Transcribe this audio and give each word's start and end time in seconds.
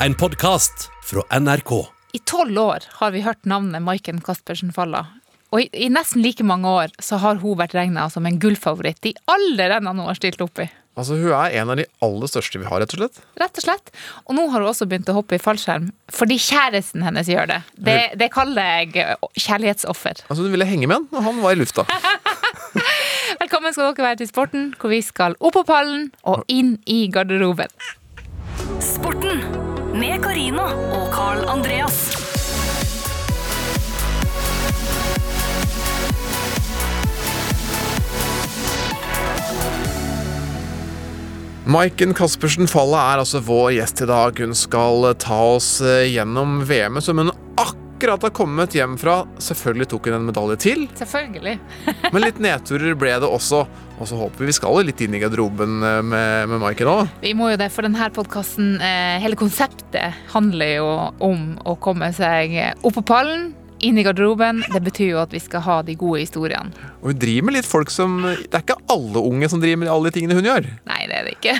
En 0.00 0.14
podkast 0.14 0.90
fra 1.04 1.40
NRK. 1.40 1.86
I 2.12 2.18
tolv 2.18 2.58
år 2.58 2.84
har 2.98 3.10
vi 3.10 3.22
hørt 3.24 3.44
navnet 3.48 3.82
Maiken 3.82 4.20
Caspersen 4.20 4.72
Falla. 4.72 5.06
Og 5.54 5.62
i, 5.62 5.68
i 5.72 5.88
nesten 5.92 6.20
like 6.24 6.44
mange 6.44 6.68
år 6.68 6.92
så 7.02 7.16
har 7.22 7.38
hun 7.40 7.56
vært 7.58 7.74
regna 7.76 8.08
som 8.12 8.26
en 8.28 8.36
gullfavoritt 8.42 9.08
i 9.08 9.14
alle 9.30 9.70
rennene 9.72 9.96
hun 9.96 10.10
har 10.10 10.18
stilt 10.18 10.42
opp 10.44 10.60
i. 10.60 10.66
Altså, 10.96 11.16
Hun 11.16 11.32
er 11.36 11.56
en 11.60 11.72
av 11.72 11.80
de 11.80 11.86
aller 12.04 12.30
største 12.30 12.60
vi 12.60 12.68
har, 12.68 12.80
rett 12.80 12.92
og 12.96 13.00
slett. 13.02 13.20
Rett 13.40 13.60
og 13.60 13.64
slett. 13.66 13.92
Og 14.26 14.36
nå 14.36 14.46
har 14.52 14.64
hun 14.64 14.70
også 14.70 14.88
begynt 14.88 15.10
å 15.12 15.16
hoppe 15.16 15.36
i 15.36 15.42
fallskjerm 15.42 15.90
fordi 16.12 16.38
kjæresten 16.40 17.04
hennes 17.04 17.28
gjør 17.32 17.50
det. 17.52 17.60
Det, 17.76 17.98
det 18.20 18.30
kaller 18.34 18.72
jeg 18.80 19.16
kjærlighetsoffer. 19.46 20.24
Altså, 20.28 20.42
Hun 20.42 20.52
ville 20.56 20.68
henge 20.68 20.88
med 20.88 21.00
han, 21.00 21.08
og 21.12 21.28
han 21.30 21.44
var 21.44 21.56
i 21.56 21.60
lufta. 21.60 21.86
Velkommen 23.42 23.72
skal 23.72 23.90
dere 23.94 24.10
være 24.10 24.20
til 24.22 24.32
Sporten, 24.32 24.72
hvor 24.80 24.92
vi 24.92 25.00
skal 25.04 25.36
opp 25.40 25.56
på 25.56 25.64
pallen 25.68 26.10
og 26.24 26.44
inn 26.52 26.76
i 26.84 27.06
garderoben. 27.12 27.72
Sporten 28.84 29.65
med 29.96 30.22
Carina 30.22 30.66
og 30.92 31.08
Carl 31.14 31.44
Andreas. 31.48 32.10
Maiken 41.66 42.14
Caspersen 42.14 42.68
Falla 42.70 43.00
er 43.12 43.24
altså 43.24 43.40
vår 43.42 43.72
gjest 43.78 44.04
i 44.04 44.10
dag. 44.10 44.38
Hun 44.38 44.54
skal 44.54 45.08
ta 45.22 45.40
oss 45.56 45.80
eh, 45.80 46.04
gjennom 46.12 46.60
VM-et 46.68 47.08
som 47.08 47.24
hun 47.24 47.32
akkurat 47.56 47.85
har 48.04 48.30
kommet 48.30 48.74
hjem 48.74 48.96
fra. 48.98 49.24
Selvfølgelig 49.38 49.88
tok 49.88 50.06
hun 50.06 50.14
en 50.18 50.28
medalje 50.28 50.56
til, 50.56 50.86
Selvfølgelig. 50.98 51.58
men 52.12 52.22
litt 52.22 52.38
nedturer 52.38 52.94
ble 52.94 53.16
det 53.22 53.28
også. 53.28 53.66
Og 53.96 54.08
så 54.08 54.16
håper 54.20 54.44
vi 54.44 54.50
vi 54.50 54.54
skal 54.56 54.82
litt 54.84 55.00
inn 55.00 55.14
i 55.16 55.20
garderoben 55.22 55.82
eh, 55.82 56.00
med, 56.04 56.48
med 56.50 56.60
Maiken 56.60 56.90
òg. 56.92 57.12
Vi 57.22 57.32
må 57.34 57.50
jo 57.50 57.60
det, 57.60 57.70
for 57.72 57.86
denne 57.86 58.10
podkasten, 58.12 58.76
eh, 58.76 59.16
hele 59.22 59.38
konseptet 59.40 60.16
handler 60.34 60.74
jo 60.76 60.90
om 61.24 61.54
å 61.64 61.78
komme 61.80 62.12
seg 62.12 62.58
opp 62.82 62.98
på 62.98 63.06
pallen, 63.08 63.54
inn 63.80 63.98
i 63.98 64.04
garderoben. 64.04 64.62
Det 64.72 64.80
betyr 64.84 65.14
jo 65.14 65.20
at 65.22 65.32
vi 65.34 65.40
skal 65.42 65.64
ha 65.66 65.80
de 65.86 65.96
gode 65.98 66.22
historiene. 66.24 66.72
Og 67.00 67.12
hun 67.12 67.20
driver 67.20 67.48
med 67.48 67.58
litt 67.58 67.68
folk 67.68 67.92
som 67.92 68.18
Det 68.24 68.52
er 68.52 68.64
ikke 68.64 68.78
alle 68.92 69.20
unge 69.20 69.50
som 69.52 69.60
driver 69.62 69.82
med 69.84 69.92
alle 69.92 70.10
de 70.10 70.18
tingene 70.18 70.38
hun 70.38 70.48
gjør. 70.48 70.68
Nei, 70.88 71.02
det 71.10 71.20
er 71.20 71.28
det 71.28 71.36
ikke. 71.38 71.56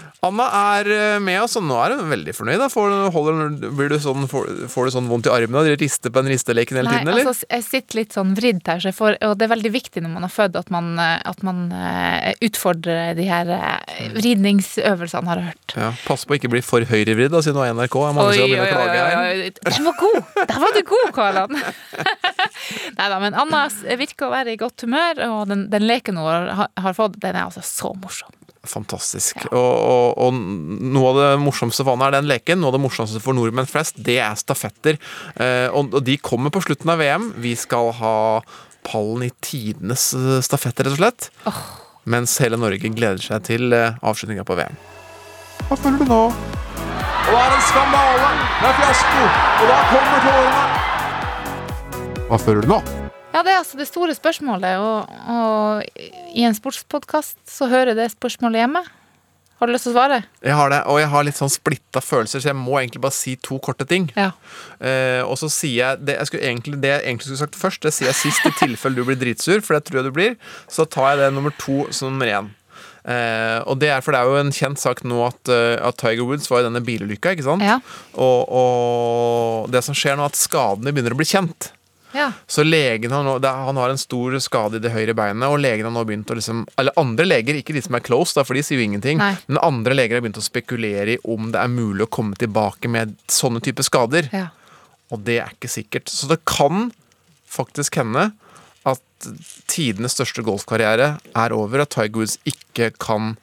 Anna 0.24 0.46
er 0.72 0.88
eh, 0.90 1.18
med 1.20 1.38
oss, 1.42 1.56
og 1.58 1.64
nå 1.66 1.76
er 1.82 1.94
hun 1.98 2.08
veldig 2.08 2.32
fornøyd. 2.36 2.58
Da. 2.62 2.68
Får, 2.72 2.94
holder, 3.12 3.50
blir 3.76 3.90
du 3.92 3.96
sånn, 4.00 4.24
får, 4.30 4.48
får 4.72 4.88
du 4.88 4.94
sånn 4.94 5.10
vondt 5.10 5.28
i 5.28 5.32
armen 5.34 5.58
av 5.60 5.68
å 5.68 5.74
rister 5.76 6.12
på 6.12 6.22
den 6.22 6.32
risteleken 6.32 6.78
hele 6.80 6.88
Nei, 6.88 7.00
tiden, 7.02 7.10
eller? 7.12 7.28
altså, 7.32 7.48
jeg 7.52 7.66
sitter 7.66 8.00
litt 8.00 8.16
sånn 8.16 8.32
vridd 8.38 8.62
her, 8.64 8.80
så 8.82 8.90
jeg 8.90 8.96
får, 8.96 9.18
og 9.28 9.34
det 9.36 9.46
er 9.46 9.52
veldig 9.52 9.72
viktig 9.74 10.02
når 10.04 10.14
man 10.14 10.26
er 10.28 10.32
født 10.32 10.56
at 10.58 10.72
man, 10.72 10.88
eh, 11.02 11.18
at 11.32 11.44
man 11.46 11.60
eh, 11.76 12.30
utfordrer 12.48 13.12
de 13.18 13.28
her 13.28 13.52
vridningsøvelsene, 14.16 15.30
har 15.30 15.42
jeg 15.42 15.50
hørt. 15.50 15.76
Ja, 15.76 15.90
Pass 16.06 16.24
på 16.26 16.34
å 16.36 16.40
ikke 16.40 16.52
bli 16.56 16.64
for 16.64 16.86
høyrevridd, 16.88 17.34
da, 17.34 17.42
siden 17.44 17.60
du 17.60 17.62
har 17.64 17.76
NRK. 17.76 17.98
Er 18.08 18.16
mange 18.16 18.32
oi, 18.32 18.48
oi, 18.56 18.70
klage 18.72 18.96
her. 18.96 19.20
oi. 19.20 19.52
Den 19.68 19.90
var 19.90 20.00
god! 20.00 20.18
Der 20.40 20.64
var 20.64 20.76
du 20.76 20.82
god, 20.88 21.12
Karlan. 21.16 21.60
Nei 22.98 23.10
da, 23.12 23.20
men 23.22 23.36
Anna 23.36 23.66
virker 24.00 24.28
å 24.30 24.32
være 24.32 24.56
i 24.56 24.60
godt 24.60 24.86
humør, 24.86 25.22
og 25.28 25.52
den, 25.52 25.68
den 25.72 25.86
leken 25.86 26.18
hun 26.20 26.26
har, 26.26 26.68
har 26.72 26.96
fått, 26.96 27.20
den 27.22 27.36
er 27.36 27.44
altså 27.46 27.64
så 27.66 27.92
morsom. 28.00 28.32
Fantastisk. 28.70 29.46
Og, 29.48 29.56
og, 29.56 30.18
og 30.26 30.36
noe 30.36 31.12
av 31.12 31.20
det 31.20 31.30
morsomste 31.42 31.84
for 31.86 31.96
han 31.96 32.06
er 32.08 32.18
den 32.18 32.30
leken. 32.30 32.60
Noe 32.62 32.72
av 32.72 32.78
det 32.78 32.84
morsomste 32.84 33.22
for 33.22 33.36
nordmenn 33.36 33.68
flest, 33.70 33.98
det 34.06 34.18
er 34.22 34.38
stafetter. 34.38 35.00
Eh, 35.40 35.66
og, 35.70 35.94
og 35.94 36.06
de 36.06 36.18
kommer 36.18 36.54
på 36.54 36.64
slutten 36.66 36.92
av 36.92 37.00
VM. 37.02 37.30
Vi 37.42 37.54
skal 37.58 37.92
ha 38.00 38.16
pallen 38.86 39.26
i 39.26 39.32
tidenes 39.42 40.12
stafetter 40.12 40.44
stafett, 40.46 40.84
rett 40.86 40.94
og 40.94 41.00
slett. 41.00 41.30
Mens 42.06 42.36
hele 42.38 42.58
Norge 42.60 42.92
gleder 42.94 43.22
seg 43.22 43.42
til 43.48 43.72
eh, 43.74 43.96
avslutninga 44.06 44.46
på 44.46 44.54
VM. 44.58 44.76
Hva 45.66 45.78
føler 45.80 45.98
du 45.98 46.06
nå? 46.12 46.20
Og 47.26 47.32
det 47.32 47.40
er 47.42 47.56
en 47.56 47.64
skandale! 47.66 48.28
Det 48.60 48.68
er 48.68 48.76
fiasko! 48.78 49.24
Og 49.56 49.66
da 49.72 49.80
kommer 49.90 50.22
tårene! 50.28 50.62
Hva 52.28 52.38
føler 52.42 52.62
du 52.62 52.72
nå? 52.76 53.05
Ja, 53.36 53.42
det 53.44 53.52
er 53.52 53.58
altså 53.60 53.76
det 53.76 53.84
store 53.84 54.14
spørsmålet, 54.16 54.78
og, 54.80 55.10
og 55.28 55.82
i 56.32 56.46
en 56.48 56.54
sportspodkast 56.56 57.42
så 57.52 57.68
hører 57.68 57.92
det 57.98 58.06
spørsmålet 58.14 58.62
hjemme. 58.62 58.80
Har 59.60 59.68
du 59.68 59.74
lyst 59.74 59.84
til 59.84 59.92
å 59.92 59.96
svare? 59.96 60.22
Jeg 60.44 60.56
har 60.56 60.72
det, 60.72 60.78
og 60.88 60.98
jeg 61.02 61.10
har 61.12 61.24
litt 61.24 61.36
sånn 61.36 61.52
splitta 61.52 62.00
følelser, 62.04 62.40
så 62.40 62.50
jeg 62.50 62.56
må 62.56 62.78
egentlig 62.80 63.02
bare 63.04 63.16
si 63.16 63.34
to 63.44 63.58
korte 63.60 63.84
ting. 63.88 64.08
Ja. 64.16 64.30
Eh, 64.80 65.20
og 65.20 65.36
så 65.40 65.50
sier 65.52 65.76
jeg 65.76 66.08
det 66.08 66.16
jeg, 66.16 66.40
egentlig, 66.48 66.80
det 66.80 66.94
jeg 66.94 67.04
egentlig 67.04 67.28
skulle 67.28 67.42
sagt 67.42 67.60
først, 67.60 67.84
det 67.84 67.92
sier 67.96 68.08
jeg 68.08 68.20
sist 68.22 68.48
i 68.48 68.54
tilfelle 68.56 69.00
du 69.00 69.04
blir 69.08 69.20
dritsur, 69.20 69.60
for 69.64 69.76
det 69.76 69.84
tror 69.84 70.00
jeg 70.00 70.08
du 70.08 70.16
blir. 70.16 70.36
Så 70.72 70.88
tar 70.88 71.12
jeg 71.12 71.26
det 71.26 71.30
nummer 71.36 71.52
to 71.60 71.84
som 71.92 72.16
nummer 72.16 72.32
én. 72.32 72.50
Eh, 73.04 73.60
og 73.68 73.76
det 73.84 73.92
er 73.92 74.04
for 74.04 74.16
det 74.16 74.20
er 74.24 74.32
jo 74.32 74.40
en 74.40 74.56
kjent 74.56 74.80
sak 74.80 75.04
nå 75.04 75.20
at, 75.28 75.40
eh, 75.52 75.76
at 75.76 76.00
Tiger 76.00 76.24
Woods 76.24 76.48
var 76.52 76.64
i 76.64 76.68
denne 76.70 76.84
bilulykka, 76.84 77.36
ikke 77.36 77.48
sant? 77.52 77.64
Ja. 77.64 77.78
Og, 78.16 78.48
og 78.48 79.72
det 79.72 79.84
som 79.84 79.96
skjer 79.96 80.16
nå, 80.16 80.24
er 80.24 80.32
at 80.32 80.40
skadene 80.40 80.96
begynner 80.96 81.16
å 81.16 81.20
bli 81.20 81.28
kjent. 81.28 81.72
Ja. 82.16 82.30
Så 82.48 82.64
legen 82.64 83.12
har 83.12 83.24
nå, 83.26 83.36
Han 83.44 83.76
har 83.76 83.92
en 83.92 84.00
stor 84.00 84.38
skade 84.42 84.80
i 84.80 84.82
det 84.82 84.92
høyre 84.94 85.14
beinet, 85.16 85.46
og 85.48 85.60
legen 85.60 85.86
har 85.88 85.94
nå 85.94 86.04
begynt 86.08 86.30
å 86.32 86.38
liksom 86.38 86.64
Eller 86.80 86.96
andre 87.00 87.26
leger, 87.28 87.60
ikke 87.60 87.76
de 87.76 87.82
som 87.84 87.98
er 87.98 88.04
close, 88.06 88.34
da, 88.36 88.44
for 88.46 88.56
de 88.56 88.64
sier 88.64 88.80
jo 88.80 88.86
ingenting. 88.88 89.20
Nei. 89.20 89.34
Men 89.46 89.62
andre 89.62 89.96
leger 89.96 90.18
har 90.18 90.24
begynt 90.24 90.40
å 90.40 90.44
spekulere 90.44 91.16
i 91.16 91.20
om 91.24 91.50
det 91.52 91.60
er 91.60 91.72
mulig 91.72 92.06
å 92.06 92.12
komme 92.18 92.38
tilbake 92.40 92.90
med 92.90 93.16
sånne 93.28 93.62
type 93.64 93.84
skader. 93.86 94.30
ja. 94.32 94.48
Og 95.14 95.20
det 95.22 95.36
er 95.38 95.52
ikke 95.54 95.70
sikkert. 95.70 96.10
Så 96.10 96.26
det 96.26 96.40
kan 96.50 96.88
faktisk 97.46 98.00
hende 98.00 98.32
at 98.86 99.28
tidenes 99.70 100.16
største 100.16 100.42
golfkarriere 100.46 101.12
er 101.30 101.54
over, 101.54 101.84
at 101.84 101.94
Tiger 101.94 102.22
Woods 102.22 102.40
ikke 102.42 102.90
kan 102.98 103.36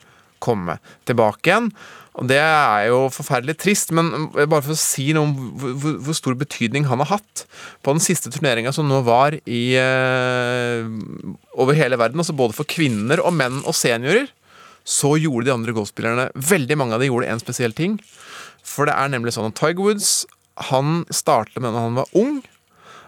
komme 0.44 0.78
tilbake 1.08 1.50
igjen. 1.50 1.70
Og 2.14 2.28
det 2.30 2.38
er 2.38 2.90
jo 2.92 3.08
forferdelig 3.10 3.56
trist, 3.58 3.90
men 3.96 4.28
bare 4.36 4.62
for 4.62 4.76
å 4.76 4.78
si 4.78 5.08
noe 5.18 5.26
om 5.26 5.32
hvor, 5.58 5.96
hvor- 5.98 6.14
stor 6.18 6.36
betydning 6.38 6.86
han 6.86 7.02
har 7.02 7.18
hatt. 7.18 7.46
På 7.82 7.96
den 7.96 8.04
siste 8.06 8.30
turneringa 8.30 8.72
som 8.76 8.86
nå 8.88 9.00
var 9.04 9.34
i, 9.50 9.64
eh, 9.82 10.86
over 11.58 11.74
hele 11.74 11.98
verden, 11.98 12.22
altså 12.22 12.36
både 12.38 12.54
for 12.54 12.70
kvinner 12.70 13.18
og 13.26 13.34
menn 13.34 13.64
og 13.66 13.74
seniorer, 13.74 14.30
så 14.86 15.16
gjorde 15.18 15.46
de 15.48 15.54
andre 15.56 15.74
golfspillerne 15.74 16.30
Veldig 16.36 16.78
mange 16.78 16.94
av 16.94 17.00
de 17.00 17.08
gjorde 17.08 17.30
en 17.32 17.40
spesiell 17.40 17.74
ting. 17.74 17.98
For 18.64 18.86
det 18.86 18.94
er 18.94 19.10
nemlig 19.10 19.34
sånn 19.34 19.48
at 19.50 19.56
Tiger 19.56 19.82
Woods 19.82 20.26
han 20.70 21.06
startet 21.10 21.62
med 21.64 21.74
da 21.74 21.80
han 21.88 21.96
var 21.96 22.06
ung. 22.14 22.44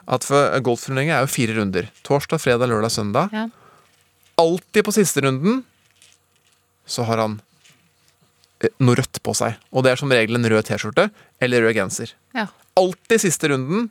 At 0.07 0.23
for 0.23 0.49
Golfturneringen 0.61 1.13
er 1.13 1.25
jo 1.25 1.33
fire 1.33 1.55
runder. 1.57 1.89
Torsdag, 2.03 2.39
fredag, 2.41 2.69
lørdag, 2.69 2.91
søndag. 2.93 3.29
Ja. 3.33 3.47
Alltid 4.37 4.83
på 4.85 4.93
siste 4.93 5.22
runden 5.22 5.63
så 6.85 7.05
har 7.05 7.17
han 7.17 7.37
eh, 7.39 7.54
noe 8.83 8.97
rødt 8.99 9.21
på 9.25 9.35
seg. 9.37 9.59
Og 9.71 9.85
det 9.85 9.93
er 9.93 10.01
som 10.01 10.11
regel 10.11 10.37
en 10.37 10.49
rød 10.51 10.67
T-skjorte 10.67 11.09
eller 11.43 11.67
rød 11.67 11.77
genser. 11.77 12.15
ja. 12.37 12.47
Alltid 12.75 13.21
siste 13.23 13.47
runden 13.47 13.85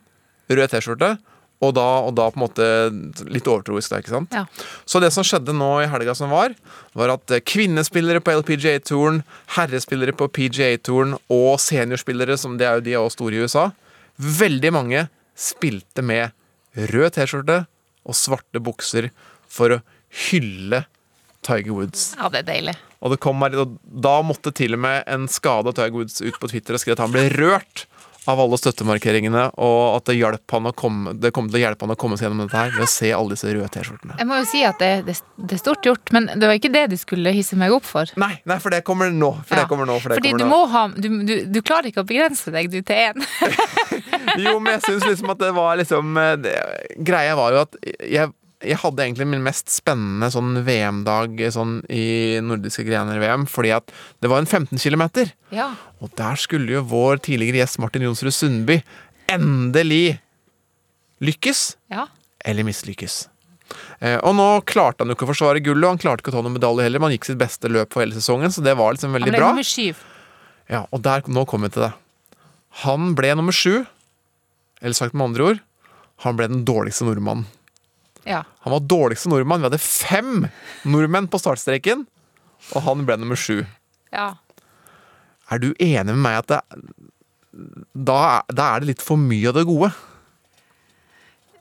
rød 0.49 0.69
T-skjorte. 0.69 1.15
Og 1.63 1.77
og 1.79 2.11
da 2.13 2.25
på 2.29 2.35
en 2.37 2.43
måte 2.43 2.65
litt 3.31 3.47
overtroisk, 3.47 3.89
da, 3.89 4.01
ikke 4.03 4.11
sant? 4.11 4.33
Ja. 4.35 4.43
Så 4.85 4.99
det 5.01 5.11
som 5.15 5.23
skjedde 5.25 5.55
nå 5.55 5.69
i 5.81 5.87
helga 5.89 6.13
som 6.13 6.29
var, 6.29 6.53
var 6.93 7.13
at 7.15 7.31
eh, 7.31 7.41
kvinnespillere 7.41 8.19
på 8.21 8.35
LPGA-touren, 8.41 9.23
herrespillere 9.55 10.13
på 10.13 10.27
PGA-touren 10.27 11.15
og 11.31 11.55
seniorspillere, 11.63 12.37
som 12.37 12.59
det 12.59 12.67
er 12.67 12.77
jo 12.77 12.85
de 12.85 12.93
er 12.93 13.01
også 13.01 13.17
store 13.21 13.39
i 13.39 13.45
USA, 13.47 13.69
veldig 14.19 14.73
mange 14.75 15.05
spilte 15.35 16.03
med 16.05 16.35
rød 16.91 17.15
T-skjorte 17.15 17.63
og 18.05 18.19
svarte 18.19 18.61
bukser 18.61 19.09
for 19.49 19.77
å 19.77 19.81
hylle 20.27 20.83
Tiger 21.45 21.75
Woods. 21.77 22.11
ja, 22.17 22.29
det 22.33 22.43
er 22.43 22.49
deilig. 22.51 22.75
Og, 23.05 23.11
det 23.13 23.19
kom, 23.21 23.43
og 23.45 23.75
da 23.85 24.15
måtte 24.25 24.53
til 24.55 24.73
og 24.77 24.81
med 24.87 25.03
en 25.11 25.27
skada 25.29 25.75
Tiger 25.75 25.93
Woods 25.99 26.21
ut 26.25 26.39
på 26.41 26.49
Twitter 26.49 26.77
og 26.77 26.81
skrive 26.81 26.97
at 26.97 27.05
han 27.05 27.13
ble 27.13 27.27
rørt 27.35 27.85
av 28.25 28.39
alle 28.41 28.57
støttemarkeringene, 28.57 29.41
og 29.61 29.81
at 29.99 30.07
det, 30.09 30.15
hjalp 30.17 30.53
han 30.55 30.69
å 30.69 30.71
komme, 30.73 31.11
det 31.21 31.29
kom 31.35 31.45
til 31.49 31.59
å 31.59 31.61
hjelpe 31.61 31.85
han 31.85 31.93
å 31.93 31.97
komme 31.99 32.17
seg 32.17 32.25
gjennom 32.25 32.47
dette 32.47 32.57
her 32.57 32.71
ved 32.73 32.85
å 32.87 32.89
se 32.89 33.11
alle 33.13 33.35
disse 33.35 33.51
røde 33.53 33.67
T-skjortene. 33.75 34.15
Jeg 34.17 34.29
må 34.29 34.39
jo 34.39 34.47
si 34.49 34.63
at 34.65 34.81
det, 34.81 34.89
det, 35.05 35.15
det 35.37 35.57
er 35.57 35.61
stort 35.61 35.85
gjort, 35.85 36.09
men 36.15 36.31
det 36.33 36.49
var 36.49 36.57
ikke 36.57 36.71
det 36.73 36.87
du 36.89 36.97
skulle 36.97 37.33
hisse 37.35 37.57
meg 37.59 37.75
opp 37.75 37.85
for. 37.85 38.09
Nei, 38.21 38.31
nei, 38.49 38.57
for 38.63 38.73
det 38.73 38.81
kommer 38.87 39.13
nå. 39.13 39.29
For 39.45 39.61
det 39.61 39.67
kommer 39.69 39.89
nå, 39.89 39.99
for 40.01 40.09
det 40.09 40.17
Fordi 40.21 40.33
du 40.39 40.45
nå. 40.45 40.49
må 40.49 40.63
ha 40.73 40.87
du, 40.95 41.09
du, 41.27 41.35
du 41.53 41.61
klarer 41.61 41.91
ikke 41.91 42.01
å 42.01 42.09
begrense 42.09 42.53
deg 42.55 42.71
du 42.73 42.79
til 42.81 43.11
én. 43.11 43.21
Jo, 44.41 44.57
men 44.57 44.73
jeg 44.73 44.81
syns 44.87 45.05
liksom 45.05 45.29
at 45.35 45.39
det 45.39 45.51
var 45.55 45.77
liksom 45.77 46.17
eh, 46.17 46.33
det, 46.41 46.55
Greia 47.05 47.35
var 47.37 47.53
jo 47.53 47.59
at 47.61 47.77
jeg, 48.09 48.31
jeg 48.63 48.77
hadde 48.81 49.03
egentlig 49.03 49.27
min 49.27 49.43
mest 49.45 49.69
spennende 49.73 50.29
sånn 50.31 50.61
VM-dag 50.65 51.41
sånn 51.53 51.77
i 51.91 52.39
nordiske 52.43 52.85
grener 52.87 53.19
VM, 53.21 53.43
fordi 53.51 53.73
at 53.75 53.91
det 54.23 54.31
var 54.31 54.41
en 54.41 54.47
15 54.49 54.79
km. 54.79 55.05
Ja. 55.53 55.73
Og 55.99 56.13
der 56.17 56.39
skulle 56.39 56.77
jo 56.77 56.83
vår 56.87 57.19
tidligere 57.25 57.63
gjest 57.63 57.81
Martin 57.83 58.05
Jonsrud 58.07 58.33
Sundby 58.33 58.79
endelig 59.31 60.19
lykkes. 61.23 61.75
ja. 61.91 62.07
eller 62.45 62.63
mislykkes. 62.67 63.27
Eh, 63.99 64.19
og 64.21 64.35
nå 64.37 64.47
klarte 64.69 65.01
han 65.01 65.09
jo 65.09 65.15
ikke 65.17 65.25
å 65.25 65.31
forsvare 65.31 65.61
gullet, 65.65 65.83
og 65.87 65.95
han 65.95 66.01
klarte 66.01 66.21
ikke 66.21 66.29
å 66.29 66.35
ta 66.37 66.43
noen 66.45 66.53
medalje 66.59 66.85
heller, 66.85 67.01
men 67.01 67.09
han 67.09 67.15
gikk 67.17 67.25
sitt 67.31 67.39
beste 67.41 67.71
løp 67.71 67.95
for 67.95 68.03
hele 68.03 68.13
sesongen, 68.13 68.53
så 68.53 68.61
det 68.61 68.75
var 68.77 68.93
liksom 68.93 69.09
Han 69.09 69.17
veldig 69.17 69.33
ble 69.33 69.39
bra. 69.41 69.49
nummer 69.55 69.65
syv. 69.65 70.03
Ja, 70.69 70.83
og 70.93 71.01
der, 71.05 71.25
nå 71.25 71.45
kom 71.49 71.65
vi 71.65 71.71
til 71.73 71.87
det. 71.87 71.93
Han 72.85 73.15
ble 73.17 73.33
nummer 73.39 73.55
sju, 73.55 73.85
eller 74.81 74.97
sagt 74.97 75.17
med 75.17 75.31
andre 75.31 75.49
ord, 75.49 75.63
han 76.27 76.37
ble 76.37 76.47
den 76.51 76.61
dårligste 76.67 77.07
nordmannen. 77.07 77.47
Ja. 78.25 78.43
Han 78.65 78.73
var 78.73 78.79
dårligste 78.89 79.29
nordmann. 79.29 79.61
Vi 79.61 79.69
hadde 79.69 79.79
fem 79.81 80.47
nordmenn 80.85 81.27
på 81.29 81.37
startstreken, 81.41 82.05
og 82.73 82.81
han 82.87 83.05
ble 83.05 83.17
nummer 83.21 83.35
sju. 83.39 83.65
ja. 84.13 84.33
Er 85.51 85.59
du 85.61 85.75
enig 85.77 86.07
med 86.09 86.17
meg 86.23 86.39
at 86.39 86.47
det, 86.49 86.59
da, 87.93 88.41
da 88.49 88.63
er 88.75 88.79
det 88.81 88.87
litt 88.95 89.01
for 89.05 89.15
mye 89.21 89.51
av 89.51 89.53
det 89.59 89.65
gode? 89.69 89.91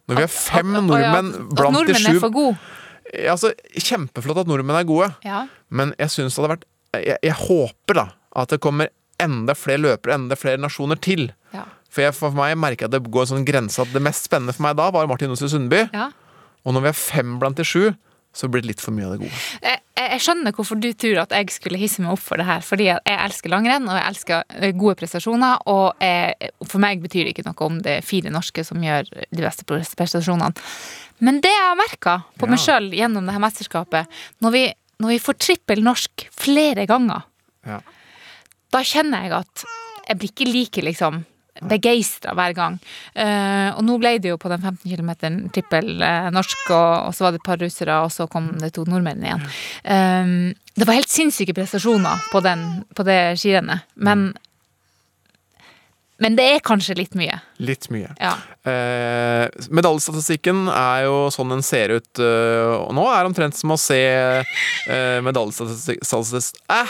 Når 0.08 0.16
vi 0.16 0.22
har 0.24 0.32
fem 0.32 0.70
At- 0.74 0.78
at- 0.80 0.86
nordmenn 0.88 1.28
at 1.34 1.54
blant 1.54 1.76
de 1.76 1.78
nordmenn 1.78 2.00
sju 2.06 2.16
er 2.16 2.20
for 2.20 2.30
gode. 2.32 2.58
altså, 3.28 3.52
Kjempeflott 3.76 4.40
at 4.40 4.46
nordmenn 4.46 4.76
er 4.80 4.84
gode, 4.88 5.14
Ja. 5.24 5.46
men 5.68 5.94
jeg 5.98 6.08
syns 6.08 6.34
det 6.34 6.42
hadde 6.44 6.56
vært 6.56 6.64
jeg, 7.04 7.18
jeg 7.22 7.32
håper 7.34 7.94
da 7.94 8.06
at 8.36 8.48
det 8.48 8.60
kommer 8.60 8.88
enda 9.20 9.52
flere 9.54 9.78
løpere, 9.78 10.14
enda 10.14 10.34
flere 10.36 10.56
nasjoner 10.58 10.96
til. 11.00 11.32
Ja. 11.52 11.64
For, 11.90 12.00
jeg, 12.02 12.14
for 12.14 12.30
meg 12.30 12.56
merker 12.56 12.86
jeg 12.88 12.94
at 12.94 13.02
det 13.02 13.10
går 13.10 13.20
en 13.22 13.36
sånn 13.38 13.44
grense 13.46 13.78
at 13.82 13.92
det 13.92 14.00
mest 14.02 14.24
spennende 14.28 14.54
for 14.54 14.62
meg 14.62 14.76
da 14.76 14.90
var 14.90 15.06
Martin 15.06 15.28
Johnsrud 15.28 15.50
Sundby. 15.50 15.90
ja. 15.92 16.10
Og 16.64 16.74
når 16.74 16.80
vi 16.86 16.88
er 16.88 16.98
fem 16.98 17.38
blant 17.38 17.56
de 17.60 17.64
sju, 17.66 17.92
så 18.34 18.48
blir 18.50 18.64
det 18.64 18.72
litt 18.72 18.80
for 18.82 18.90
mye 18.96 19.06
av 19.06 19.12
det 19.14 19.20
gode. 19.22 19.40
Jeg, 19.62 19.78
jeg 19.94 20.22
skjønner 20.24 20.54
hvorfor 20.56 20.78
du 20.82 20.88
tror 20.98 21.20
at 21.22 21.34
jeg 21.36 21.52
skulle 21.54 21.78
hisse 21.78 22.02
meg 22.02 22.16
opp 22.16 22.22
for 22.24 22.40
det 22.40 22.46
her. 22.48 22.64
Fordi 22.66 22.88
jeg 22.88 22.98
elsker 23.14 23.52
langrenn, 23.52 23.86
og 23.86 23.94
jeg 23.94 24.06
elsker 24.10 24.42
eh, 24.58 24.72
gode 24.74 24.96
prestasjoner. 24.98 25.60
Og 25.70 26.02
jeg, 26.02 26.50
for 26.66 26.82
meg 26.82 27.04
betyr 27.04 27.28
det 27.28 27.34
ikke 27.36 27.44
noe 27.46 27.68
om 27.68 27.76
det 27.84 27.98
er 28.00 28.06
fire 28.08 28.32
norske 28.34 28.64
som 28.66 28.82
gjør 28.82 29.06
de 29.30 29.44
beste 29.44 29.62
prestasjonene. 29.68 30.50
Men 31.22 31.38
det 31.44 31.52
jeg 31.52 31.62
har 31.68 31.78
merka 31.78 32.16
på 32.40 32.48
meg 32.50 32.58
Ja. 32.58 32.64
sjøl 32.64 32.90
gjennom 32.98 33.28
det 33.28 33.36
her 33.36 33.44
mesterskapet, 33.44 34.18
når 34.42 34.50
vi, 34.56 34.64
når 35.04 35.14
vi 35.14 35.20
får 35.28 35.38
trippel 35.38 35.84
norsk 35.86 36.26
flere 36.34 36.88
ganger, 36.90 37.22
Ja. 37.64 37.78
da 38.74 38.82
kjenner 38.82 39.22
jeg 39.28 39.32
at 39.38 39.64
jeg 40.08 40.18
blir 40.18 40.32
ikke 40.34 40.50
like 40.50 40.82
liksom 40.90 41.22
begeistra 41.68 42.34
hver 42.36 42.54
gang. 42.56 42.78
Eh, 43.14 43.70
og 43.74 43.82
nå 43.86 43.98
ble 44.02 44.16
det 44.22 44.32
jo 44.32 44.40
på 44.40 44.50
den 44.52 44.62
15 44.62 44.90
km 44.90 45.12
trippel 45.54 46.02
eh, 46.02 46.30
norsk, 46.34 46.66
og, 46.70 47.12
så 47.16 47.26
var 47.26 47.34
det 47.34 47.42
et 47.42 47.48
par 47.48 47.60
russere, 47.62 48.00
og 48.04 48.12
så 48.14 48.28
kom 48.30 48.52
det 48.60 48.74
to 48.76 48.86
nordmenn 48.88 49.24
igjen. 49.24 49.46
Eh, 49.82 50.34
det 50.74 50.88
var 50.88 50.98
helt 50.98 51.12
sinnssyke 51.12 51.54
prestasjoner 51.56 52.28
på, 52.32 52.42
den, 52.44 52.66
på 52.96 53.06
det 53.06 53.20
skirennet, 53.40 53.86
men 53.94 54.32
men 56.22 56.36
det 56.38 56.44
er 56.46 56.60
kanskje 56.62 56.94
litt 56.94 57.16
mye. 57.18 57.40
Litt 57.58 57.88
mye. 57.90 58.12
Ja. 58.22 58.36
Eh, 58.70 59.48
medaljestatistikken 59.74 60.68
er 60.70 61.08
jo 61.08 61.16
sånn 61.34 61.50
den 61.50 61.64
ser 61.66 61.90
ut 61.98 62.20
eh, 62.22 62.70
Og 62.78 62.94
nå 62.96 63.02
er 63.10 63.18
det 63.18 63.30
omtrent 63.32 63.58
som 63.58 63.74
å 63.74 63.78
se 63.80 63.98
eh, 63.98 65.18
medaljestatistikk 65.26 66.06
Ah, 66.70 66.86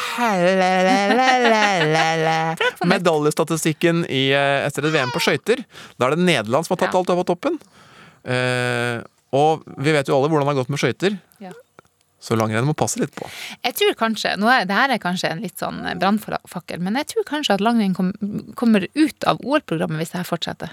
Medaljestatistikken 2.93 4.05
i, 4.13 4.29
eh, 4.37 4.61
etter 4.69 4.91
et 4.91 4.95
VM 4.95 5.15
på 5.15 5.25
skøyter. 5.25 5.65
Da 5.97 6.11
er 6.11 6.19
det 6.19 6.29
Nederland 6.29 6.69
som 6.69 6.77
har 6.77 6.85
tatt 6.85 7.01
alt 7.01 7.13
over 7.17 7.25
toppen. 7.33 7.57
Eh, 8.29 9.01
og 9.35 9.65
vi 9.81 9.91
vet 9.97 10.07
jo 10.09 10.15
alle 10.19 10.29
hvordan 10.31 10.47
det 10.47 10.53
har 10.53 10.61
gått 10.61 10.73
med 10.73 10.81
skøyter. 10.85 11.17
Så 12.25 12.37
langrenn 12.41 12.65
må 12.65 12.73
passe 12.79 13.01
litt 13.03 13.13
på. 13.17 13.29
Jeg 13.67 13.77
tror 13.77 13.97
kanskje, 14.01 14.35
nå 14.41 14.49
er, 14.49 14.65
det 14.69 14.77
her 14.79 14.95
er 14.95 15.03
kanskje 15.03 15.29
en 15.35 15.43
litt 15.45 15.61
sånn 15.61 15.83
brannfakkel, 16.01 16.81
men 16.81 16.97
jeg 17.03 17.11
tror 17.13 17.27
kanskje 17.29 17.59
at 17.59 17.65
langrenn 17.65 17.97
kom, 17.97 18.15
kommer 18.57 18.87
ut 18.97 19.27
av 19.29 19.43
OL-programmet 19.45 20.01
hvis 20.01 20.15
det 20.15 20.23
her 20.23 20.31
fortsetter. 20.31 20.73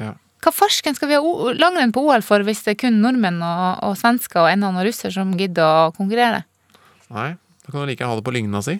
Ja. 0.00 0.12
Hva 0.44 0.52
farsken 0.56 0.96
skal 0.96 1.10
vi 1.10 1.18
ha 1.20 1.52
langrenn 1.56 1.92
på 1.92 2.04
OL 2.04 2.22
for 2.24 2.44
hvis 2.44 2.62
det 2.64 2.74
er 2.74 2.80
kun 2.86 3.00
nordmenn 3.02 3.40
og, 3.44 3.80
og 3.84 3.96
svensker 4.00 4.40
og 4.44 4.48
en 4.48 4.60
eller 4.60 4.72
annen 4.74 4.88
russer 4.88 5.12
som 5.12 5.32
gidder 5.36 5.88
å 5.88 5.90
konkurrere? 5.96 6.44
Nei, 7.12 7.30
da 7.64 7.72
kan 7.72 7.82
du 7.82 7.88
like 7.90 8.00
gjerne 8.00 8.14
ha 8.14 8.20
det 8.20 8.28
på 8.28 8.36
lygna 8.36 8.62
si. 8.64 8.76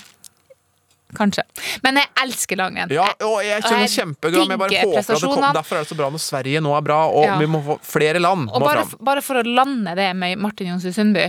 Kanskje. 1.16 1.42
Men 1.82 1.98
jeg 1.98 2.08
elsker 2.22 2.58
langrenn. 2.60 2.92
Ja, 2.94 3.08
og 3.26 3.40
jeg 3.42 3.64
kjenner 3.64 3.82
jeg 3.82 3.92
kjempeglad, 3.96 4.52
jeg 4.52 4.60
bare 4.60 4.82
håper 4.84 5.00
at 5.00 5.08
det 5.10 5.20
kommer. 5.24 5.56
Derfor 5.56 5.78
er 5.80 5.84
det 5.84 5.90
så 5.90 5.98
bra 5.98 6.10
når 6.14 6.22
Sverige 6.22 6.62
nå 6.62 6.74
er 6.76 6.84
bra, 6.86 7.00
og 7.10 7.24
Ja. 7.26 7.38
vi 7.40 7.48
må 7.50 7.62
få 7.66 7.78
flere 7.82 8.22
land 8.22 8.48
Og 8.52 8.62
bare, 8.62 8.84
bare 9.00 9.24
for 9.24 9.40
å 9.40 9.42
lande 9.44 9.94
det 9.98 10.10
med 10.16 10.38
Martin 10.38 10.70
Jonsrud 10.70 10.94
Sundby. 10.94 11.26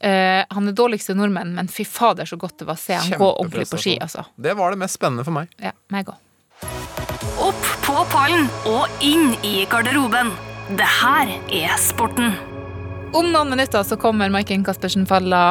Eh, 0.00 0.42
han 0.50 0.68
er 0.68 0.76
dårligste 0.76 1.16
nordmenn, 1.16 1.54
men 1.56 1.70
fy 1.72 1.86
fader 1.88 2.28
så 2.28 2.38
godt 2.40 2.58
det 2.60 2.68
var 2.68 2.78
å 2.78 2.84
se 2.84 2.98
han 2.98 3.16
gå 3.18 3.30
ordentlig 3.30 3.68
på 3.70 3.80
ski. 3.80 3.96
Altså. 4.02 4.26
Det 4.36 4.56
var 4.58 4.74
det 4.74 4.82
mest 4.84 4.98
spennende 4.98 5.26
for 5.26 5.36
meg. 5.36 5.52
Ja, 5.62 5.74
meg 5.94 6.12
òg. 6.12 6.22
Opp 7.42 7.70
på 7.84 8.02
pallen 8.10 8.48
og 8.68 9.04
inn 9.04 9.34
i 9.46 9.62
garderoben. 9.70 10.32
Det 10.76 10.86
her 11.00 11.32
er 11.52 11.74
sporten. 11.78 12.34
Om 13.16 13.28
noen 13.30 13.52
minutter 13.52 13.84
så 13.86 13.96
kommer 14.00 14.32
Maiken 14.34 14.64
Caspersen 14.66 15.06
Falla 15.08 15.42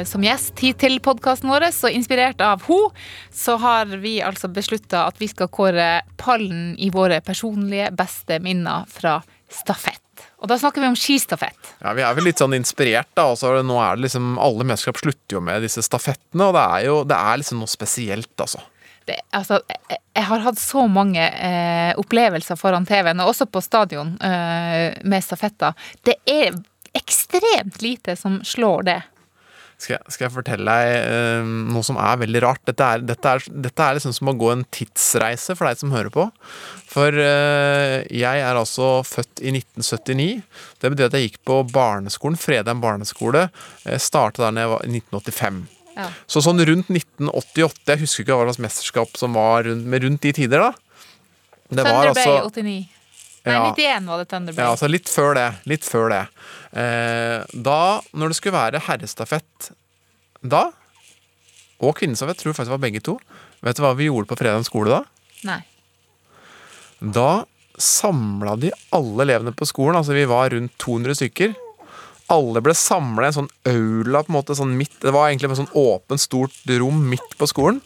eh, 0.00 0.06
som 0.08 0.24
gjest 0.26 0.58
hit 0.60 0.80
til 0.82 0.98
podkasten 1.04 1.48
vår. 1.52 1.68
Så 1.72 1.92
inspirert 1.94 2.42
av 2.44 2.64
henne, 2.66 3.04
så 3.32 3.56
har 3.62 3.94
vi 4.02 4.18
altså 4.20 4.50
beslutta 4.52 5.06
at 5.08 5.20
vi 5.22 5.30
skal 5.30 5.48
kåre 5.48 5.88
pallen 6.20 6.74
i 6.76 6.90
våre 6.92 7.22
personlige 7.24 7.92
beste 7.96 8.40
minner 8.44 8.88
fra 8.90 9.20
stafett. 9.48 10.03
Og 10.44 10.50
da 10.50 10.58
snakker 10.60 10.82
vi 10.82 10.90
om 10.92 10.96
skistafett. 10.98 11.72
Ja, 11.80 11.94
Vi 11.96 12.04
er 12.04 12.12
vel 12.18 12.28
litt 12.28 12.42
sånn 12.42 12.52
inspirert, 12.52 13.08
da. 13.16 13.30
Og 13.32 13.38
så 13.40 13.48
er 13.48 13.64
nå 13.64 13.78
er 13.80 13.96
det 13.96 14.04
liksom 14.10 14.34
Alle 14.42 14.66
mesterskap 14.68 15.00
slutter 15.00 15.38
jo 15.38 15.40
med 15.40 15.64
disse 15.64 15.80
stafettene, 15.84 16.50
og 16.50 16.52
det 16.58 16.64
er 16.76 16.84
jo 16.90 16.98
det 17.08 17.16
er 17.16 17.40
liksom 17.40 17.62
noe 17.64 17.72
spesielt, 17.72 18.34
altså. 18.36 18.60
Det, 19.04 19.16
altså, 19.36 19.58
jeg 19.88 20.24
har 20.24 20.44
hatt 20.46 20.60
så 20.60 20.86
mange 20.88 21.20
eh, 21.20 21.92
opplevelser 22.00 22.56
foran 22.56 22.86
TV-en, 22.88 23.20
og 23.20 23.32
også 23.32 23.48
på 23.52 23.60
stadion 23.64 24.14
eh, 24.24 24.92
med 25.04 25.24
stafetter. 25.24 25.76
Det 26.04 26.16
er 26.28 26.56
ekstremt 26.96 27.82
lite 27.84 28.16
som 28.16 28.38
slår 28.44 28.86
det. 28.88 29.00
Skal 29.78 29.96
jeg, 29.96 30.12
skal 30.14 30.24
jeg 30.28 30.32
fortelle 30.36 30.74
deg 30.74 30.92
eh, 31.10 31.48
noe 31.74 31.84
som 31.84 31.98
er 32.00 32.20
veldig 32.22 32.40
rart? 32.44 32.62
Dette 32.68 32.86
er, 32.96 33.02
dette, 33.04 33.32
er, 33.36 33.44
dette 33.66 33.86
er 33.88 33.98
liksom 33.98 34.14
som 34.16 34.30
å 34.30 34.36
gå 34.38 34.50
en 34.52 34.64
tidsreise 34.72 35.56
for 35.58 35.68
deg 35.68 35.80
som 35.82 35.92
hører 35.92 36.12
på. 36.14 36.28
For 36.92 37.18
eh, 37.20 38.00
jeg 38.14 38.44
er 38.46 38.60
altså 38.60 39.02
født 39.08 39.42
i 39.44 39.52
1979. 39.58 40.28
Det 40.80 40.92
betyr 40.94 41.10
at 41.10 41.18
jeg 41.18 41.28
gikk 41.30 41.40
på 41.48 41.60
barneskolen, 41.74 42.38
Fredheim 42.40 42.80
barneskole. 42.84 43.48
Starta 43.84 44.00
startet 44.14 44.44
der 44.46 44.62
jeg 44.64 44.72
var 44.72 44.86
i 44.86 44.92
1985. 44.94 45.64
Ja. 45.94 46.08
Så 46.26 46.42
sånn 46.42 46.58
rundt 46.66 46.88
1988 46.90 47.92
Jeg 47.92 48.00
husker 48.02 48.24
ikke 48.24 48.34
hva 48.38 48.48
slags 48.48 48.62
mesterskap 48.62 49.18
som 49.18 49.36
var 49.38 49.62
rundt, 49.68 49.86
men 49.86 50.02
rundt 50.02 50.24
de 50.26 50.32
tider, 50.34 50.64
da. 50.64 50.72
Det 51.70 51.84
Thunder 51.84 51.90
Bay 51.90 52.10
altså 52.10 52.34
89. 52.50 52.64
Nei, 53.44 53.52
Ja. 53.52 53.74
91 53.76 54.06
var 54.08 54.18
det 54.22 54.28
Thunder 54.30 54.54
Bay. 54.54 54.64
ja, 54.64 54.70
altså 54.72 54.88
litt 54.88 55.08
før 55.12 55.34
det. 55.36 55.48
Litt 55.68 55.84
før 55.84 56.08
det. 56.08 56.22
Eh, 56.74 57.40
da, 57.54 57.80
når 58.12 58.32
det 58.32 58.38
skulle 58.38 58.58
være 58.58 58.82
herrestafett 58.88 59.70
da, 60.42 60.66
og 61.84 61.96
kvinnestafett, 61.98 62.40
tror 62.40 62.50
jeg 62.50 62.58
faktisk 62.58 62.72
det 62.72 62.76
var 62.76 62.84
begge 62.84 63.02
to, 63.04 63.18
vet 63.64 63.78
du 63.78 63.84
hva 63.84 63.94
vi 63.98 64.08
gjorde 64.08 64.30
på 64.30 64.38
Fredheim 64.40 64.66
skole 64.66 64.90
da? 64.90 65.02
Nei. 65.46 65.60
Da 66.98 67.44
samla 67.80 68.56
de 68.60 68.72
alle 68.94 69.26
elevene 69.26 69.54
på 69.54 69.66
skolen, 69.68 69.98
altså 69.98 70.16
vi 70.16 70.26
var 70.30 70.52
rundt 70.54 70.74
200 70.82 71.18
stykker. 71.18 71.54
Alle 72.32 72.62
ble 72.64 72.74
samla 72.78 73.26
i 73.26 73.30
en 73.30 73.38
sånn 73.38 73.52
aula, 73.68 74.22
på 74.22 74.32
en 74.32 74.38
måte, 74.38 74.56
sånn 74.58 74.76
midt, 74.78 74.96
det 75.02 75.12
var 75.14 75.28
egentlig 75.28 75.52
et 75.52 75.60
sånn 75.62 75.74
åpent, 75.78 76.22
stort 76.22 76.74
rom 76.80 77.02
midt 77.10 77.36
på 77.38 77.48
skolen. 77.50 77.82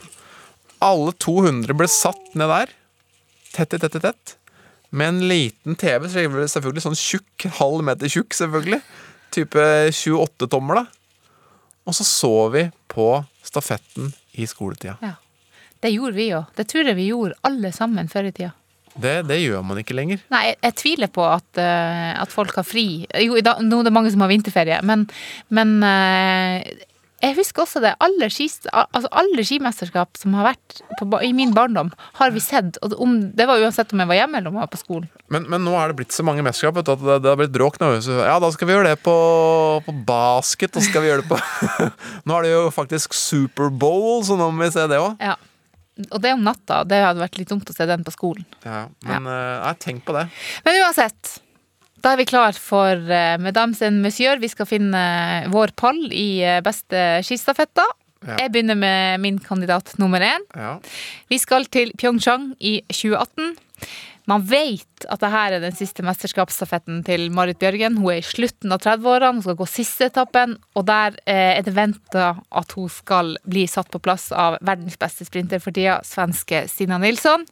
Alle 0.85 1.13
200 1.19 1.75
ble 1.77 1.89
satt 1.91 2.37
ned 2.39 2.53
der, 2.53 2.75
tett 3.57 3.75
i 3.75 3.81
tett 3.83 3.99
i 3.99 4.05
tett, 4.05 4.38
med 4.91 5.09
en 5.09 5.21
liten 5.29 5.77
TV, 5.79 6.09
selvfølgelig 6.09 6.85
sånn 6.85 6.99
tjukk, 6.99 7.49
halv 7.59 7.85
meter 7.85 8.11
tjukk, 8.13 8.37
selvfølgelig. 8.37 8.81
Type 9.35 9.65
28 9.93 10.49
tommer, 10.51 10.83
da. 10.83 10.87
Og 11.89 11.97
så 11.97 12.05
så 12.05 12.35
vi 12.53 12.67
på 12.89 13.09
stafetten 13.45 14.13
i 14.37 14.47
skoletida. 14.49 14.97
Ja. 15.05 15.17
Det 15.81 15.93
gjorde 15.95 16.17
vi 16.17 16.31
jo. 16.33 16.43
Det 16.57 16.67
tror 16.69 16.89
jeg 16.91 16.99
vi 16.99 17.11
gjorde 17.13 17.37
alle 17.47 17.71
sammen 17.73 18.09
før 18.11 18.29
i 18.29 18.33
tida. 18.35 18.51
Det, 18.99 19.15
det 19.29 19.37
gjør 19.39 19.63
man 19.63 19.79
ikke 19.79 19.95
lenger. 19.95 20.23
Nei, 20.33 20.41
jeg, 20.49 20.57
jeg 20.65 20.77
tviler 20.81 21.11
på 21.15 21.23
at, 21.23 21.47
uh, 21.61 22.15
at 22.19 22.33
folk 22.35 22.57
har 22.59 22.67
fri. 22.67 23.05
Jo, 23.23 23.39
da, 23.45 23.55
nå 23.63 23.79
er 23.79 23.87
det 23.87 23.95
mange 23.95 24.11
som 24.11 24.25
har 24.25 24.33
vinterferie, 24.33 24.81
men, 24.87 25.05
men 25.55 25.77
eh, 25.87 26.67
jeg 27.19 27.35
husker 27.35 27.65
også 27.65 27.81
det. 27.83 27.95
Alle, 28.05 28.29
skis, 28.31 28.61
altså 28.71 29.09
alle 29.11 29.43
skimesterskap 29.47 30.19
som 30.21 30.37
har 30.39 30.53
vært 30.53 30.83
på, 31.01 31.07
i 31.27 31.33
min 31.35 31.51
barndom, 31.57 31.91
har 32.21 32.31
vi 32.35 32.43
sett. 32.43 32.79
Om, 32.79 33.17
det 33.35 33.49
var 33.51 33.59
uansett 33.59 33.91
om 33.95 34.03
jeg 34.05 34.11
var 34.11 34.21
hjemme 34.21 34.39
eller 34.39 34.53
om 34.53 34.61
jeg 34.61 34.67
var 34.69 34.71
på 34.71 34.81
skolen. 34.81 35.09
Men, 35.35 35.49
men 35.51 35.65
nå 35.67 35.75
er 35.81 35.91
det 35.91 35.99
blitt 35.99 36.15
så 36.15 36.23
mange 36.27 36.45
mesterskap 36.47 36.79
at 36.85 36.93
det, 37.03 37.19
det 37.25 37.33
har 37.33 37.41
blitt 37.41 37.55
bråk 37.55 37.81
nå. 37.83 37.91
Så, 38.07 38.21
ja, 38.23 38.39
da 38.43 38.53
skal 38.55 38.71
vi 38.71 38.77
gjøre 38.77 38.93
det 38.93 39.03
på, 39.03 39.17
på 39.89 39.97
basket, 40.07 40.79
og 40.79 40.87
skal 40.87 41.05
vi 41.05 41.11
gjøre 41.11 41.27
det 41.27 41.33
på 41.33 41.41
Nå 42.29 42.39
er 42.39 42.47
det 42.47 42.55
jo 42.55 42.63
faktisk 42.75 43.17
Superbowl, 43.19 44.23
så 44.29 44.39
nå 44.39 44.53
må 44.55 44.69
vi 44.69 44.73
se 44.77 44.87
det 44.91 45.03
òg. 45.03 45.19
Ja. 45.19 45.35
Og 46.15 46.23
det 46.23 46.31
om 46.37 46.47
natta. 46.47 46.85
Det 46.87 47.03
hadde 47.03 47.25
vært 47.25 47.41
litt 47.41 47.51
dumt 47.51 47.67
å 47.67 47.75
se 47.75 47.87
den 47.91 48.07
på 48.07 48.15
skolen. 48.15 48.47
Ja, 48.63 48.87
men 49.09 49.27
eh, 49.27 49.55
nei, 49.65 49.75
tenk 49.83 50.05
på 50.07 50.15
det. 50.15 50.29
Men 50.63 50.79
uansett. 50.85 51.41
Da 52.03 52.13
er 52.13 52.21
vi 52.21 52.29
klar 52.31 52.57
for 52.59 52.95
uh, 52.95 53.39
Mesdames 53.43 53.81
and 53.83 54.03
Monsieur. 54.05 54.39
Vi 54.39 54.51
skal 54.53 54.69
finne 54.71 55.01
vår 55.51 55.75
pall 55.79 55.99
i 56.15 56.41
eh, 56.47 56.61
beste 56.65 57.23
skistafetta. 57.27 57.87
Ja. 58.27 58.37
Jeg 58.43 58.53
begynner 58.55 58.79
med 58.79 59.23
min 59.23 59.39
kandidat 59.43 59.95
nummer 59.99 60.23
én. 60.23 60.45
Ja. 60.55 60.77
Vi 61.31 61.39
skal 61.39 61.67
til 61.71 61.93
Pyeongchang 61.99 62.53
i 62.59 62.81
2018. 62.91 63.55
Man 64.29 64.43
vet 64.45 65.07
at 65.09 65.23
dette 65.23 65.41
er 65.41 65.63
den 65.63 65.77
siste 65.77 66.05
mesterskapsstafetten 66.05 67.01
til 67.07 67.31
Marit 67.33 67.61
Bjørgen. 67.63 67.97
Hun 67.97 68.13
er 68.13 68.21
i 68.21 68.27
slutten 68.27 68.75
av 68.75 68.83
30-årene, 68.85 69.39
hun 69.39 69.47
skal 69.47 69.57
gå 69.57 69.69
siste 69.71 70.11
etappen, 70.11 70.59
og 70.77 70.85
der 70.91 71.17
eh, 71.25 71.55
er 71.57 71.65
det 71.65 71.73
venta 71.79 72.35
at 72.37 72.75
hun 72.77 72.91
skal 72.93 73.39
bli 73.49 73.65
satt 73.71 73.89
på 73.95 74.03
plass 74.05 74.29
av 74.35 74.59
verdens 74.61 74.99
beste 75.01 75.25
sprinter 75.29 75.63
for 75.65 75.73
tida, 75.73 76.03
svenske 76.05 76.67
Stina 76.69 77.01
Nilsson. 77.01 77.47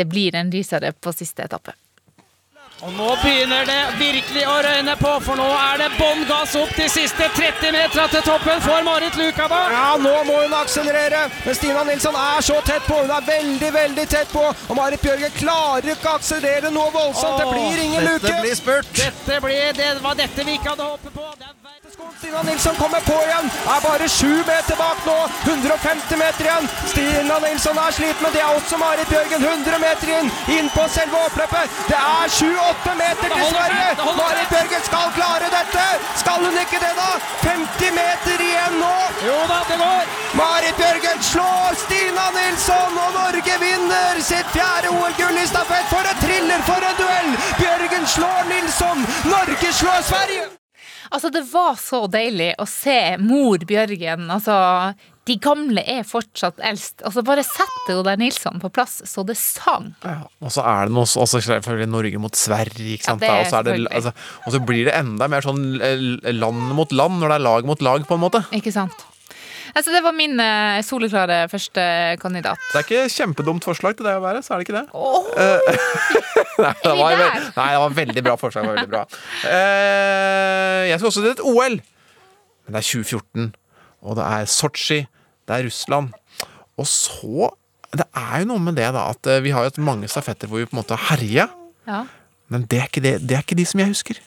Det 0.00 0.08
blir 0.08 0.38
en 0.38 0.54
rysere 0.54 0.94
på 0.96 1.12
siste 1.12 1.44
etappe. 1.44 1.76
Og 2.80 2.92
nå 2.96 3.08
begynner 3.20 3.66
det 3.68 3.80
virkelig 4.00 4.46
å 4.48 4.54
røyne 4.64 4.94
på, 4.96 5.10
for 5.26 5.36
nå 5.36 5.48
er 5.52 5.82
det 5.82 5.88
bånn 5.98 6.22
gass 6.28 6.54
opp 6.56 6.72
de 6.78 6.86
siste 6.88 7.28
30 7.36 7.74
metra 7.76 8.06
til 8.08 8.24
toppen 8.24 8.62
for 8.64 8.86
Marit 8.86 9.18
Lukaba. 9.20 9.58
Ja, 9.74 9.84
nå 10.00 10.14
må 10.24 10.38
hun 10.40 10.56
akselerere, 10.56 11.26
men 11.44 11.58
Stina 11.58 11.84
Nilsson 11.84 12.16
er 12.16 12.40
så 12.46 12.56
tett 12.64 12.88
på. 12.88 13.02
Hun 13.02 13.12
er 13.12 13.26
veldig, 13.28 13.72
veldig 13.76 14.08
tett 14.16 14.32
på. 14.32 14.46
Og 14.48 14.76
Marit 14.80 15.04
Bjørgen 15.04 15.36
klarer 15.36 15.92
ikke 15.92 16.08
å 16.08 16.16
akselerere 16.22 16.72
noe 16.72 16.88
voldsomt. 16.96 17.42
Det 17.42 17.48
blir 17.52 17.84
ingen 17.84 18.08
luke. 18.08 18.24
Dette 18.24 18.44
blir 18.46 18.60
spurt. 18.64 18.94
Dette 18.96 19.40
blir, 19.44 19.72
det 19.76 19.94
var 20.00 20.16
dette 20.16 20.48
vi 20.48 20.56
ikke 20.56 20.72
hadde 20.72 20.92
håpet 20.94 21.18
på. 21.20 21.59
Stina 22.20 22.42
Nilsson 22.42 22.74
kommer 22.74 23.00
på 23.00 23.16
igjen. 23.26 23.46
Er 23.74 23.80
bare 23.88 24.08
sju 24.08 24.32
meter 24.50 24.76
bak 24.76 24.98
nå. 25.06 25.16
150 25.44 26.16
meter 26.22 26.44
igjen. 26.44 26.68
Stina 26.92 27.38
Nilsson 27.44 27.78
er 27.78 27.92
sliten, 27.96 28.22
men 28.22 28.32
det 28.34 28.42
er 28.44 28.52
også 28.58 28.76
Marit 28.76 29.08
Bjørgen. 29.08 29.44
100 29.44 29.78
meter 29.84 30.12
inn. 30.18 30.28
Inn 30.56 30.68
på 30.76 30.84
selve 30.96 31.16
oppløpet. 31.26 31.80
Det 31.88 31.96
er 31.96 32.28
7-8 32.36 32.94
meter 33.02 33.34
til 33.34 33.46
Sverige. 33.54 33.88
Marit. 34.20 34.52
Bjørgen 34.52 34.84
skal 34.90 35.10
klare 35.16 35.48
dette. 35.56 35.86
Skal 36.22 36.44
hun 36.44 36.60
ikke 36.62 36.82
det, 36.84 36.92
da? 37.00 37.10
50 37.48 37.96
meter 37.98 38.46
igjen 38.48 38.78
nå. 38.84 38.94
Jo 39.26 39.40
da, 39.50 39.58
det 39.72 39.80
går. 39.82 40.14
Marit 40.42 40.76
Bjørgen 40.82 41.26
slår 41.32 41.80
Stina 41.86 42.28
Nilsson, 42.36 43.02
og 43.04 43.10
Norge 43.18 43.58
vinner 43.64 44.22
sitt 44.30 44.54
fjerde 44.54 44.92
OL-gull 44.94 45.42
i 45.42 45.50
stafett. 45.52 45.88
For 45.92 46.14
en 46.14 46.24
thriller, 46.24 46.64
for 46.70 46.88
en 46.92 46.96
duell! 47.02 47.36
Bjørgen 47.58 48.08
slår 48.16 48.48
Nilsson. 48.54 49.06
Norge 49.34 49.78
slår 49.82 50.02
Sverige. 50.12 50.59
Altså, 51.10 51.30
det 51.34 51.42
var 51.52 51.74
så 51.80 52.04
deilig 52.10 52.52
å 52.62 52.66
se 52.70 53.16
mor 53.18 53.58
Bjørgen. 53.66 54.28
Altså, 54.30 54.54
de 55.26 55.36
gamle 55.42 55.82
er 55.86 56.04
fortsatt 56.06 56.60
eldst. 56.62 57.02
Altså, 57.06 57.24
bare 57.26 57.42
sette 57.46 57.96
jo 57.96 58.04
der 58.06 58.16
Nilsson 58.20 58.60
på 58.62 58.70
plass 58.72 59.00
så 59.10 59.24
det 59.26 59.36
sang. 59.40 59.90
Ja, 60.06 60.20
og 60.40 60.54
så 60.54 60.62
er 60.66 60.86
det 60.86 60.94
noe 60.94 61.06
så- 61.10 61.22
også 61.26 61.42
selvfølgelig 61.42 61.88
Norge 61.90 62.18
mot 62.22 62.34
Sverige, 62.38 62.94
ikke 62.96 63.04
sant. 63.10 63.22
Ja, 63.26 63.40
og, 63.40 63.46
så 63.50 63.62
det, 63.66 63.76
altså, 63.90 64.12
og 64.46 64.52
så 64.54 64.62
blir 64.64 64.84
det 64.86 64.94
enda 64.94 65.28
mer 65.28 65.42
sånn 65.42 65.64
land 66.38 66.74
mot 66.78 66.92
land, 66.92 67.20
når 67.20 67.28
det 67.28 67.38
er 67.40 67.46
lag 67.48 67.64
mot 67.66 67.82
lag, 67.82 68.06
på 68.06 68.14
en 68.14 68.20
måte. 68.30 68.44
Ikke 68.54 68.72
sant? 68.72 69.06
Altså, 69.74 69.92
det 69.94 70.00
var 70.04 70.14
min 70.16 70.40
eh, 70.42 70.80
soleklare 70.86 71.42
første 71.52 71.82
kandidat. 72.22 72.58
Det 72.72 72.80
er 72.80 72.86
ikke 72.86 73.12
kjempedumt 73.14 73.64
forslag 73.66 73.96
til 73.98 74.06
det 74.08 74.16
å 74.18 74.22
være, 74.24 74.42
så 74.42 74.54
er 74.56 74.60
det 74.62 74.66
ikke 74.68 74.78
det. 74.80 74.86
Åh, 74.94 75.30
Nei, 76.64 76.72
det 76.84 76.92
var, 76.98 77.14
der? 77.16 77.46
nei, 77.56 77.68
det 77.72 77.80
var 77.84 77.94
veldig 77.96 78.24
bra 78.26 78.34
forslag. 78.40 78.64
Det 78.66 78.70
var 78.70 78.78
veldig 78.80 78.92
bra. 78.92 79.02
Eh, 79.48 80.88
jeg 80.90 80.98
skal 81.00 81.10
også 81.12 81.22
til 81.24 81.30
et 81.32 81.42
OL, 81.46 81.76
men 81.80 82.74
det 82.76 82.82
er 82.82 82.88
2014, 82.90 83.46
og 84.04 84.18
det 84.18 84.26
er 84.26 84.50
Sotsji, 84.50 85.00
det 85.48 85.56
er 85.56 85.66
Russland. 85.68 86.12
Og 86.80 86.86
så 86.88 87.50
Det 87.90 88.04
er 88.14 88.44
jo 88.44 88.46
noe 88.52 88.62
med 88.62 88.76
det, 88.78 88.86
da, 88.94 89.08
at 89.10 89.26
eh, 89.26 89.40
vi 89.42 89.50
har 89.50 89.64
jo 89.64 89.70
hatt 89.72 89.78
mange 89.82 90.06
stafetter 90.06 90.46
hvor 90.46 90.60
vi 90.62 90.66
på 90.70 90.76
en 90.76 90.78
måte 90.78 90.94
har 90.94 91.16
herja, 91.16 91.48
ja. 91.90 92.04
men 92.46 92.62
det 92.70 92.78
er, 92.78 92.84
ikke 92.86 93.02
det, 93.02 93.16
det 93.26 93.34
er 93.34 93.42
ikke 93.42 93.56
de 93.58 93.64
som 93.66 93.80
jeg 93.82 93.90
husker. 93.90 94.20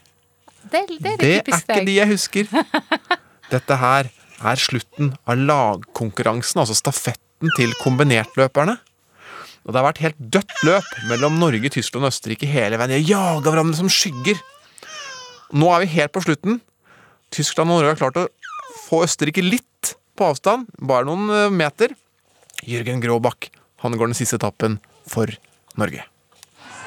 Det, 0.67 0.71
det 0.73 0.81
er 0.81 0.87
Det 0.89 1.13
litt 1.13 1.13
er 1.13 1.45
typisk 1.45 1.63
ikke 1.63 1.77
deg. 1.77 1.87
de 1.87 1.95
jeg 1.95 2.09
husker. 2.11 2.51
Dette 3.53 3.77
her 3.79 4.09
er 4.51 4.59
slutten 4.61 5.13
av 5.29 5.37
lagkonkurransen, 5.39 6.59
altså 6.63 6.75
stafetten 6.77 7.51
til 7.57 7.73
kombinertløperne. 7.81 8.77
Og 9.63 9.71
det 9.71 9.79
har 9.79 9.87
vært 9.87 10.01
helt 10.03 10.19
dødt 10.19 10.53
løp 10.67 10.89
mellom 11.07 11.37
Norge, 11.39 11.69
Tyskland 11.71 12.03
og 12.03 12.11
Østerrike 12.11 12.47
hele 12.51 12.75
veien. 12.79 12.91
De 12.91 12.99
har 12.99 13.09
jaga 13.13 13.53
hverandre 13.53 13.77
som 13.79 13.87
skygger. 13.91 14.39
Nå 15.55 15.69
er 15.71 15.83
vi 15.85 15.91
helt 15.95 16.11
på 16.15 16.23
slutten. 16.25 16.59
Tyskland 17.33 17.71
og 17.71 17.79
Norge 17.79 17.93
har 17.93 18.01
klart 18.01 18.19
å 18.19 18.27
få 18.89 19.03
Østerrike 19.07 19.43
litt 19.45 19.93
på 20.19 20.27
avstand, 20.29 20.67
bare 20.77 21.07
noen 21.07 21.29
eh, 21.33 21.49
meter. 21.49 21.95
Jørgen 22.67 22.99
Gråbakk, 23.03 23.49
han 23.83 23.95
går 23.97 24.11
den 24.11 24.17
siste 24.19 24.37
etappen 24.39 24.77
for 25.09 25.31
Norge. 25.79 26.03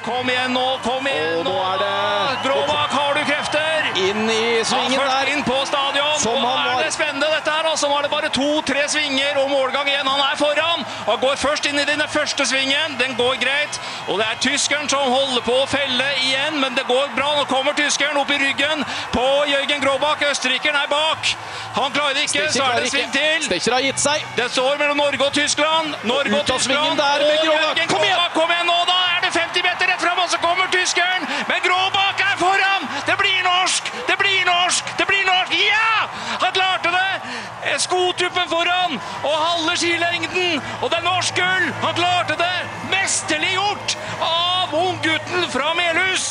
Kom 0.07 0.29
igjen 0.31 0.53
nå, 0.55 0.63
kom 0.85 1.03
igjen 1.11 1.41
Og 1.41 1.49
nå 1.49 1.55
er 1.59 1.79
det- 1.83 2.37
Gråbakk, 2.45 2.91
har 2.95 3.15
du 3.17 3.23
krefter? 3.27 3.89
Inn 3.97 4.29
i 4.31 4.63
svingen 4.63 5.01
først 5.01 5.11
der. 5.11 5.31
inn 5.33 5.43
på 5.43 5.57
stadion. 5.67 6.13
Som 6.21 6.37
og 6.37 6.45
han 6.45 6.45
nå 6.45 6.73
var. 6.75 6.81
er 6.81 6.85
det 6.85 6.93
spennende 6.95 7.27
dette 7.33 7.51
her. 7.51 7.65
altså. 7.65 7.85
Nå 7.97 8.01
er 8.03 8.05
det 8.05 8.13
bare 8.13 8.29
to-tre 8.29 8.83
svinger 8.93 9.39
og 9.41 9.47
målgang 9.49 9.87
igjen. 9.89 10.05
Han 10.05 10.21
er 10.21 10.37
foran 10.37 10.83
Han 11.07 11.21
går 11.23 11.39
først 11.41 11.65
inn 11.65 11.79
i 11.81 11.85
den 11.89 12.03
første 12.13 12.45
svingen. 12.45 12.97
Den 13.01 13.15
går 13.17 13.39
greit. 13.41 13.79
Og 14.13 14.19
det 14.21 14.27
er 14.29 14.37
tyskeren 14.45 14.85
som 14.93 15.09
holder 15.09 15.41
på 15.47 15.55
å 15.63 15.65
felle 15.71 16.09
igjen, 16.27 16.59
men 16.61 16.77
det 16.77 16.85
går 16.91 17.15
bra. 17.17 17.31
Nå 17.39 17.47
kommer 17.49 17.73
tyskeren 17.79 18.21
opp 18.21 18.29
i 18.35 18.37
ryggen 18.43 18.85
på 19.17 19.25
Jørgen 19.49 19.81
Gråbakk. 19.81 20.27
Østerrikeren 20.29 20.77
er 20.77 20.91
bak. 20.93 21.33
Han 21.79 21.97
klarer 21.97 22.21
ikke, 22.21 22.43
ikke, 22.43 22.53
så 22.59 22.69
er 22.69 22.85
det 22.85 22.93
sving 22.93 23.09
til. 23.17 23.49
Stecher 23.49 23.79
har 23.79 23.89
gitt 23.89 24.05
seg. 24.05 24.29
Det 24.37 24.51
står 24.53 24.77
mellom 24.83 25.01
Norge 25.01 25.25
og 25.31 25.33
Tyskland. 25.33 25.97
Norge 26.05 26.37
og 26.37 26.45
svingen 26.45 26.61
Tyskland. 26.61 27.01
der 27.01 27.25
med 27.25 27.39
og 27.39 27.49
Gråbakk. 27.49 27.83
Kom 27.95 28.05
igjen! 28.05 28.21
Gråbakk, 28.21 28.37
kom 28.37 28.55
igjen 28.59 28.71
nå, 28.75 28.79
da 28.93 29.01
er 29.15 29.25
det 29.25 29.33
50 29.41 29.69
meter 29.71 29.93
rett 29.95 30.05
fram, 30.05 30.21
og 30.21 30.29
så 30.35 30.43
kommer 30.45 30.69
tyskeren. 30.77 31.25
Men 31.49 31.65
Gråbakk 31.65 32.25
er 32.29 32.37
foran! 32.45 32.89
Det 33.09 33.17
blir 33.25 33.41
norsk! 33.49 33.93
Det 34.13 34.21
blir 34.21 34.45
norsk! 34.53 34.97
Det 35.01 35.09
blir 35.09 35.25
norsk! 35.33 35.59
Ja! 35.65 36.09
Han 36.45 36.53
klarte 36.61 36.93
det! 36.93 37.07
Eh, 37.17 37.56
Skotuppen 37.83 38.49
foran 38.51 38.97
og 39.27 39.35
halve 39.37 39.77
skilengden. 39.81 40.61
Og 40.83 40.91
det 40.93 40.99
er 41.01 41.05
norsk 41.07 41.37
gull! 41.39 41.69
Han 41.83 41.95
klarte 41.99 42.37
det! 42.41 42.53
Mesterlig 42.93 43.55
gjort 43.57 43.97
av 44.25 44.75
unggutten 44.77 45.47
fra 45.53 45.73
Melhus! 45.79 46.27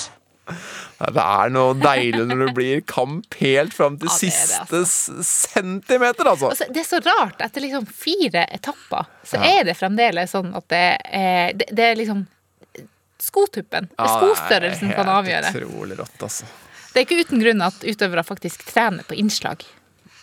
Det 0.96 1.20
er 1.22 1.50
noe 1.52 1.74
deilig 1.76 2.22
når 2.30 2.40
det 2.46 2.52
blir 2.56 2.82
kamp 2.88 3.36
helt 3.42 3.74
fram 3.76 3.98
til 4.00 4.08
Ja, 4.08 4.16
det 4.16 4.30
det, 4.30 4.32
siste 4.32 4.80
s- 4.88 5.50
centimeter, 5.52 6.30
altså. 6.32 6.54
Altså, 6.54 6.68
det 6.72 6.82
er 6.82 6.88
så 6.88 7.00
rart. 7.04 7.42
Etter 7.44 7.66
liksom 7.66 7.86
fire 7.90 8.46
etapper, 8.56 9.10
så 9.28 9.42
er 9.44 9.66
det 9.68 9.76
fremdeles 9.76 10.32
sånn 10.32 10.54
at 10.56 10.68
det 10.72 10.84
er, 11.04 11.52
det, 11.60 11.68
det 11.76 11.90
er 11.92 12.00
liksom 12.00 12.24
Skotuppen. 13.26 13.88
Ja, 13.98 14.06
skostørrelsen 14.20 14.90
det 14.92 14.94
er 14.94 15.00
kan 15.02 15.10
avgjøre. 15.10 15.50
Helt 15.52 15.66
utrolig 15.66 15.96
rått, 15.98 16.18
altså. 16.28 16.48
Det 16.94 17.02
er 17.02 17.06
ikke 17.08 17.26
uten 17.26 17.42
grunn 17.42 17.64
at 17.66 17.84
utøvere 17.88 18.24
faktisk 18.28 18.66
trener 18.70 19.04
på 19.08 19.18
innslag. 19.20 19.64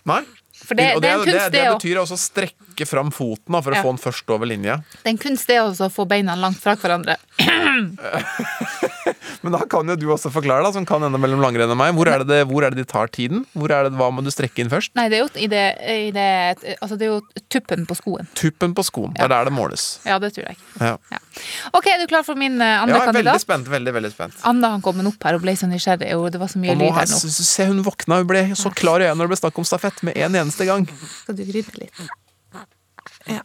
Nei. 0.09 0.23
For 0.63 0.79
det, 0.79 0.89
det, 0.95 1.03
det 1.03 1.11
er 1.11 1.15
en 1.15 1.25
det, 1.25 1.33
kunst, 1.33 1.53
det, 1.53 1.59
det, 1.59 1.69
betyr 1.77 2.01
også 2.03 2.19
å 2.19 2.23
strekke 2.73 2.89
fram 2.89 3.11
foten 3.13 3.53
da, 3.53 3.61
for 3.63 3.73
Ja. 3.75 3.83
å 3.83 3.87
få 3.87 3.91
den 3.95 3.99
først 4.03 4.31
over 4.35 4.47
linja. 4.47 4.83
det 5.03 5.07
er 5.07 5.11
en 5.11 5.19
kunst 5.19 5.47
det 5.47 5.59
også 5.61 5.87
å 5.89 5.93
få 5.93 6.07
beina 6.09 6.35
langt 6.37 6.59
fra 6.61 6.75
hverandre. 6.77 7.17
Men 9.43 9.53
da 9.57 9.63
kan 9.67 9.89
jo 9.91 9.97
du 9.99 10.05
også 10.13 10.31
forklare, 10.33 10.63
da, 10.63 10.71
som 10.75 10.85
kan 10.87 11.03
ende 11.03 11.19
mellom 11.19 11.41
langrenn 11.43 11.71
og 11.73 11.77
meg. 11.79 11.95
Hvor 11.97 12.07
er, 12.07 12.23
det, 12.23 12.29
det, 12.31 12.41
hvor 12.51 12.63
er 12.63 12.71
det 12.71 12.85
de 12.85 12.89
tar 12.89 13.09
tiden? 13.11 13.43
Hvor 13.59 13.73
er 13.75 13.89
det, 13.89 13.97
Hva 13.99 14.07
må 14.15 14.23
du 14.23 14.31
strekke 14.31 14.63
inn 14.63 14.71
først? 14.71 14.93
Nei, 14.99 15.09
det 15.11 15.19
er 15.19 15.23
jo, 15.25 15.31
i 15.43 15.49
det, 15.51 15.63
i 16.07 16.11
det, 16.15 16.27
altså 16.79 16.99
det 17.01 17.09
er 17.09 17.13
jo 17.17 17.43
tuppen 17.51 17.83
på 17.89 17.97
skoen. 17.99 18.29
Tuppen 18.39 18.77
på 18.79 18.85
skoen. 18.87 19.11
Det 19.17 19.25
er 19.27 19.33
der 19.35 19.51
det 19.51 19.55
måles. 19.57 19.87
Ja, 20.07 20.21
det 20.23 20.31
tror 20.37 20.47
jeg. 20.53 20.57
Ja, 20.79 20.95
Ja. 21.11 21.19
OK, 21.73 21.87
er 21.89 21.99
du 22.03 22.07
klar 22.11 22.23
for 22.27 22.37
min 22.39 22.61
andre 22.61 22.83
andre 22.85 22.95
ja 22.95 22.99
veldig 23.07 23.13
kandidat? 23.25 23.41
spent. 23.43 23.67
Veldig, 23.73 23.93
veldig 23.99 24.13
spent. 24.13 24.35
Anna 24.47 24.71
han 24.77 24.83
kom 24.85 25.01
opp 25.09 25.25
her 25.27 25.35
og 25.39 25.43
ble 25.43 25.57
så 25.59 25.67
nysgjerrig, 25.71 26.13
og 26.15 26.29
det 26.35 26.39
var 26.43 26.49
så 26.53 26.61
mye 26.63 26.77
lyd 26.77 26.93
her 26.93 27.09
nå. 27.09 27.21
se, 27.33 27.67
hun 27.67 27.83
våkna. 27.87 28.21
Hun 28.23 28.29
ble 28.31 28.45
så 28.59 28.71
klar 28.71 29.01
i 29.03 29.09
øynene 29.09 29.19
når 29.23 29.27
det 29.31 29.35
ble 29.35 29.41
snakk 29.43 29.59
om 29.59 29.65
stafett 29.67 30.03
med 30.07 30.15
en 30.17 30.35
eneste 30.45 30.67
gang. 30.69 30.87
Skal 31.25 31.35
du 31.41 31.45
grine 31.49 31.73
litt? 31.83 32.05
Ja. 33.27 33.43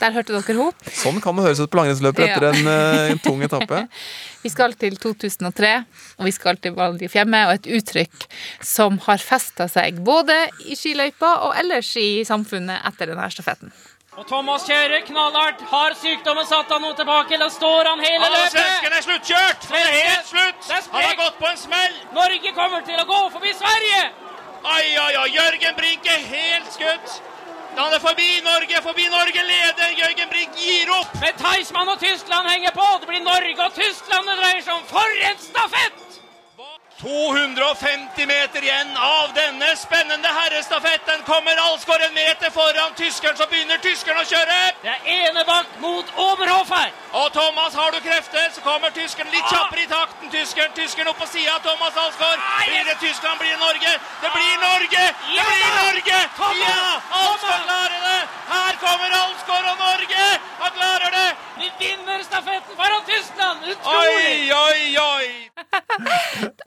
Der 0.00 0.12
hørte 0.12 0.34
dere 0.34 0.44
henne. 0.44 0.92
Sånn 0.92 1.20
kan 1.24 1.36
det 1.38 1.46
høres 1.46 1.60
ut 1.62 1.70
på 1.72 1.78
langrennsløper 1.80 2.26
Ja. 2.26 2.34
etter 2.34 2.48
en, 2.50 2.66
eh, 2.68 3.12
en 3.14 3.18
tung 3.24 3.40
etappe. 3.42 3.88
Vi 4.44 4.50
skal 4.52 4.74
til 4.76 4.98
2003, 5.00 5.86
og 6.18 6.26
vi 6.26 6.30
skal 6.36 6.58
til 6.60 6.74
Val 6.76 6.92
og 6.92 7.54
et 7.54 7.64
uttrykk 7.64 8.26
som 8.60 8.98
har 9.06 9.16
festa 9.16 9.64
seg 9.72 10.04
både 10.04 10.36
i 10.68 10.76
skiløypa 10.76 11.30
og 11.46 11.56
ellers 11.56 11.96
i 11.96 12.24
samfunnet 12.28 12.84
etter 12.84 13.06
denne 13.08 13.24
stafetten. 13.32 13.72
Og 14.20 14.26
Thomas 14.28 14.62
kjører 14.68 15.00
knallhardt. 15.08 15.64
Har 15.72 15.96
sykdommen 15.98 16.44
satt 16.46 16.68
han 16.70 16.84
noe 16.84 16.94
tilbake, 16.94 17.34
eller 17.34 17.48
står 17.48 17.88
han 17.88 18.04
hele 18.04 18.28
løpet? 18.28 18.52
Svensken 18.52 18.92
er 18.92 19.06
sluttkjørt! 19.08 19.64
Det 19.72 19.80
er 19.80 19.96
helt 19.96 20.28
slutt! 20.28 20.68
Han 20.92 21.02
har 21.02 21.16
gått 21.18 21.40
på 21.40 21.48
en 21.48 21.56
smell! 21.64 21.96
Norge 22.14 22.52
kommer 22.54 22.84
til 22.86 23.00
å 23.00 23.06
gå 23.08 23.20
forbi 23.34 23.54
Sverige! 23.56 24.02
Ai, 24.64 24.84
ai, 24.96 25.14
ai. 25.24 25.28
Jørgen 25.34 25.74
Brink 25.80 26.06
er 26.08 26.20
helt 26.30 26.70
skutt. 26.76 27.18
Han 27.76 27.92
er 27.92 27.98
forbi 27.98 28.40
Norge, 28.44 28.82
forbi 28.82 29.06
Norge 29.10 29.42
leder. 29.42 29.94
Jørgen 29.98 30.28
Brink 30.30 30.58
gir 30.58 30.90
opp. 30.94 31.10
Men 31.20 31.34
Theismann 31.40 31.90
og 31.90 31.98
Tyskland 31.98 32.48
henger 32.48 32.70
på. 32.70 32.86
Det 33.00 33.10
blir 33.10 33.24
Norge 33.26 33.66
og 33.66 33.74
Tyskland 33.74 34.30
det 34.30 34.36
dreier 34.42 34.62
seg 34.62 34.76
om. 34.76 34.84
For 34.90 35.24
en 35.30 35.40
stafett! 35.42 36.23
250 37.00 38.26
meter 38.26 38.62
igjen 38.62 38.96
av 38.96 39.32
denne 39.34 39.76
spennende 39.76 40.28
herrestafetten. 40.28 41.22
Kommer 41.26 41.56
Alsgaard 41.66 42.02
en 42.06 42.14
meter 42.14 42.50
foran 42.50 42.94
tyskeren, 42.96 43.36
så 43.36 43.46
begynner 43.50 43.78
tyskeren 43.82 44.20
å 44.22 44.26
kjøre. 44.30 44.58
Det 44.82 44.92
er 44.94 45.28
enebank 45.28 45.74
mot 45.82 46.12
Oberhof 46.16 46.70
her. 46.70 46.92
Og 47.20 47.32
Thomas, 47.34 47.74
har 47.74 47.90
du 47.94 48.00
krefter, 48.04 48.46
så 48.54 48.62
kommer 48.62 48.94
tyskeren 48.94 49.30
litt 49.34 49.50
kjappere 49.50 49.82
i 49.84 49.90
takten. 49.90 50.30
Tyskeren, 50.30 50.72
tyskeren 50.78 51.10
opp 51.10 51.18
på 51.22 51.28
sida 51.32 51.56
av 51.56 51.62
Thomas 51.66 51.98
Alsgaard. 52.04 52.38
Blir 52.62 52.84
det 52.90 52.96
Tyskland, 53.02 53.38
blir 53.42 53.54
det 53.56 53.62
Norge? 53.62 53.92
Det 54.22 54.30
blir 54.36 54.56
Norge! 54.62 55.04
Det 55.34 55.46
blir 55.50 55.70
Norge! 55.80 56.18
Ja! 56.62 56.78
Alsgaard 57.22 57.66
klarer 57.68 58.00
det! 58.08 58.20
Her 58.54 58.80
kommer 58.86 59.18
Alsgaard 59.22 59.72
og 59.72 59.78
Norge! 59.82 60.26
Han 60.62 60.70
klarer 60.78 61.10
det! 61.18 61.28
Vi 61.58 61.70
vinner 61.78 62.22
stafetten 62.22 62.76
foran 62.76 63.02
Tyskland! 63.06 63.66
Utrolig! 63.74 64.52
Oi, 64.52 64.52
oi, 64.52 64.98
oi! 64.98 65.50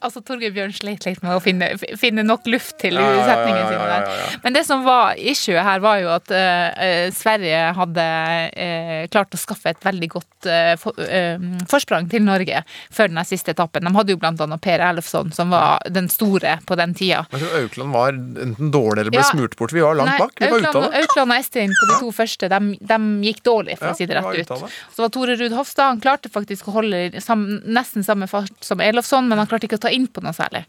Altså, 0.02 0.17
Torgeir 0.26 0.54
Bjørn 0.56 0.74
sleit 0.76 1.06
litt 1.08 1.22
med 1.24 1.36
å 1.38 1.42
finne, 1.44 1.70
finne 2.00 2.24
nok 2.26 2.48
luft 2.50 2.78
til 2.82 2.98
ja, 2.98 3.08
ja, 3.18 3.38
der. 3.38 4.08
Men 4.44 4.56
det 4.56 4.64
som 4.68 4.86
var 4.86 5.18
issue 5.18 5.58
her, 5.58 5.82
var 5.84 6.02
jo 6.02 6.12
at 6.14 6.32
eh, 6.34 7.08
Sverige 7.16 7.62
hadde 7.78 8.06
uh, 8.54 9.04
klart 9.14 9.36
å 9.36 9.40
skaffe 9.42 9.74
et 9.74 9.86
veldig 9.86 10.10
godt 10.16 10.50
uh, 10.50 10.74
for, 10.80 10.98
forsprang 11.70 12.08
til 12.12 12.26
Norge 12.26 12.64
før 12.94 13.12
den 13.12 13.22
siste 13.28 13.54
etappen. 13.56 13.88
De 13.88 13.94
hadde 13.96 14.16
jo 14.16 14.22
blant 14.22 14.42
annet 14.44 14.64
Per 14.64 14.84
Ellefson, 14.84 15.32
som 15.36 15.54
var 15.54 15.84
den 15.94 16.10
store 16.12 16.58
på 16.68 16.78
den 16.80 16.96
tida. 16.98 17.24
Jeg 17.34 17.44
tror 17.44 17.58
Aukland 17.62 17.96
var 17.96 18.18
enten 18.18 18.72
dårlig 18.74 19.04
eller 19.04 19.16
ble 19.16 19.24
Ja. 19.24 19.30
smurt 19.32 19.58
bort. 19.60 19.74
Vi 19.74 19.84
var 19.84 19.96
langt 20.00 20.14
Nei, 20.14 20.20
bak. 20.20 20.34
Vi 20.40 20.50
var 20.52 20.60
ute 20.64 20.74
av 20.74 20.88
det. 20.88 21.04
Aukland 21.04 21.32
og 21.32 21.38
Estin 21.38 21.74
på 21.78 21.90
de 21.92 22.00
to 22.02 22.12
første, 22.16 22.50
de, 22.52 22.62
de 22.94 23.00
gikk 23.28 23.44
dårlig, 23.46 23.78
for 23.80 23.90
Ja, 23.90 23.94
å 23.94 23.98
si 23.98 24.08
det 24.10 24.18
rett 24.18 24.52
ut. 24.52 24.70
Så 24.96 25.06
var 25.06 25.14
Tore 25.14 25.38
Ruud 25.40 25.56
Hofstad 25.58 25.94
han 25.94 26.02
klarte 26.04 26.32
faktisk 26.32 26.70
å 26.70 26.76
holde 26.80 27.22
sam, 27.24 27.46
nesten 27.66 28.06
samme 28.06 28.28
fart 28.30 28.54
som 28.66 28.82
Elofsson, 28.84 29.28
men 29.30 29.42
han 29.42 29.50
klarte 29.50 29.68
ikke 29.70 29.80
å 29.80 29.86
ta 29.88 29.92
inn 29.94 30.07
på 30.14 30.24
noe 30.26 30.36
særlig. 30.36 30.64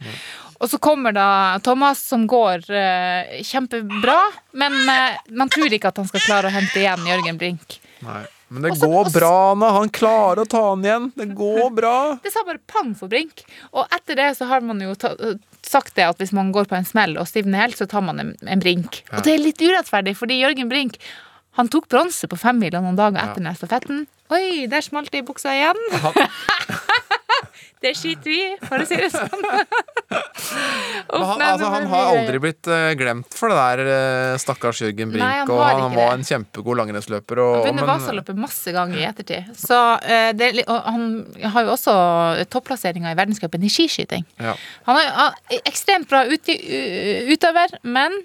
Og 0.59 0.71
så 0.71 0.81
kommer 0.83 1.15
da 1.15 1.29
Thomas, 1.65 2.01
som 2.11 2.27
går 2.31 2.67
eh, 2.75 3.39
kjempebra, 3.47 4.19
men 4.59 4.81
eh, 4.89 5.21
man 5.39 5.53
tror 5.53 5.73
ikke 5.73 5.93
at 5.93 6.01
han 6.03 6.09
skal 6.11 6.25
klare 6.25 6.51
å 6.51 6.57
hente 6.57 6.81
igjen 6.83 7.07
Jørgen 7.09 7.39
Brink. 7.41 7.79
Nei. 8.07 8.25
Men 8.49 8.65
det 8.65 8.71
også, 8.73 8.89
går 8.89 9.11
bra 9.13 9.31
Anna. 9.51 9.69
Han 9.77 9.91
klarer 9.93 10.41
å 10.41 10.49
ta 10.49 10.63
han 10.71 10.85
igjen. 10.85 11.11
Det 11.19 11.27
går 11.37 11.69
bra. 11.81 11.97
Det 12.25 12.33
sa 12.33 12.45
bare 12.49 12.63
pang 12.71 12.95
for 12.97 13.13
Brink. 13.13 13.45
Og 13.77 13.85
etter 13.93 14.17
det 14.17 14.31
så 14.39 14.49
har 14.49 14.65
man 14.65 14.81
jo 14.81 14.95
ta, 14.97 15.13
sagt 15.67 15.99
det 15.99 16.07
at 16.09 16.21
hvis 16.23 16.33
man 16.37 16.53
går 16.55 16.71
på 16.71 16.79
en 16.79 16.89
smell 16.89 17.19
og 17.21 17.29
stivner 17.29 17.67
helt, 17.67 17.77
så 17.77 17.85
tar 17.91 18.07
man 18.07 18.23
en, 18.23 18.35
en 18.41 18.63
Brink. 18.63 19.03
Og 19.13 19.21
det 19.27 19.37
er 19.37 19.45
litt 19.45 19.61
urettferdig, 19.61 20.17
fordi 20.17 20.41
Jørgen 20.41 20.73
Brink 20.73 20.97
han 21.59 21.67
tok 21.67 21.89
bronse 21.91 22.29
på 22.31 22.37
femmila 22.39 22.79
noen 22.79 22.97
dager 22.97 23.19
etter 23.19 23.43
den 23.43 23.57
stafetten. 23.59 24.05
Oi, 24.31 24.69
der 24.71 24.85
smalt 24.85 25.11
det 25.11 25.25
i 25.25 25.27
buksa 25.27 25.51
igjen. 25.57 25.81
det 27.85 27.93
skiter 27.97 28.31
vi 28.33 28.39
i, 28.43 28.57
for 28.65 28.83
å 28.83 28.87
si 28.89 28.97
det 28.99 29.11
sånn. 29.15 29.45
Han, 31.09 31.41
altså, 31.43 31.69
han 31.73 31.87
har 31.91 32.07
aldri 32.15 32.39
blitt 32.43 32.69
eh, 32.73 32.93
glemt 32.99 33.35
for 33.37 33.53
det 33.53 33.57
der, 33.59 33.81
eh, 33.93 34.37
stakkars 34.41 34.81
Jørgen 34.83 35.11
Brink. 35.13 35.23
Nei, 35.23 35.39
han 35.41 35.51
og 35.53 35.61
han 35.65 35.95
var 35.97 36.13
det. 36.13 36.19
en 36.19 36.25
kjempegod 36.29 36.79
langrennsløper. 36.81 37.41
Han 37.43 37.65
vunnet 37.67 37.89
Vasaløpet 37.89 38.41
masse 38.41 38.73
ganger 38.77 39.01
i 39.03 39.07
ettertid. 39.09 39.51
Så 39.59 39.79
eh, 40.05 40.31
det, 40.37 40.51
han 40.69 41.05
har 41.55 41.67
jo 41.69 41.75
også 41.77 41.95
topplasseringer 42.53 43.13
i 43.15 43.19
verdenscupen 43.19 43.65
i 43.69 43.73
skiskyting. 43.73 44.25
Ja. 44.41 44.55
Han 44.89 45.01
er 45.03 45.63
ekstremt 45.69 46.09
bra 46.11 46.25
ut, 46.29 46.49
u- 46.49 47.33
utøver, 47.35 47.79
men 47.89 48.17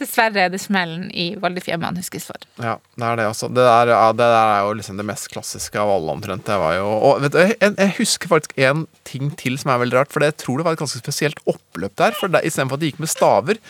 dessverre 0.00 0.46
er 0.46 0.50
det 0.52 0.58
smellen 0.62 1.06
i 1.14 1.34
Valdefjemma 1.40 1.86
han 1.90 1.98
huskes 2.00 2.26
for. 2.28 2.38
Ja, 2.60 2.76
det 2.98 3.06
er 3.06 3.20
det 3.20 3.26
også. 3.30 3.48
Det 3.54 3.62
der, 3.64 3.92
ja, 3.94 4.08
det 4.12 4.26
der 4.34 4.50
er 4.56 4.64
jo 4.66 4.72
liksom 4.78 4.98
det 4.98 5.06
mest 5.06 5.28
klassiske 5.32 5.78
av 5.80 5.90
alle, 5.94 6.14
omtrent. 6.16 6.44
Det 6.48 6.56
var 6.60 6.74
jo, 6.78 6.86
og 7.10 7.20
vet 7.22 7.32
du, 7.36 7.38
jeg, 7.44 7.58
jeg 7.78 7.94
husker 8.00 8.32
faktisk 8.32 8.56
en 8.66 8.86
ting 9.06 9.30
til 9.40 9.58
som 9.60 9.70
er 9.74 9.82
veldig 9.84 9.98
rart, 10.00 10.12
for 10.14 10.24
jeg 10.26 10.36
tror 10.40 10.58
det 10.60 10.66
var 10.66 10.76
et 10.76 10.82
ganske 10.82 10.98
spesielt 11.02 11.38
oppløp 11.50 11.94
der. 12.00 12.16
For 12.18 12.32
der, 12.32 12.44
Istedenfor 12.48 12.78
at 12.80 12.84
de 12.84 12.90
gikk 12.92 13.00
med 13.04 13.12
staver, 13.12 13.60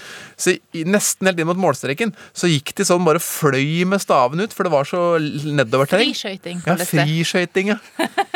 så 0.40 0.54
nesten 0.88 1.28
helt 1.28 1.42
inn 1.42 1.50
mot 1.50 1.60
målstreken, 1.60 2.14
så 2.34 2.48
gikk 2.50 2.72
de 2.80 2.86
sånn 2.88 3.04
bare 3.06 3.20
fløy 3.22 3.84
med 3.90 4.02
staven 4.02 4.40
ut, 4.44 4.54
for 4.56 4.66
det 4.68 4.72
var 4.74 4.88
så 4.88 5.02
nedoverterreng. 5.20 6.14
Friskøyting 6.14 6.62
Ja, 6.66 6.78
friskøyting, 6.80 7.74
ja. 7.74 7.78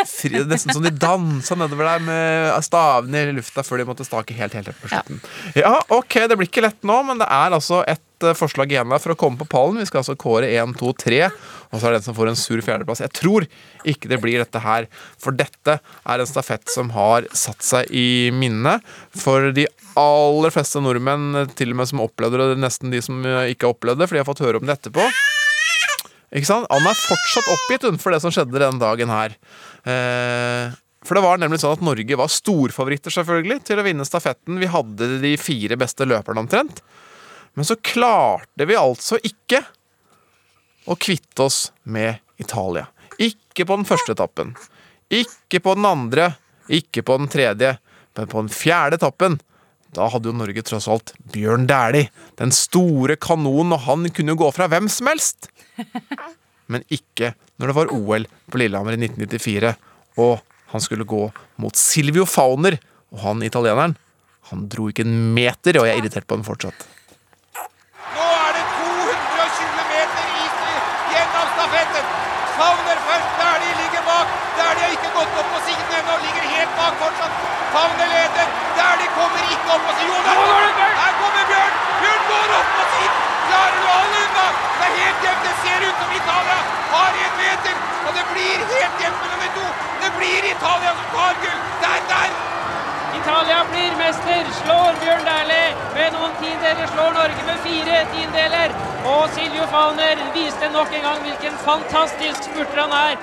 Fri, 0.09 0.43
nesten 0.49 0.73
som 0.75 0.85
de 0.85 0.93
dansa 0.95 1.57
nedover 1.59 1.89
der 1.89 2.05
med 2.05 2.65
stavene 2.67 3.25
i 3.29 3.35
lufta 3.37 3.65
før 3.67 3.81
de 3.83 3.89
måtte 3.89 4.07
stake 4.07 4.35
helt, 4.39 4.55
helt, 4.57 4.71
helt 4.71 4.81
på 4.83 4.91
Ja. 4.93 5.01
slutten. 5.03 5.21
Ja. 5.59 5.75
ok, 5.95 6.15
det 6.31 6.37
blir 6.39 6.49
ikke 6.51 6.65
lett 6.65 6.83
nå, 6.87 7.01
men 7.07 7.19
det 7.23 7.27
er 7.31 7.55
altså 7.57 7.78
et 7.89 8.27
eh, 8.27 8.37
forslag 8.37 8.73
igjen 8.73 8.91
her 8.93 9.03
for 9.03 9.15
å 9.15 9.19
komme 9.19 9.39
på 9.41 9.49
pallen. 9.51 9.79
Vi 9.81 9.89
skal 9.89 10.03
altså 10.03 10.17
kåre 10.19 10.49
1, 10.51 10.75
2, 10.81 10.93
3, 11.05 11.21
og 11.29 11.77
så 11.77 11.81
er 11.83 11.95
det 11.95 12.01
den 12.01 12.07
som 12.09 12.17
får 12.17 12.33
en 12.33 12.41
sur 12.41 12.63
fjerdeplass. 12.65 13.05
Jeg 13.05 13.15
tror 13.17 13.47
ikke 13.89 14.11
det 14.11 14.21
blir 14.23 14.43
dette 14.43 14.63
her, 14.65 14.89
for 15.21 15.37
dette 15.37 15.79
er 15.79 16.25
en 16.25 16.31
stafett 16.31 16.67
som 16.73 16.93
har 16.97 17.29
satt 17.37 17.65
seg 17.65 17.93
i 17.95 18.31
minnet 18.35 18.85
for 19.17 19.51
de 19.55 19.69
aller 19.99 20.55
fleste 20.55 20.83
nordmenn, 20.83 21.45
til 21.59 21.75
og 21.75 21.81
med 21.81 21.91
som 21.91 22.05
opplevde 22.05 22.43
det, 22.43 22.61
nesten 22.63 22.95
de 22.95 23.03
som 23.05 23.23
eh, 23.27 23.53
ikke 23.55 23.69
har 23.69 23.77
opplevd 23.77 24.03
det, 24.03 24.11
for 24.11 24.19
de 24.19 24.25
har 24.25 24.31
fått 24.31 24.45
høre 24.47 24.63
om 24.63 24.69
det 24.69 24.79
etterpå. 24.79 25.07
Ikke 26.37 26.49
sant? 26.49 26.69
Han 26.69 26.85
er 26.85 26.99
fortsatt 27.07 27.55
oppgitt 27.55 27.89
for 28.03 28.13
det 28.13 28.21
som 28.25 28.35
skjedde 28.35 28.61
den 28.61 28.83
dagen 28.83 29.13
her. 29.13 29.39
Eh, 29.89 30.77
for 31.07 31.17
det 31.17 31.25
var 31.25 31.39
nemlig 31.41 31.61
sånn 31.63 31.77
at 31.79 31.85
Norge 31.85 32.19
var 32.19 32.31
storfavoritter 32.33 33.15
selvfølgelig 33.15 33.63
til 33.69 33.81
å 33.81 33.85
vinne 33.87 34.07
stafetten. 34.07 34.59
Vi 34.61 34.69
hadde 34.69 35.11
de 35.23 35.37
fire 35.41 35.79
beste 35.81 36.05
løperne 36.09 36.43
omtrent. 36.45 36.83
Men 37.55 37.67
så 37.69 37.77
klarte 37.77 38.69
vi 38.69 38.79
altså 38.79 39.19
ikke 39.23 39.63
å 40.89 40.97
kvitte 40.97 41.49
oss 41.49 41.69
med 41.83 42.21
Italia. 42.41 42.87
Ikke 43.19 43.67
på 43.67 43.77
den 43.77 43.89
første 43.89 44.15
etappen. 44.15 44.55
Ikke 45.11 45.61
på 45.65 45.75
den 45.79 45.89
andre. 45.89 46.33
Ikke 46.69 47.03
på 47.03 47.19
den 47.19 47.31
tredje. 47.33 47.77
Men 48.17 48.31
på 48.31 48.43
den 48.45 48.53
fjerde 48.53 48.99
etappen 49.01 49.39
da 49.97 50.09
hadde 50.13 50.29
jo 50.29 50.37
Norge 50.37 50.63
tross 50.67 50.89
alt 50.91 51.15
Bjørn 51.33 51.67
Dæhlie. 51.69 52.11
Den 52.41 52.53
store 52.55 53.17
kanonen, 53.21 53.73
og 53.77 53.87
han 53.87 54.09
kunne 54.13 54.35
jo 54.35 54.43
gå 54.45 54.51
fra 54.55 54.69
hvem 54.71 54.89
som 54.93 55.09
helst. 55.11 55.49
Men 56.73 56.85
ikke 56.93 57.33
når 57.59 57.71
det 57.71 57.77
var 57.79 57.95
OL 57.97 58.27
på 58.53 58.61
Lillehammer 58.61 58.99
i 58.99 59.01
1994, 59.09 59.73
og 60.21 60.35
han 60.75 60.85
skulle 60.85 61.09
gå 61.09 61.23
mot 61.63 61.81
Silvio 61.81 62.27
Fauner. 62.29 62.77
Og 63.15 63.23
han 63.25 63.43
italieneren, 63.47 63.97
han 64.53 64.69
dro 64.69 64.91
ikke 64.91 65.07
en 65.07 65.33
meter, 65.35 65.81
og 65.81 65.89
jeg 65.89 65.97
er 65.97 66.03
irritert 66.03 66.29
på 66.29 66.37
han 66.37 66.47
fortsatt. 66.47 66.85
Blir 94.29 94.49
slår 94.61 94.99
Bjørn 95.01 95.25
Dæhlie 95.25 95.69
med 95.95 96.13
noen 96.17 96.35
tiendeler, 96.41 96.89
slår 96.93 97.15
Norge 97.17 97.45
med 97.47 97.61
fire 97.65 98.01
tiendeler. 98.13 98.75
Og 99.09 99.31
Siljo 99.33 99.65
Fauner 99.73 100.21
viste 100.35 100.69
nok 100.75 100.93
en 100.99 101.05
gang 101.07 101.23
hvilken 101.25 101.57
fantastisk 101.65 102.49
spurter 102.51 102.83
han 102.83 102.95
er. 102.99 103.19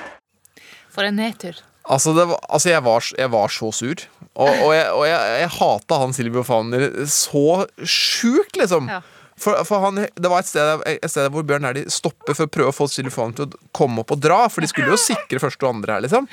For 0.90 1.06
en 1.06 1.18
nedtur. 1.20 1.60
Altså, 1.86 2.14
det 2.16 2.24
var, 2.26 2.40
altså 2.50 2.72
jeg, 2.72 2.82
var, 2.82 3.10
jeg 3.20 3.30
var 3.36 3.52
så 3.54 3.70
sur. 3.78 4.02
Og, 4.34 4.48
og, 4.48 4.72
jeg, 4.74 4.88
og 4.90 5.04
jeg, 5.06 5.36
jeg 5.42 5.52
hata 5.60 6.00
han 6.02 6.16
Silvio 6.16 6.42
Fauner 6.48 6.88
så 7.12 7.44
sjukt, 7.84 8.58
liksom. 8.58 8.90
Ja. 8.90 9.04
For, 9.36 9.60
for 9.68 9.84
han, 9.84 10.06
Det 10.16 10.32
var 10.32 10.40
et 10.40 10.48
sted, 10.48 10.82
et 10.96 11.12
sted 11.12 11.30
hvor 11.30 11.46
Bjørn 11.46 11.68
Dæhlie 11.68 11.92
stopper 11.92 12.34
for 12.34 12.48
å 12.48 12.54
prøve 12.58 12.74
å 12.74 12.78
få 12.80 12.90
Silvio 12.90 13.14
Fauner 13.14 13.38
til 13.38 13.46
å 13.46 13.70
komme 13.76 14.02
opp 14.02 14.16
og 14.16 14.26
dra. 14.26 14.42
For 14.50 14.64
de 14.64 14.72
skulle 14.72 14.90
jo 14.96 14.98
sikre 14.98 15.42
første 15.44 15.62
og 15.68 15.76
andre 15.76 16.00
her, 16.00 16.06
liksom. 16.08 16.26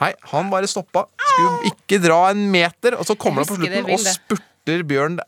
Nei, 0.00 0.12
han 0.32 0.52
bare 0.52 0.70
stoppa. 0.70 1.06
Skulle 1.20 1.72
ikke 1.72 2.00
dra 2.02 2.22
en 2.30 2.46
meter. 2.52 2.96
Og 2.98 3.08
så 3.08 3.16
kommer 3.18 3.44
han 3.44 3.50
på 3.50 3.58
slutten 3.60 3.92
og 3.92 4.06
spurter 4.06 4.86
Bjørn 4.88 5.18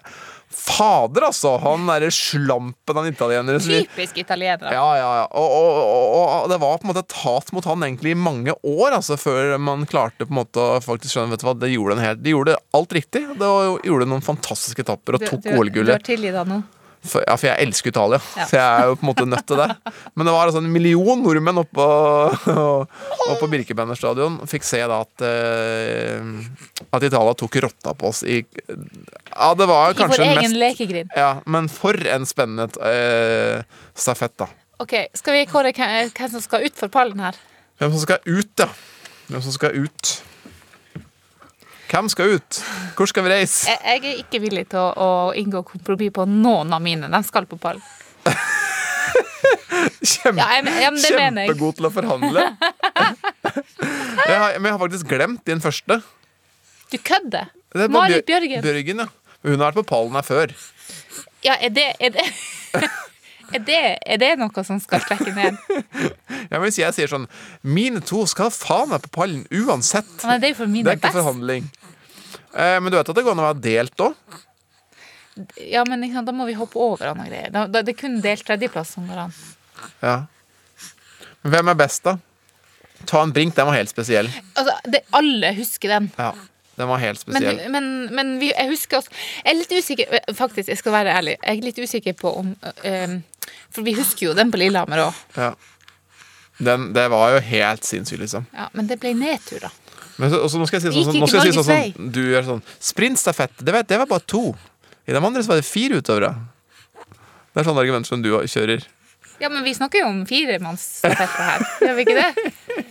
Fader, 0.54 1.24
altså! 1.26 1.56
Han 1.64 1.88
derre 1.88 2.10
slampen 2.14 2.98
av 2.98 3.02
en 3.02 3.10
italiener. 3.10 3.58
Typisk 3.58 4.20
italienere. 4.22 4.70
ja, 4.70 4.84
ja, 5.00 5.08
ja. 5.18 5.24
Og, 5.34 5.54
og, 5.56 5.78
og, 5.82 6.28
og 6.44 6.52
det 6.52 6.58
var 6.62 6.78
på 6.78 6.86
en 6.86 6.92
måte 6.92 7.02
et 7.02 7.16
hat 7.24 7.50
mot 7.56 7.66
han 7.66 7.82
egentlig 7.82 8.14
i 8.14 8.18
mange 8.18 8.54
år, 8.54 8.94
altså, 9.00 9.18
før 9.20 9.56
man 9.58 9.82
klarte 9.90 10.28
på 10.28 10.30
en 10.30 10.40
måte 10.44 10.62
å 10.62 10.78
faktisk 10.84 11.16
skjønne 11.16 11.34
vet 11.34 11.42
du 11.42 11.48
hva, 11.48 11.56
det 11.58 11.72
gjorde 11.74 11.98
en 11.98 12.04
helt, 12.04 12.22
De 12.22 12.36
gjorde 12.36 12.56
alt 12.78 12.94
riktig. 12.94 13.24
Det 13.40 13.50
gjorde 13.88 14.08
noen 14.12 14.24
fantastiske 14.24 14.86
etapper 14.86 15.18
og 15.18 15.26
tok 15.26 15.42
du, 15.42 15.82
du 15.82 15.90
har 15.90 16.06
tilgitt 16.06 16.38
han 16.38 16.54
nå. 16.54 16.62
For, 17.04 17.20
ja, 17.28 17.34
for 17.36 17.46
jeg 17.50 17.66
elsker 17.66 17.90
Italia, 17.92 18.18
Ja. 18.36 18.44
så 18.48 18.56
jeg 18.56 18.64
er 18.64 18.86
jo 18.88 18.94
på 18.96 19.04
en 19.04 19.08
måte 19.10 19.26
nødt 19.28 19.46
til 19.50 19.58
det. 19.60 19.66
Men 20.16 20.24
det 20.26 20.32
var 20.32 20.46
altså 20.48 20.62
en 20.62 20.70
million 20.72 21.20
nordmenn 21.22 21.60
oppå, 21.60 21.84
oppå 23.34 23.48
Birkebeiner 23.52 23.98
stadion. 23.98 24.38
Fikk 24.48 24.64
se 24.64 24.80
da 24.88 25.02
at, 25.04 25.24
eh, 25.28 26.88
at 26.96 27.06
Italia 27.10 27.34
tok 27.36 27.58
rotta 27.66 27.92
på 27.94 28.08
oss 28.08 28.22
i 28.24 28.40
Ja, 29.34 29.50
det 29.58 29.66
var 29.68 29.90
I 29.92 29.98
kanskje 29.98 30.24
den 30.24 30.38
mest 30.40 30.56
lekegrind. 30.56 31.10
ja, 31.16 31.40
Men 31.46 31.68
for 31.68 31.92
en 32.08 32.24
spennende 32.26 32.68
eh, 32.80 33.62
stafett, 33.94 34.36
da. 34.40 34.48
Ok, 34.80 34.94
Skal 35.14 35.36
vi 35.38 35.44
kåre 35.46 35.72
hvem 35.76 36.30
som 36.30 36.40
skal 36.42 36.64
ut 36.66 36.74
for 36.78 36.88
pallen 36.88 37.20
her? 37.20 37.36
Hvem 37.78 37.92
som 37.92 38.00
skal 38.06 38.18
ut, 38.26 38.52
ja. 38.58 38.68
Hvem 39.28 39.42
som 39.44 39.52
skal 39.52 39.76
ut. 39.84 40.14
Hvem 41.94 42.08
skal 42.10 42.32
ut? 42.36 42.56
Hvor 42.98 43.06
skal 43.06 43.22
vi 43.26 43.30
reise? 43.30 43.68
Jeg, 43.70 43.78
jeg 43.86 44.00
er 44.10 44.22
ikke 44.24 44.40
villig 44.42 44.64
til 44.72 44.80
å, 44.82 44.88
å 44.98 45.10
inngå 45.38 45.60
kompromiss 45.68 46.10
på 46.16 46.24
noen 46.26 46.72
av 46.74 46.82
mine. 46.82 47.06
De 47.12 47.20
skal 47.26 47.46
på 47.46 47.58
pallen. 47.62 47.82
Kjempe, 50.04 50.40
Ja, 50.40 50.48
jeg, 50.56 50.64
jeg. 50.80 50.98
kjempegod 51.04 51.78
til 51.78 51.86
å 51.88 51.92
forhandle. 51.94 52.44
Jeg 54.24 54.38
har, 54.40 54.54
men 54.56 54.68
jeg 54.70 54.72
har 54.72 54.80
faktisk 54.80 55.08
glemt 55.10 55.42
din 55.46 55.60
første. 55.60 55.98
Du 56.92 56.94
kødder! 57.04 57.50
Er 57.76 57.90
Marit 57.92 58.24
Bjørgen. 58.28 58.62
Bjørgen, 58.64 59.02
ja. 59.02 59.06
Hun 59.44 59.58
har 59.58 59.66
vært 59.66 59.80
på 59.82 59.84
pallen 59.90 60.14
her 60.16 60.24
før. 60.24 60.54
Ja, 61.44 61.56
er 61.58 61.72
det 61.74 61.84
Er 62.00 62.14
det, 62.14 62.24
er 63.52 63.62
det, 63.66 63.80
er 64.06 64.20
det 64.22 64.30
noe 64.40 64.64
som 64.64 64.78
skal 64.82 65.02
trekke 65.04 65.34
ned? 65.36 65.58
Ja, 66.50 66.58
men 66.58 66.64
hvis 66.68 66.78
jeg 66.78 66.94
sier 66.96 67.10
sånn 67.10 67.26
Mine 67.62 68.00
to 68.04 68.24
skal 68.30 68.50
faen 68.54 68.90
meg 68.92 69.02
på 69.06 69.12
pallen 69.20 69.44
uansett. 69.50 70.10
Men 70.24 70.40
det 70.42 70.50
er 70.50 70.54
jo 70.54 70.58
for 70.62 70.72
Det 70.72 70.86
er 70.86 70.98
ikke 70.98 71.08
best. 71.08 71.18
forhandling. 71.18 71.68
Eh, 72.54 72.78
men 72.80 72.90
du 72.92 72.96
vet 72.98 73.08
at 73.10 73.16
det 73.16 73.24
går 73.26 73.34
an 73.36 73.42
å 73.42 73.48
være 73.50 73.62
delt 73.64 74.04
òg? 74.04 74.14
Ja, 75.58 75.82
men 75.88 76.04
da 76.24 76.32
må 76.32 76.46
vi 76.46 76.54
hoppe 76.54 76.78
over 76.78 77.10
andre 77.10 77.26
greier. 77.26 77.50
Da, 77.50 77.66
da, 77.66 77.82
det 77.82 77.96
er 77.96 78.00
kun 78.04 78.20
delt 78.22 78.44
tredjeplass 78.46 78.92
som 78.94 79.08
går 79.10 79.24
an. 79.24 79.32
Ja. 80.04 80.16
Men 81.42 81.56
hvem 81.56 81.72
er 81.72 81.78
best, 81.80 82.04
da? 82.06 82.16
Ta 83.04 83.20
en 83.24 83.32
brink, 83.34 83.56
den 83.56 83.66
var 83.66 83.74
helt 83.76 83.90
spesiell. 83.90 84.30
Altså, 84.54 84.76
det, 84.88 85.02
alle 85.12 85.50
husker 85.58 85.96
den. 85.96 86.10
Ja, 86.16 86.32
Den 86.78 86.88
var 86.90 86.98
helt 86.98 87.20
Men, 87.28 87.36
spesiell. 87.36 87.70
men, 87.70 87.84
men 88.14 88.30
vi, 88.40 88.48
jeg 88.50 88.66
husker 88.72 88.98
også 88.98 89.10
Jeg 89.44 89.52
er 89.52 89.58
litt 89.60 89.74
usikker 89.76 90.32
Faktisk, 90.34 90.68
jeg 90.72 90.78
skal 90.80 90.92
være 90.96 91.12
ærlig. 91.14 91.36
Jeg 91.44 91.58
er 91.60 91.66
litt 91.68 91.78
usikker 91.78 92.16
på 92.18 92.32
om 92.40 92.48
øh, 92.64 93.12
For 93.74 93.86
vi 93.86 93.96
husker 93.98 94.28
jo 94.28 94.34
den 94.38 94.52
på 94.54 94.60
Lillehammer 94.60 95.08
òg. 95.08 95.22
Ja. 95.36 95.52
Den, 96.62 96.92
det 96.94 97.08
var 97.10 97.34
jo 97.34 97.40
helt 97.42 97.86
sinnssykt, 97.86 98.20
liksom. 98.22 98.46
Ja, 98.54 98.68
men 98.72 98.86
det 98.86 99.00
ble 99.02 99.10
nedtur, 99.18 99.64
da. 99.64 99.72
Men 100.16 100.30
så, 100.30 100.38
også, 100.46 100.60
nå 100.60 100.68
skal 100.70 100.78
jeg 100.78 100.84
si 100.84 100.92
sånn, 100.94 101.08
sånn, 101.10 101.22
nå 101.24 101.26
skal 101.26 101.40
jeg 101.42 101.50
si 101.50 101.58
sånn, 101.58 101.66
sånn 101.66 102.10
Du 102.14 102.20
gjør 102.22 102.44
sånn 102.46 102.60
Sprintstafett, 102.78 103.56
det, 103.66 103.80
det 103.90 103.98
var 103.98 104.06
bare 104.06 104.22
to. 104.30 104.44
I 105.10 105.16
de 105.16 105.18
andre 105.18 105.42
så 105.42 105.50
var 105.50 105.58
det 105.58 105.66
fire 105.66 105.98
utøvere. 105.98 106.30
Det 107.50 107.62
er 107.62 107.66
sånne 107.66 107.82
argumenter 107.82 108.12
som 108.12 108.22
du 108.22 108.30
kjører. 108.30 108.86
Ja, 109.42 109.50
men 109.50 109.64
vi 109.66 109.74
snakker 109.74 110.04
jo 110.04 110.12
om 110.12 110.22
firemannsstafett 110.28 111.34
her. 111.34 111.66
Gjør 111.82 111.98
vi 111.98 112.06
ikke 112.06 112.22
det? 112.22 112.84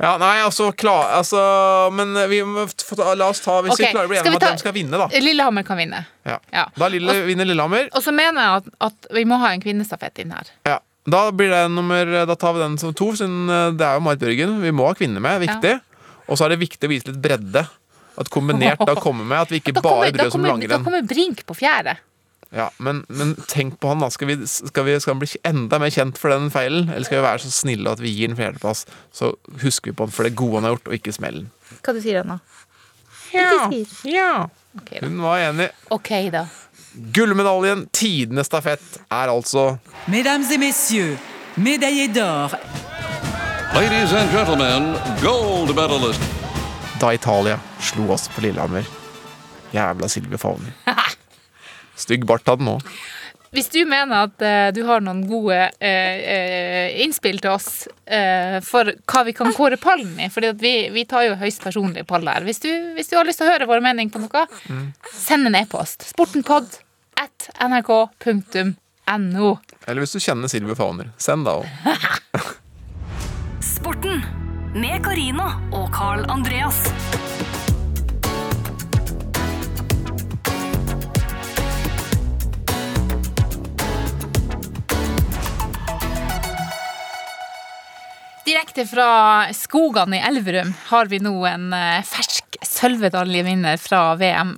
Ja, 0.00 0.14
nei, 0.16 0.38
altså, 0.40 0.70
klar, 0.72 1.10
altså 1.12 1.40
Men 1.92 2.14
vi 2.30 2.38
må 2.44 2.62
la 3.18 3.26
oss 3.28 3.42
ta 3.44 3.58
Hvis 3.64 3.74
okay. 3.74 3.86
vi 3.86 3.90
klarer 3.92 4.08
å 4.08 4.12
bli 4.12 4.18
enige 4.20 4.32
om 4.32 4.38
at 4.38 4.46
hvem 4.46 4.60
skal 4.62 4.74
vinne, 4.76 5.00
da. 5.00 5.08
Lillehammer 5.20 5.66
kan 5.68 5.80
vinne. 5.80 6.00
Ja. 6.28 6.38
Ja. 6.54 6.64
Da 6.76 6.88
Lille, 6.92 7.18
vinner 7.28 7.48
Lillehammer. 7.48 7.90
Og 7.96 8.04
så 8.04 8.14
mener 8.16 8.40
jeg 8.40 8.62
at, 8.62 8.70
at 8.88 9.10
vi 9.16 9.26
må 9.28 9.40
ha 9.42 9.52
en 9.52 9.60
kvinnestafett 9.60 10.22
inn 10.24 10.32
her. 10.36 10.48
Ja. 10.68 10.78
Da 11.10 11.22
blir 11.32 11.52
det 11.52 11.62
nummer 11.72 12.08
Da 12.28 12.36
tar 12.36 12.56
vi 12.56 12.62
den 12.62 12.76
som 12.80 12.92
to, 12.96 13.10
siden 13.16 13.48
eh, 13.48 13.70
det 13.76 13.86
er 13.86 13.98
jo 13.98 14.04
Marit 14.04 14.24
Bjørgen. 14.24 14.58
Vi 14.64 14.72
må 14.76 14.88
ha 14.88 14.96
kvinner 14.96 15.24
med. 15.24 15.40
Viktig. 15.44 15.76
Og 16.30 16.38
så 16.38 16.46
er 16.46 16.54
det 16.54 16.60
viktig 16.62 16.88
å 16.88 16.92
vise 16.92 17.10
litt 17.10 17.20
bredde. 17.22 17.64
At 18.20 18.28
kombinert 18.32 18.82
da 18.84 18.96
kommer 19.00 19.24
med 19.24 19.46
at 19.46 19.52
vi 19.52 19.60
ikke 19.62 19.80
bare 19.80 20.10
bryr 20.12 20.26
oss 20.26 20.36
om 20.36 20.44
kommer, 20.44 20.68
da 20.68 20.80
kommer 20.84 21.04
Brink 21.08 21.44
på 21.48 21.56
fjerde. 21.56 21.96
Ja, 22.50 22.70
men, 22.82 23.04
men 23.08 23.36
tenk 23.46 23.76
på 23.80 23.92
han, 23.92 24.00
da. 24.02 24.08
Skal, 24.10 24.26
vi, 24.32 24.46
skal, 24.46 24.84
vi, 24.88 24.96
skal 25.00 25.14
han 25.14 25.20
bli 25.22 25.28
enda 25.46 25.78
mer 25.78 25.92
kjent 25.94 26.18
for 26.18 26.34
den 26.34 26.48
feilen? 26.50 26.88
Eller 26.90 27.06
skal 27.06 27.20
vi 27.20 27.26
være 27.28 27.44
så 27.44 27.52
snille 27.54 27.92
at 27.92 28.02
vi 28.02 28.10
gir 28.10 28.32
en 28.32 28.38
fjerdeplass, 28.38 28.86
så 29.14 29.34
husker 29.62 29.92
vi 29.92 29.98
på 29.98 30.08
han 30.08 30.14
for 30.14 30.26
det 30.26 30.34
gode 30.38 30.58
han 30.58 30.66
har 30.66 30.74
gjort, 30.74 30.90
og 30.90 30.96
ikke 30.98 31.14
smellen? 31.14 31.46
Hva 31.78 31.94
du 31.94 32.00
sier 32.02 32.24
du 32.24 32.32
nå? 32.32 32.40
Ja. 33.30 33.70
ja. 34.10 34.32
Okay. 34.80 34.98
Hun 35.04 35.22
var 35.22 35.38
enig. 35.44 35.68
Ok, 35.94 36.10
da. 36.34 36.48
Gullmedaljen, 37.14 37.84
tidenes 37.94 38.50
stafett, 38.50 38.98
er 39.06 39.30
altså 39.30 39.76
Mesdames 40.10 40.50
et 40.50 40.58
messieurs, 40.58 41.18
médaillé 41.54 42.08
d'or 42.10 42.56
Ladies 43.74 44.10
and 44.12 44.32
gentlemen, 44.34 44.96
gold 45.22 45.70
medalist. 45.76 46.20
da 47.00 47.12
Italia 47.14 47.60
slo 47.80 48.10
oss 48.10 48.26
på 48.28 48.42
Lillehammer. 48.42 48.82
Jævla 49.72 50.08
Silje 50.08 50.38
Favner. 50.38 50.74
Stygg 52.00 52.26
bart 52.28 52.48
hadde 52.48 52.64
han 52.64 52.76
òg. 52.78 52.94
Hvis 53.50 53.66
du 53.74 53.80
mener 53.82 54.28
at 54.28 54.42
uh, 54.44 54.68
du 54.74 54.84
har 54.86 55.02
noen 55.02 55.24
gode 55.26 55.56
uh, 55.58 55.80
eh, 55.82 57.00
innspill 57.02 57.40
til 57.42 57.50
oss 57.50 57.88
uh, 57.90 58.60
for 58.62 58.92
hva 59.10 59.24
vi 59.26 59.34
kan 59.34 59.50
kåre 59.56 59.78
pallen 59.80 60.12
i, 60.22 60.28
for 60.30 60.46
vi, 60.60 60.74
vi 60.94 61.02
tar 61.10 61.26
jo 61.26 61.38
høyst 61.40 61.64
personlige 61.64 62.06
pall 62.06 62.28
her. 62.30 62.46
Hvis 62.46 62.62
du, 62.62 62.70
hvis 62.94 63.10
du 63.10 63.16
har 63.18 63.26
lyst 63.26 63.42
til 63.42 63.48
å 63.48 63.50
høre 63.50 63.66
vår 63.70 63.82
mening 63.82 64.12
på 64.14 64.22
noe, 64.22 64.44
send 65.10 65.50
en 65.50 65.58
e-post. 65.58 66.06
Sportenpod 66.12 66.78
at 67.18 67.50
nrk.no. 67.66 69.50
Eller 69.90 70.04
hvis 70.04 70.14
du 70.14 70.22
kjenner 70.22 70.52
Silver 70.52 70.78
Fauner, 70.78 71.10
send 71.18 71.50
da 71.50 71.58
òg. 71.58 71.66
Sporten 73.74 74.22
med 74.78 75.02
Karina 75.02 75.56
og 75.74 75.90
Carl 75.94 76.22
Andreas. 76.30 76.86
Direkte 88.44 88.86
fra 88.88 89.44
skogene 89.52 90.16
i 90.16 90.24
Elverum 90.24 90.72
har 90.88 91.08
vi 91.12 91.20
nå 91.20 91.34
en 91.46 91.72
eh, 91.76 92.00
fersk 92.08 92.56
sølvmedaljevinner 92.64 93.76
fra 93.80 94.14
VM. 94.16 94.54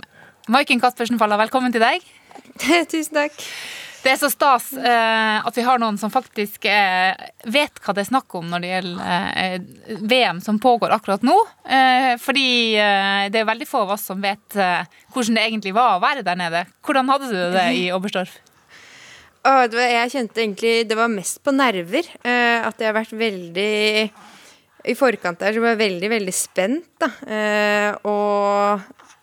Maiken 0.55 0.81
Caspersen 0.83 1.19
Falla, 1.19 1.39
velkommen 1.41 1.75
til 1.75 1.83
deg. 1.83 2.05
Tusen 2.93 3.19
takk. 3.19 3.41
Det 4.03 4.13
er 4.15 4.19
så 4.19 4.31
stas 4.31 4.69
eh, 4.75 5.39
at 5.47 5.59
vi 5.59 5.65
har 5.67 5.83
noen 5.83 5.99
som 5.99 6.11
faktisk 6.15 6.65
eh, 6.71 7.11
vet 7.51 7.83
hva 7.83 7.95
det 7.95 8.05
er 8.05 8.11
snakk 8.13 8.35
om 8.39 8.49
når 8.51 8.63
det 8.63 8.71
gjelder 8.71 9.43
eh, 9.43 9.99
VM 10.11 10.41
som 10.43 10.63
pågår 10.63 10.95
akkurat 10.95 11.27
nå. 11.27 11.37
Eh, 11.67 12.15
fordi 12.23 12.47
eh, 12.79 13.27
det 13.35 13.43
er 13.43 13.51
veldig 13.51 13.71
få 13.71 13.83
av 13.83 13.95
oss 13.97 14.07
som 14.11 14.23
vet 14.23 14.59
hvordan 15.15 15.39
det 15.39 15.47
egentlig 15.49 15.75
var 15.75 15.99
å 15.99 16.03
være 16.03 16.27
der 16.27 16.39
nede. 16.39 16.65
Hvordan 16.87 17.11
hadde 17.11 17.35
du 17.35 17.39
det 17.59 17.69
i 17.79 17.87
Oberstdorf? 17.95 18.39
Åh, 19.43 19.65
det 19.67 19.75
var, 19.75 19.89
jeg 19.91 20.11
kjente 20.13 20.39
egentlig 20.39 20.73
Det 20.87 20.95
var 20.99 21.11
mest 21.11 21.41
på 21.43 21.51
nerver. 21.55 22.07
eh, 22.23 22.63
at 22.63 22.79
jeg 22.79 22.87
har 22.87 22.95
vært 22.95 23.15
veldig 23.19 24.11
I 24.87 24.95
forkant 24.99 25.41
der 25.43 25.55
så 25.55 25.63
var 25.63 25.75
jeg 25.75 25.81
veldig, 25.83 26.11
veldig 26.11 26.35
spent, 26.35 26.87
da. 27.03 27.09
Eh, 27.27 27.97
og 28.07 28.83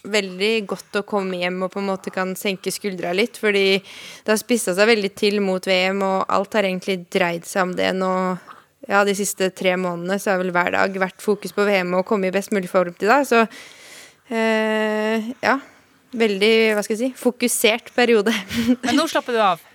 veldig 0.10 0.51
godt 0.71 0.99
å 1.01 1.03
komme 1.03 1.41
hjem 1.41 1.58
og 1.65 1.73
på 1.73 1.82
en 1.82 1.89
måte 1.89 2.13
kan 2.15 2.32
senke 2.39 2.71
skuldra 2.71 3.12
litt. 3.15 3.36
Fordi 3.39 3.79
det 3.79 4.32
har 4.32 4.39
spissa 4.39 4.71
seg 4.75 4.88
veldig 4.88 5.12
til 5.19 5.41
mot 5.43 5.67
VM, 5.67 5.99
og 6.08 6.32
alt 6.32 6.55
har 6.55 6.67
egentlig 6.69 7.01
dreid 7.12 7.47
seg 7.47 7.67
om 7.67 7.73
det 7.75 7.89
nå. 7.97 8.13
Ja, 8.88 9.03
de 9.05 9.13
siste 9.19 9.51
tre 9.51 9.75
månedene 9.75 10.15
så 10.19 10.32
har 10.32 10.39
vel 10.39 10.53
hver 10.55 10.71
dag 10.77 10.95
vært 11.03 11.19
fokus 11.21 11.51
på 11.55 11.67
VM 11.67 11.91
og 11.99 12.08
komme 12.08 12.32
i 12.32 12.34
best 12.34 12.55
mulig 12.55 12.71
form 12.71 12.95
til 12.95 13.12
da. 13.12 13.19
Så 13.27 13.43
eh, 14.32 15.34
ja. 15.43 15.60
Veldig, 16.10 16.53
hva 16.73 16.82
skal 16.82 16.95
jeg 16.95 17.01
si, 17.03 17.12
fokusert 17.19 17.91
periode. 17.93 18.34
Men 18.88 18.95
nå 18.97 19.05
slapper 19.12 19.36
du 19.36 19.43
av. 19.43 19.68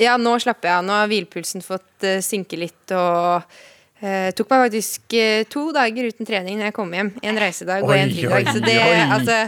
Ja, 0.00 0.16
nå 0.20 0.36
slapper 0.40 0.70
jeg 0.70 0.78
av. 0.78 0.86
Nå 0.86 0.96
har 0.96 1.10
hvilepulsen 1.10 1.64
fått 1.64 2.06
uh, 2.06 2.18
synke 2.24 2.58
litt. 2.60 2.94
Og 2.96 3.44
uh, 3.44 4.30
tok 4.36 4.52
meg 4.52 4.64
faktisk 4.66 5.16
uh, 5.18 5.42
to 5.52 5.66
dager 5.76 6.08
uten 6.08 6.28
trening 6.28 6.58
når 6.58 6.70
jeg 6.70 6.76
kom 6.78 6.96
hjem. 6.96 7.12
En 7.26 7.40
reisedag 7.40 7.84
og 7.84 7.94
en 7.96 8.14
fridag. 8.14 8.48
Så 8.48 8.64
det 8.64 8.76
oi. 8.80 8.98
altså, 9.04 9.38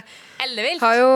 har 0.82 0.96
jo 1.00 1.10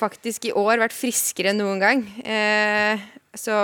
faktisk 0.00 0.50
i 0.50 0.54
år 0.58 0.82
vært 0.82 0.96
friskere 0.96 1.52
enn 1.52 1.60
noen 1.60 1.82
gang. 1.82 2.06
Eh, 2.24 3.02
så 3.36 3.56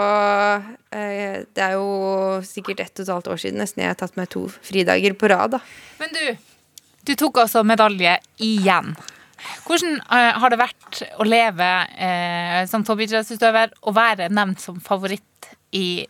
det 0.88 1.60
er 1.60 1.74
jo 1.76 2.38
sikkert 2.44 2.80
ett 2.84 3.00
og 3.00 3.02
et 3.02 3.10
halvt 3.12 3.30
år 3.34 3.40
siden 3.40 3.60
nesten 3.60 3.82
jeg 3.82 3.90
har 3.92 3.98
tatt 4.00 4.16
meg 4.16 4.30
to 4.32 4.46
fridager 4.48 5.16
på 5.16 5.28
rad. 5.32 5.56
da. 5.56 5.60
Men 6.00 6.12
du, 6.12 6.22
du 7.08 7.12
tok 7.16 7.42
altså 7.44 7.64
medalje 7.68 8.14
igjen. 8.44 8.94
Hvordan 9.66 9.98
eh, 10.00 10.30
har 10.42 10.52
det 10.52 10.60
vært 10.60 11.02
å 11.20 11.26
leve 11.26 11.72
eh, 11.94 12.62
som 12.70 12.84
toppidrettsutøver 12.86 13.74
og 13.84 13.96
være 13.96 14.30
nevnt 14.34 14.62
som 14.62 14.78
favoritt 14.82 15.50
i 15.76 16.06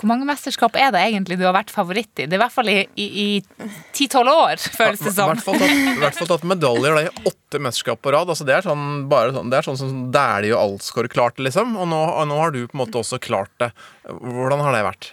Hvor 0.00 0.08
mange 0.10 0.26
mesterskap 0.26 0.74
er 0.80 0.90
det 0.94 1.02
egentlig 1.04 1.36
du 1.38 1.44
har 1.46 1.54
vært 1.54 1.70
favoritt 1.70 2.10
i? 2.18 2.26
Det 2.26 2.34
er 2.34 2.40
i 2.40 2.42
hvert 2.42 2.54
fall 2.54 2.70
i 2.72 3.26
ti-tolv 3.94 4.32
år, 4.32 4.62
føles 4.80 5.02
det 5.04 5.14
som. 5.14 5.30
i 5.30 5.98
hvert 6.02 6.18
fall 6.18 6.30
tatt 6.32 6.46
medaljer 6.48 6.96
da, 6.96 7.04
i 7.06 7.28
åtte 7.30 7.60
mesterskap 7.62 8.02
på 8.02 8.14
rad. 8.14 8.30
Altså, 8.32 8.46
det 8.48 8.56
er 8.56 8.66
sånn, 8.66 9.04
bare 9.12 9.34
sånn, 9.36 9.52
det 9.52 9.60
er 9.60 9.68
sånn 9.68 9.78
som 9.78 10.06
Dæhlie 10.14 10.56
og 10.56 10.62
Alsgaard 10.64 11.12
klarte, 11.12 11.44
liksom. 11.46 11.76
Og 11.78 11.86
nå, 11.92 12.00
og 12.16 12.30
nå 12.30 12.40
har 12.40 12.54
du 12.54 12.64
på 12.64 12.74
en 12.74 12.82
måte 12.82 12.98
også 12.98 13.20
klart 13.22 13.52
det. 13.62 13.70
Hvordan 14.08 14.64
har 14.64 14.74
det 14.74 14.86
vært? 14.88 15.12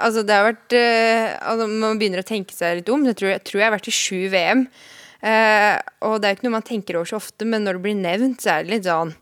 Altså, 0.00 0.24
det 0.24 0.36
har 0.36 0.46
vært 0.48 0.76
eh, 0.76 1.34
altså, 1.44 1.66
Man 1.68 2.00
begynner 2.00 2.22
å 2.22 2.26
tenke 2.26 2.56
seg 2.56 2.80
litt 2.80 2.90
om. 2.92 3.04
Jeg 3.08 3.18
tror 3.20 3.34
jeg, 3.34 3.44
tror 3.46 3.60
jeg 3.60 3.68
har 3.68 3.76
vært 3.76 3.90
i 3.90 3.94
sju 3.94 4.20
VM. 4.32 4.64
Eh, 5.20 5.76
og 6.06 6.20
det 6.20 6.28
er 6.28 6.32
jo 6.32 6.38
ikke 6.38 6.46
noe 6.48 6.56
man 6.56 6.66
tenker 6.66 6.96
over 6.96 7.10
så 7.10 7.18
ofte, 7.20 7.48
men 7.48 7.66
når 7.66 7.76
det 7.76 7.84
blir 7.84 7.98
nevnt, 7.98 8.40
så 8.40 8.54
er 8.54 8.64
det 8.64 8.76
litt 8.76 8.88
sånn 8.88 9.12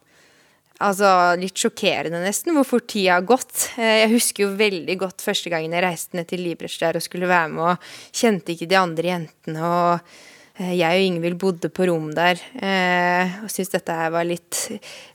Altså 0.79 1.09
litt 1.35 1.59
sjokkerende, 1.59 2.21
nesten, 2.23 2.53
hvor 2.55 2.63
fort 2.63 2.85
tida 2.87 3.17
har 3.17 3.25
gått. 3.27 3.65
Eh, 3.83 4.05
jeg 4.05 4.13
husker 4.13 4.45
jo 4.45 4.53
veldig 4.61 4.95
godt 5.01 5.25
første 5.27 5.51
gangen 5.51 5.73
jeg 5.75 5.83
reiste 5.83 6.15
ned 6.15 6.29
til 6.31 6.45
Librecht 6.47 6.79
der 6.85 7.01
og 7.01 7.03
skulle 7.03 7.27
være 7.27 7.49
med, 7.51 7.65
og 7.73 8.15
kjente 8.15 8.55
ikke 8.55 8.69
de 8.71 8.79
andre 8.79 9.11
jentene. 9.11 9.59
og 9.59 10.13
eh, 10.61 10.77
jeg 10.79 11.01
og 11.01 11.09
Ingvild 11.09 11.41
bodde 11.43 11.73
på 11.75 11.89
rom 11.91 12.13
der 12.15 12.39
eh, 12.63 13.35
og 13.43 13.51
syntes 13.51 13.75
dette 13.75 13.99
her 13.99 14.15
var 14.15 14.31
litt 14.31 14.69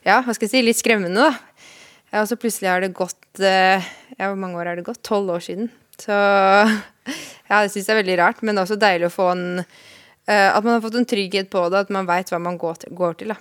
Ja, 0.04 0.20
hva 0.20 0.36
skal 0.36 0.50
jeg 0.50 0.52
si, 0.52 0.62
litt 0.68 0.82
skremmende, 0.82 1.30
da. 1.30 1.72
Ja, 2.12 2.20
og 2.20 2.28
så 2.28 2.36
plutselig 2.36 2.68
har 2.68 2.84
det 2.84 2.92
gått 3.00 3.40
eh, 3.40 3.88
Ja, 4.18 4.28
hvor 4.28 4.36
mange 4.44 4.60
år 4.60 4.74
har 4.74 4.76
det 4.76 4.84
gått? 4.84 5.00
Tolv 5.00 5.32
år 5.32 5.48
siden. 5.48 5.72
Så 5.96 6.12
ja, 7.48 7.64
det 7.64 7.72
syns 7.72 7.88
jeg 7.88 7.94
er 7.96 8.02
veldig 8.02 8.20
rart, 8.20 8.44
men 8.44 8.60
også 8.60 8.76
deilig 8.76 9.08
å 9.08 9.16
få 9.16 9.32
en 9.32 9.48
At 10.26 10.64
man 10.64 10.78
har 10.78 10.80
fått 10.80 10.94
en 10.96 11.04
trygghet 11.04 11.50
på 11.52 11.66
det, 11.68 11.82
at 11.84 11.90
man 11.92 12.06
veit 12.08 12.30
hva 12.32 12.38
man 12.40 12.56
går 12.56 12.78
til, 12.80 12.94
går 12.96 13.18
til. 13.20 13.34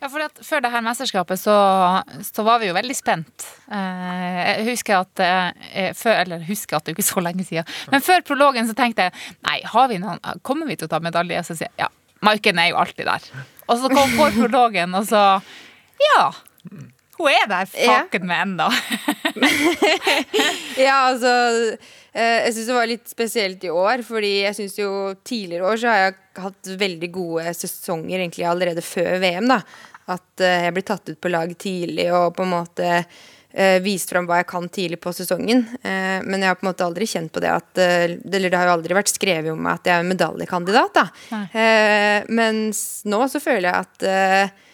Ja, 0.00 0.08
for 0.08 0.24
at 0.24 0.38
Før 0.44 0.62
det 0.64 0.70
her 0.72 0.84
mesterskapet 0.84 1.40
så, 1.40 1.54
så 2.24 2.44
var 2.46 2.60
vi 2.62 2.70
jo 2.70 2.76
veldig 2.76 2.96
spent. 2.96 3.46
Eh, 3.68 4.38
jeg 4.38 4.68
husker 4.70 5.02
at 5.02 5.22
eh, 5.24 5.90
før, 5.96 6.22
Eller 6.22 6.46
husker 6.48 6.78
at 6.78 6.86
det 6.86 6.94
er 6.94 6.96
ikke 6.96 7.08
så 7.10 7.24
lenge 7.24 7.44
siden. 7.44 7.68
Men 7.92 8.04
før 8.04 8.24
prologen 8.24 8.68
så 8.68 8.76
tenkte 8.78 9.08
jeg 9.08 9.16
nei, 9.44 9.58
har 9.68 9.90
vi 9.92 10.00
noen, 10.00 10.20
kommer 10.46 10.70
vi 10.70 10.78
til 10.80 10.88
å 10.88 10.92
ta 10.94 11.02
medalje? 11.04 11.42
Og 11.42 11.50
så 11.50 11.58
sier 11.58 11.68
jeg 11.68 11.84
ja, 11.84 11.90
Maiken 12.24 12.60
er 12.60 12.72
jo 12.72 12.80
alltid 12.80 13.08
der. 13.08 13.28
Og 13.68 13.78
så 13.80 13.92
kom 13.92 14.16
for 14.16 14.32
prologen, 14.36 14.96
og 14.96 15.08
så 15.08 15.24
Ja. 16.10 16.30
Hun 17.20 17.28
er 17.28 17.48
der 17.48 17.68
faken 17.68 18.22
med 18.24 18.38
ennå. 18.46 18.66
ja, 20.86 20.94
altså 21.10 21.28
eh, 21.28 21.90
Jeg 22.12 22.54
syns 22.54 22.66
det 22.66 22.74
var 22.74 22.88
litt 22.90 23.10
spesielt 23.10 23.64
i 23.64 23.70
år, 23.70 24.02
fordi 24.02 24.32
jeg 24.42 24.56
syns 24.58 24.78
jo 24.80 24.90
tidligere 25.22 25.68
år 25.70 25.78
så 25.78 25.90
har 25.92 26.00
jeg 26.00 26.16
hatt 26.42 26.70
veldig 26.80 27.10
gode 27.14 27.52
sesonger 27.54 28.18
egentlig 28.18 28.48
allerede 28.50 28.82
før 28.84 29.20
VM, 29.22 29.46
da. 29.50 29.60
At 30.10 30.42
eh, 30.42 30.64
jeg 30.66 30.74
blir 30.74 30.86
tatt 30.88 31.12
ut 31.12 31.20
på 31.22 31.30
lag 31.30 31.52
tidlig 31.60 32.08
og 32.16 32.32
på 32.34 32.42
en 32.46 32.54
måte 32.56 32.88
eh, 33.52 33.78
vist 33.82 34.10
fram 34.10 34.26
hva 34.28 34.40
jeg 34.40 34.48
kan 34.50 34.66
tidlig 34.72 35.00
på 35.02 35.12
sesongen. 35.14 35.62
Eh, 35.82 36.18
men 36.24 36.42
jeg 36.42 36.50
har 36.50 36.58
på 36.58 36.66
en 36.66 36.70
måte 36.70 36.86
aldri 36.86 37.06
kjent 37.10 37.32
på 37.34 37.42
det 37.42 37.52
at 37.52 37.82
eh, 37.82 38.16
Eller 38.18 38.50
det 38.50 38.58
har 38.58 38.70
jo 38.70 38.78
aldri 38.78 38.96
vært 38.96 39.12
skrevet 39.12 39.52
om 39.52 39.62
meg 39.66 39.78
at 39.78 39.90
jeg 39.90 39.96
er 39.96 40.04
en 40.04 40.10
medaljekandidat, 40.14 40.98
da. 40.98 41.06
Eh, 41.50 42.32
mens 42.32 42.82
nå 43.10 43.22
så 43.30 43.42
føler 43.42 43.70
jeg 43.70 43.86
at 43.86 44.08
eh, 44.10 44.66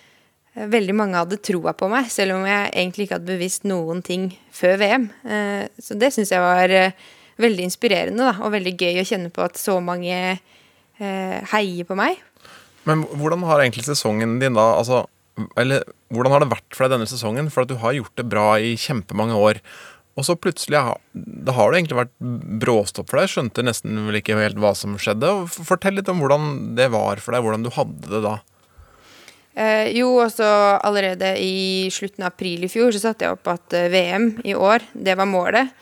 veldig 0.77 0.97
mange 0.97 1.21
hadde 1.21 1.43
troa 1.45 1.77
på 1.77 1.91
meg, 1.93 2.09
selv 2.13 2.39
om 2.39 2.47
jeg 2.49 2.73
egentlig 2.73 3.07
ikke 3.07 3.19
hadde 3.19 3.35
bevisst 3.35 3.69
noen 3.69 4.01
ting 4.05 4.31
før 4.55 4.81
VM. 4.81 5.11
Eh, 5.29 5.63
så 5.83 5.99
det 6.01 6.15
syns 6.17 6.33
jeg 6.33 6.45
var 6.45 6.73
eh, 6.73 7.07
veldig 7.43 7.67
inspirerende, 7.69 8.31
da, 8.31 8.37
og 8.43 8.55
veldig 8.55 8.75
gøy 8.81 9.03
å 9.03 9.07
kjenne 9.09 9.33
på 9.35 9.45
at 9.45 9.61
så 9.61 9.77
mange 9.85 10.17
eh, 10.37 11.37
heier 11.53 11.89
på 11.89 11.99
meg. 11.99 12.23
Men 12.87 13.03
hvordan 13.11 13.45
har 13.49 13.65
egentlig 13.65 13.87
sesongen 13.89 14.39
din 14.39 14.55
da 14.55 14.77
altså, 14.79 15.05
Eller 15.59 15.83
hvordan 16.15 16.33
har 16.33 16.45
det 16.45 16.53
vært 16.53 16.77
for 16.77 16.87
deg 16.87 16.95
denne 16.95 17.11
sesongen? 17.11 17.51
For 17.53 17.65
at 17.65 17.73
du 17.73 17.81
har 17.83 17.97
gjort 17.97 18.15
det 18.17 18.29
bra 18.31 18.47
i 18.63 18.77
kjempemange 18.79 19.37
år. 19.37 19.61
Og 20.17 20.25
så 20.25 20.37
plutselig 20.39 20.81
Da 21.13 21.55
har 21.57 21.71
det 21.71 21.81
egentlig 21.81 21.99
vært 21.99 22.15
bråstopp 22.63 23.11
for 23.11 23.21
deg. 23.21 23.33
Skjønte 23.33 23.65
nesten 23.67 24.07
vel 24.07 24.21
ikke 24.23 24.39
helt 24.39 24.61
hva 24.63 24.73
som 24.79 24.97
skjedde. 25.01 25.33
Fortell 25.53 25.99
litt 25.99 26.09
om 26.13 26.23
hvordan 26.23 26.77
det 26.79 26.89
var 26.95 27.21
for 27.21 27.37
deg, 27.37 27.45
hvordan 27.45 27.67
du 27.67 27.73
hadde 27.75 28.13
det 28.15 28.23
da. 28.25 28.39
Eh, 29.57 29.91
jo, 29.97 30.11
også 30.21 30.47
allerede 30.85 31.31
i 31.41 31.89
slutten 31.93 32.27
av 32.27 32.35
april 32.35 32.67
i 32.67 32.69
fjor 32.69 32.93
så 32.93 33.07
satte 33.07 33.25
jeg 33.25 33.37
opp 33.37 33.49
at 33.49 33.77
eh, 33.77 33.89
VM 33.89 34.35
i 34.45 34.53
år, 34.53 34.85
det 34.93 35.15
var 35.17 35.29
målet. 35.31 35.73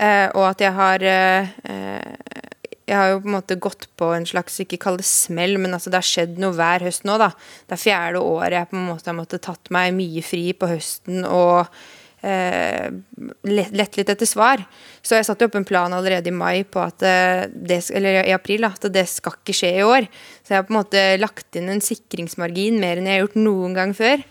Eh, 0.00 0.28
og 0.34 0.44
at 0.48 0.62
jeg 0.64 0.74
har 0.74 1.04
eh, 1.06 1.50
eh, 1.70 2.40
Jeg 2.84 2.96
har 2.98 3.12
jo 3.12 3.20
på 3.22 3.28
en 3.30 3.36
måte 3.36 3.56
gått 3.62 3.86
på 3.96 4.10
en 4.12 4.26
slags, 4.28 4.58
ikke 4.60 4.80
kall 4.82 4.98
det 5.00 5.06
smell, 5.08 5.56
men 5.62 5.72
altså 5.72 5.88
det 5.92 6.02
har 6.02 6.08
skjedd 6.08 6.40
noe 6.42 6.52
hver 6.52 6.84
høst 6.84 7.06
nå, 7.08 7.16
da. 7.22 7.30
Det 7.64 7.78
er 7.78 7.80
fjerde 7.80 8.20
året 8.20 8.58
jeg 8.58 8.70
på 8.72 8.76
en 8.76 8.88
måte 8.90 9.08
har 9.08 9.16
måttet 9.16 9.44
tatt 9.46 9.70
meg 9.72 9.94
mye 9.96 10.24
fri 10.26 10.50
på 10.52 10.68
høsten 10.68 11.24
og 11.24 11.70
eh, 12.24 12.90
lett, 13.48 13.96
litt 13.96 14.12
etter 14.12 14.28
svar. 14.28 14.62
Så 15.00 15.18
jeg 15.18 15.26
satte 15.28 15.48
opp 15.48 15.56
en 15.58 15.66
plan 15.68 15.92
allerede 15.96 16.30
i 16.30 16.36
mai 16.36 16.64
på 16.64 16.82
at 16.84 17.04
eh, 17.06 17.46
det, 17.48 17.80
eller 17.94 18.22
i 18.24 18.36
april 18.36 18.66
da, 18.66 18.74
at 18.76 18.88
det 18.92 19.06
skal 19.10 19.38
ikke 19.38 19.56
skje 19.56 19.72
i 19.78 19.86
år. 19.86 20.08
Så 20.42 20.54
jeg 20.54 20.60
har 20.60 20.68
på 20.68 20.74
en 20.74 20.80
måte 20.82 21.04
lagt 21.20 21.60
inn 21.60 21.72
en 21.72 21.84
sikringsmargin 21.84 22.80
mer 22.82 23.00
enn 23.00 23.08
jeg 23.10 23.20
har 23.20 23.26
gjort 23.26 23.40
noen 23.40 23.76
gang 23.76 23.96
før. 23.96 24.24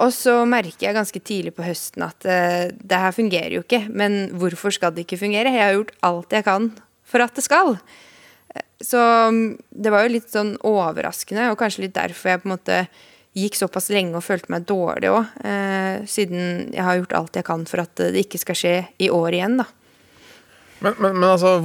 Og 0.00 0.12
så 0.16 0.38
merker 0.48 0.86
jeg 0.86 0.96
ganske 0.96 1.20
tidlig 1.20 1.52
på 1.56 1.64
høsten 1.66 2.06
at 2.06 2.24
uh, 2.24 2.70
det 2.72 3.00
her 3.02 3.12
fungerer 3.16 3.58
jo 3.58 3.64
ikke. 3.64 3.84
Men 3.92 4.30
hvorfor 4.40 4.72
skal 4.74 4.94
det 4.96 5.04
ikke 5.04 5.20
fungere? 5.20 5.52
Jeg 5.52 5.66
har 5.66 5.76
gjort 5.76 5.96
alt 6.06 6.38
jeg 6.38 6.46
kan 6.46 6.70
for 7.10 7.24
at 7.24 7.36
det 7.36 7.44
skal. 7.44 7.74
Så 8.80 8.98
mm, 8.98 9.58
det 9.70 9.92
var 9.92 10.06
jo 10.06 10.14
litt 10.14 10.30
sånn 10.32 10.54
overraskende, 10.66 11.50
og 11.50 11.58
kanskje 11.60 11.84
litt 11.84 11.96
derfor 11.98 12.32
jeg 12.32 12.42
på 12.42 12.48
en 12.48 12.54
måte 12.54 12.78
gikk 13.36 13.58
såpass 13.58 13.90
lenge 13.94 14.16
og 14.18 14.24
følte 14.26 14.50
meg 14.50 14.64
dårlig 14.66 15.10
òg. 15.12 15.34
Eh, 15.46 16.06
siden 16.10 16.70
jeg 16.74 16.86
har 16.86 16.98
gjort 16.98 17.18
alt 17.18 17.38
jeg 17.38 17.46
kan 17.46 17.66
for 17.68 17.84
at 17.84 18.00
det 18.00 18.24
ikke 18.24 18.40
skal 18.42 18.58
skje 18.58 18.74
i 18.98 19.10
år 19.14 19.36
igjen, 19.36 19.60
da. 19.60 19.68
Men, 20.80 20.94
men, 20.96 21.16
men 21.18 21.26
altså, 21.28 21.56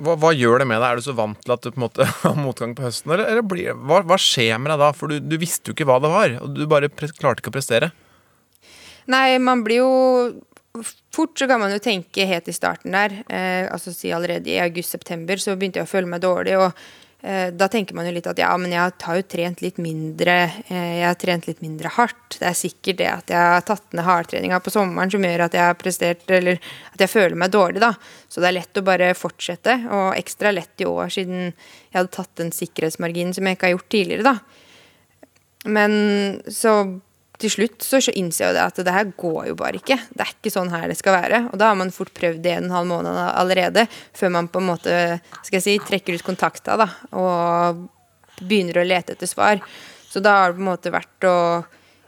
hva, 0.00 0.14
hva 0.20 0.30
gjør 0.36 0.62
det 0.62 0.68
med 0.70 0.78
deg? 0.78 0.86
Er 0.90 1.00
du 1.00 1.06
så 1.08 1.14
vant 1.18 1.40
til 1.42 1.54
at 1.54 1.64
du 1.64 1.72
på 1.72 1.80
en 1.80 1.86
måte 1.86 2.06
har 2.22 2.36
motgang 2.38 2.76
på 2.78 2.86
høsten? 2.86 3.14
Eller, 3.14 3.26
eller 3.32 3.46
blir, 3.46 3.72
hva, 3.74 4.02
hva 4.06 4.18
skjer 4.20 4.60
med 4.62 4.72
deg 4.74 4.84
da? 4.84 4.92
For 4.96 5.10
du, 5.10 5.18
du 5.24 5.36
visste 5.40 5.70
jo 5.70 5.76
ikke 5.76 5.88
hva 5.90 5.98
det 6.02 6.12
var, 6.12 6.36
og 6.44 6.54
du 6.54 6.62
bare 6.70 6.92
klarte 6.92 7.42
ikke 7.42 7.52
å 7.52 7.58
prestere. 7.58 7.90
Nei, 9.10 9.40
man 9.42 9.66
blir 9.66 9.82
jo 9.82 9.90
Fort 11.10 11.34
så 11.34 11.48
kan 11.50 11.58
man 11.58 11.72
jo 11.74 11.80
tenke 11.82 12.22
helt 12.30 12.46
i 12.46 12.52
starten 12.54 12.94
der, 12.94 13.10
eh, 13.26 13.64
altså 13.66 13.90
si 13.90 14.12
allerede 14.14 14.46
i 14.52 14.60
august-september, 14.62 15.40
så 15.42 15.56
begynte 15.58 15.80
jeg 15.80 15.88
å 15.88 15.90
føle 15.90 16.06
meg 16.06 16.22
dårlig. 16.22 16.54
og 16.62 16.70
da 17.52 17.66
tenker 17.68 17.96
man 17.96 18.06
jo 18.08 18.14
litt 18.16 18.28
at 18.30 18.38
ja, 18.40 18.48
men 18.56 18.72
jeg 18.72 18.94
har 19.04 19.16
jo 19.18 19.24
trent 19.28 19.60
litt 19.60 19.76
mindre. 19.82 20.36
Eh, 20.72 21.00
jeg 21.00 21.04
har 21.04 21.18
trent 21.20 21.48
litt 21.50 21.60
mindre 21.60 21.92
hardt. 21.92 22.38
Det 22.38 22.46
er 22.48 22.56
sikkert 22.56 23.00
det 23.02 23.10
at 23.12 23.32
jeg 23.34 23.50
har 23.54 23.66
tatt 23.68 23.92
ned 23.92 24.06
hardtreninga 24.06 24.60
på 24.64 24.72
sommeren 24.72 25.12
som 25.12 25.26
gjør 25.26 25.44
at 25.44 25.56
jeg 25.58 25.66
har 25.66 25.76
prestert, 25.80 26.24
eller 26.32 26.56
at 26.94 27.04
jeg 27.04 27.12
føler 27.12 27.36
meg 27.36 27.52
dårlig, 27.52 27.82
da. 27.84 27.92
Så 28.30 28.40
det 28.40 28.48
er 28.48 28.56
lett 28.56 28.80
å 28.80 28.86
bare 28.86 29.12
fortsette, 29.18 29.76
og 29.92 30.16
ekstra 30.16 30.54
lett 30.54 30.80
i 30.80 30.88
år 30.88 31.12
siden 31.12 31.50
jeg 31.50 31.98
hadde 31.98 32.14
tatt 32.16 32.32
den 32.40 32.54
sikkerhetsmarginen 32.56 33.36
som 33.36 33.46
jeg 33.46 33.58
ikke 33.58 33.68
har 33.68 33.76
gjort 33.76 33.92
tidligere, 33.92 34.32
da. 34.32 35.68
Men 35.68 35.92
så 36.48 36.78
til 37.40 37.52
slutt 37.52 37.84
så 37.84 38.00
innser 38.12 38.50
jeg 38.50 38.60
at 38.62 38.80
det 38.84 38.94
her 38.94 39.12
går 39.18 39.50
jo 39.50 39.56
bare 39.58 39.80
ikke. 39.80 39.96
Det 40.12 40.24
er 40.24 40.34
ikke 40.34 40.52
sånn 40.52 40.72
her 40.72 40.88
det 40.90 40.98
skal 40.98 41.16
være. 41.16 41.40
Og 41.50 41.60
da 41.60 41.70
har 41.70 41.78
man 41.80 41.92
fort 41.94 42.12
prøvd 42.16 42.42
det 42.44 42.56
en 42.58 42.72
halv 42.74 42.90
måned 42.90 43.16
allerede, 43.30 43.86
før 44.16 44.34
man 44.36 44.50
på 44.52 44.62
en 44.62 44.70
måte 44.72 44.94
skal 45.40 45.58
jeg 45.58 45.66
si, 45.66 45.78
trekker 45.88 46.18
ut 46.18 46.26
kontakta 46.26 46.76
da, 46.80 46.88
og 47.16 47.84
begynner 48.40 48.80
å 48.80 48.86
lete 48.86 49.16
etter 49.16 49.30
svar. 49.30 49.60
Så 50.10 50.22
da 50.24 50.36
har 50.40 50.50
det 50.50 50.58
på 50.58 50.64
en 50.64 50.70
måte 50.72 50.92
vært 50.94 51.28
å 51.28 51.36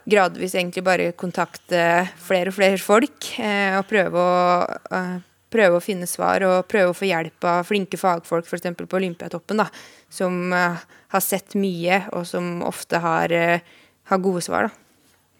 gradvis 0.09 0.55
egentlig 0.57 0.83
bare 0.85 1.11
kontakte 1.17 1.83
flere 2.19 2.51
og 2.51 2.57
flere 2.57 2.81
folk, 2.81 3.29
eh, 3.39 3.77
og 3.77 3.87
prøve 3.87 4.19
å, 4.19 4.79
eh, 4.91 5.21
prøve 5.53 5.77
å 5.77 5.83
finne 5.83 6.09
svar, 6.09 6.43
og 6.43 6.67
prøve 6.67 6.91
å 6.91 6.97
få 6.97 7.07
hjelp 7.07 7.45
av 7.45 7.65
flinke 7.65 7.97
fagfolk, 7.97 8.45
f.eks. 8.45 8.75
på 8.75 8.99
Olympiatoppen, 8.99 9.61
da, 9.61 9.67
som 10.09 10.51
uh, 10.51 10.81
har 11.13 11.21
sett 11.21 11.53
mye, 11.53 12.07
og 12.11 12.25
som 12.25 12.63
ofte 12.65 12.97
har, 12.97 13.31
uh, 13.31 13.59
har 14.09 14.17
gode 14.17 14.41
svar, 14.41 14.67
da. 14.67 14.82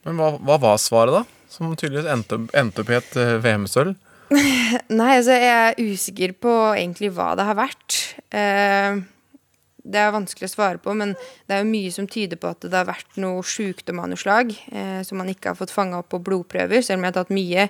Men 0.04 0.20
hva, 0.20 0.34
hva 0.40 0.60
var 0.62 0.82
svaret, 0.82 1.22
da? 1.22 1.48
Som 1.52 1.76
tydeligvis 1.78 2.10
endte, 2.12 2.42
endte 2.58 2.84
opp 2.84 2.92
i 2.92 2.98
et 2.98 3.16
eh, 3.20 3.38
VM-sølv? 3.44 3.96
Nei, 5.00 5.10
altså 5.20 5.36
jeg 5.38 5.50
er 5.54 5.82
usikker 5.82 6.36
på 6.42 6.54
egentlig 6.74 7.12
hva 7.14 7.34
det 7.38 7.48
har 7.48 7.58
vært. 7.60 8.00
Eh, 8.34 9.02
det 9.84 10.00
er 10.00 10.14
vanskelig 10.16 10.48
å 10.48 10.54
svare 10.54 10.80
på, 10.82 10.94
men 10.96 11.12
det 11.48 11.56
er 11.56 11.64
jo 11.64 11.72
mye 11.72 11.92
som 11.92 12.08
tyder 12.08 12.40
på 12.40 12.52
at 12.54 12.64
det 12.64 12.76
har 12.76 12.88
vært 12.88 13.20
noe 13.20 13.44
sjukdom 13.46 14.00
av 14.00 14.10
noe 14.12 14.20
slag 14.20 14.54
eh, 14.72 15.02
som 15.04 15.20
man 15.20 15.32
ikke 15.32 15.52
har 15.52 15.60
fått 15.60 15.76
fanga 15.76 16.00
opp 16.00 16.10
på 16.14 16.22
blodprøver, 16.24 16.82
selv 16.82 17.02
om 17.02 17.06
jeg 17.06 17.14
har 17.14 17.18
tatt 17.20 17.34
mye, 17.36 17.68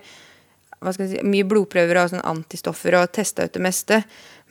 si, 0.93 1.09
mye 1.25 1.47
blodprøver 1.49 1.99
og 1.99 2.13
sånn 2.13 2.25
antistoffer 2.29 2.99
og 3.01 3.09
testa 3.17 3.47
ut 3.47 3.57
det 3.57 3.63
meste. 3.65 4.03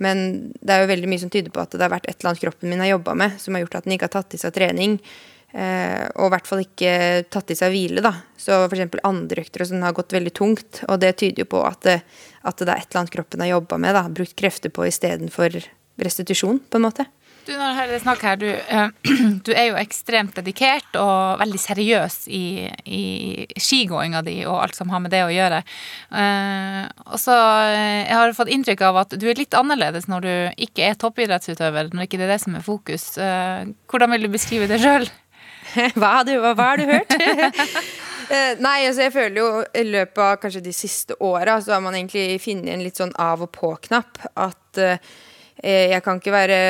Men 0.03 0.25
det 0.59 0.75
er 0.75 0.83
jo 0.83 0.91
veldig 0.91 1.13
mye 1.13 1.23
som 1.23 1.31
tyder 1.31 1.55
på 1.55 1.63
at 1.63 1.77
det 1.77 1.85
har 1.85 1.95
vært 1.95 2.11
et 2.11 2.19
eller 2.19 2.33
annet 2.33 2.43
kroppen 2.43 2.73
min 2.73 2.83
har 2.83 2.97
jobba 2.97 3.15
med, 3.23 3.39
som 3.39 3.55
har 3.55 3.65
gjort 3.65 3.79
at 3.79 3.87
den 3.87 3.95
ikke 3.95 4.11
har 4.11 4.17
tatt 4.19 4.35
i 4.35 4.43
seg 4.43 4.57
trening. 4.59 4.99
Eh, 5.53 6.05
og 6.17 6.31
i 6.31 6.33
hvert 6.33 6.49
fall 6.49 6.63
ikke 6.65 6.93
tatt 7.33 7.53
i 7.53 7.59
seg 7.59 7.75
hvile. 7.75 8.05
da. 8.05 8.15
Så 8.41 8.65
f.eks. 8.67 8.99
andre 9.05 9.45
økter 9.45 9.65
og 9.65 9.73
sånn 9.73 9.87
har 9.87 9.97
gått 9.97 10.17
veldig 10.17 10.35
tungt. 10.37 10.83
Og 10.89 11.01
det 11.03 11.15
tyder 11.21 11.45
jo 11.45 11.51
på 11.55 11.65
at 11.69 11.83
det, 11.89 12.01
at 12.43 12.63
det 12.63 12.69
er 12.69 12.79
et 12.81 12.89
eller 12.91 13.05
annet 13.05 13.17
kroppen 13.17 13.45
har 13.45 13.55
jobba 13.57 13.81
med. 13.85 13.97
da, 13.99 14.07
Brukt 14.09 14.37
krefter 14.39 14.73
på 14.73 14.89
istedenfor 14.89 15.61
restitusjon, 16.03 16.63
på 16.71 16.81
en 16.81 16.89
måte. 16.89 17.09
Du, 17.43 17.51
når 17.59 17.89
jeg 17.91 18.01
snakker 18.05 18.29
her, 18.29 18.37
du, 18.39 18.47
eh, 18.55 19.15
du 19.47 19.51
er 19.51 19.73
jo 19.73 19.79
ekstremt 19.81 20.37
dedikert 20.39 20.95
og 20.99 21.41
veldig 21.41 21.59
seriøs 21.59 22.19
i, 22.31 22.69
i 22.87 23.03
skigåinga 23.59 24.23
di 24.23 24.37
og 24.47 24.61
alt 24.61 24.79
som 24.79 24.93
har 24.95 25.03
med 25.03 25.11
det 25.15 25.25
å 25.27 25.33
gjøre. 25.33 25.59
Eh, 26.23 26.85
og 27.09 27.19
så 27.19 27.35
eh, 27.73 28.05
Jeg 28.07 28.21
har 28.21 28.37
fått 28.39 28.53
inntrykk 28.55 28.87
av 28.87 29.01
at 29.03 29.17
du 29.19 29.27
er 29.27 29.41
litt 29.41 29.59
annerledes 29.59 30.07
når 30.11 30.29
du 30.29 30.35
ikke 30.69 30.87
er 30.87 31.01
toppidrettsutøver, 31.03 31.91
når 31.91 32.07
ikke 32.07 32.23
det 32.23 32.29
er 32.29 32.37
det 32.37 32.45
som 32.45 32.55
er 32.59 32.67
fokus. 32.67 33.11
Eh, 33.19 33.75
hvordan 33.91 34.15
vil 34.15 34.29
du 34.29 34.33
beskrive 34.39 34.71
det 34.71 34.79
sjøl? 34.85 35.11
hva, 35.99 36.09
har 36.19 36.25
du, 36.29 36.35
hva 36.41 36.55
har 36.57 36.83
du 36.83 36.89
hørt? 36.91 37.19
Eh, 38.33 38.55
Nei, 38.63 38.87
altså 38.87 39.03
jeg 39.03 39.13
føler 39.13 39.35
jo 39.37 39.47
i 39.77 39.83
løpet 39.85 40.21
av 40.25 40.37
kanskje 40.41 40.63
de 40.65 40.73
siste 40.73 41.17
åra 41.21 41.59
så 41.61 41.75
har 41.75 41.83
man 41.85 41.97
egentlig 41.99 42.39
funnet 42.41 42.71
en 42.73 42.85
litt 42.85 42.97
sånn 42.97 43.11
av 43.21 43.43
og 43.45 43.51
på-knapp. 43.53 44.23
At 44.41 44.79
eh, 44.81 45.91
jeg 45.93 46.01
kan 46.07 46.21
ikke 46.21 46.33
være 46.33 46.61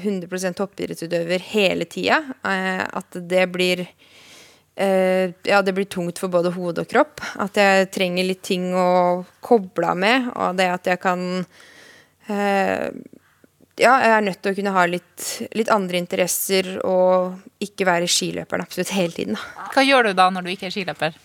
100 0.00 0.56
toppidrettsutøver 0.58 1.44
hele 1.52 1.86
tida. 1.86 2.18
Eh, 2.48 2.82
at 2.82 3.20
det 3.28 3.44
blir 3.54 3.84
eh, 3.84 5.30
Ja, 5.46 5.62
det 5.62 5.76
blir 5.76 5.86
tungt 5.86 6.18
for 6.18 6.32
både 6.32 6.50
hode 6.56 6.82
og 6.82 6.90
kropp. 6.90 7.22
At 7.44 7.60
jeg 7.60 7.92
trenger 7.94 8.26
litt 8.26 8.42
ting 8.48 8.72
å 8.74 9.22
koble 9.44 9.92
av 9.92 10.02
med. 10.02 10.32
Og 10.34 10.58
det 10.58 10.70
at 10.74 10.90
jeg 10.90 11.02
kan 11.06 11.26
eh, 12.26 12.88
ja, 13.80 13.92
jeg 14.02 14.12
er 14.12 14.24
nødt 14.26 14.40
til 14.44 14.52
å 14.52 14.56
kunne 14.58 14.72
ha 14.74 14.86
litt, 14.90 15.26
litt 15.56 15.70
andre 15.72 16.00
interesser 16.02 16.74
og 16.84 17.62
ikke 17.62 17.86
være 17.88 18.08
skiløperen 18.10 18.64
absolutt 18.66 18.92
hele 18.92 19.16
tiden. 19.16 19.38
Da. 19.38 19.68
Hva 19.72 19.84
gjør 19.86 20.10
du 20.10 20.16
da 20.18 20.28
når 20.32 20.44
du 20.44 20.50
ikke 20.52 20.68
er 20.68 20.74
skiløper? 20.74 21.16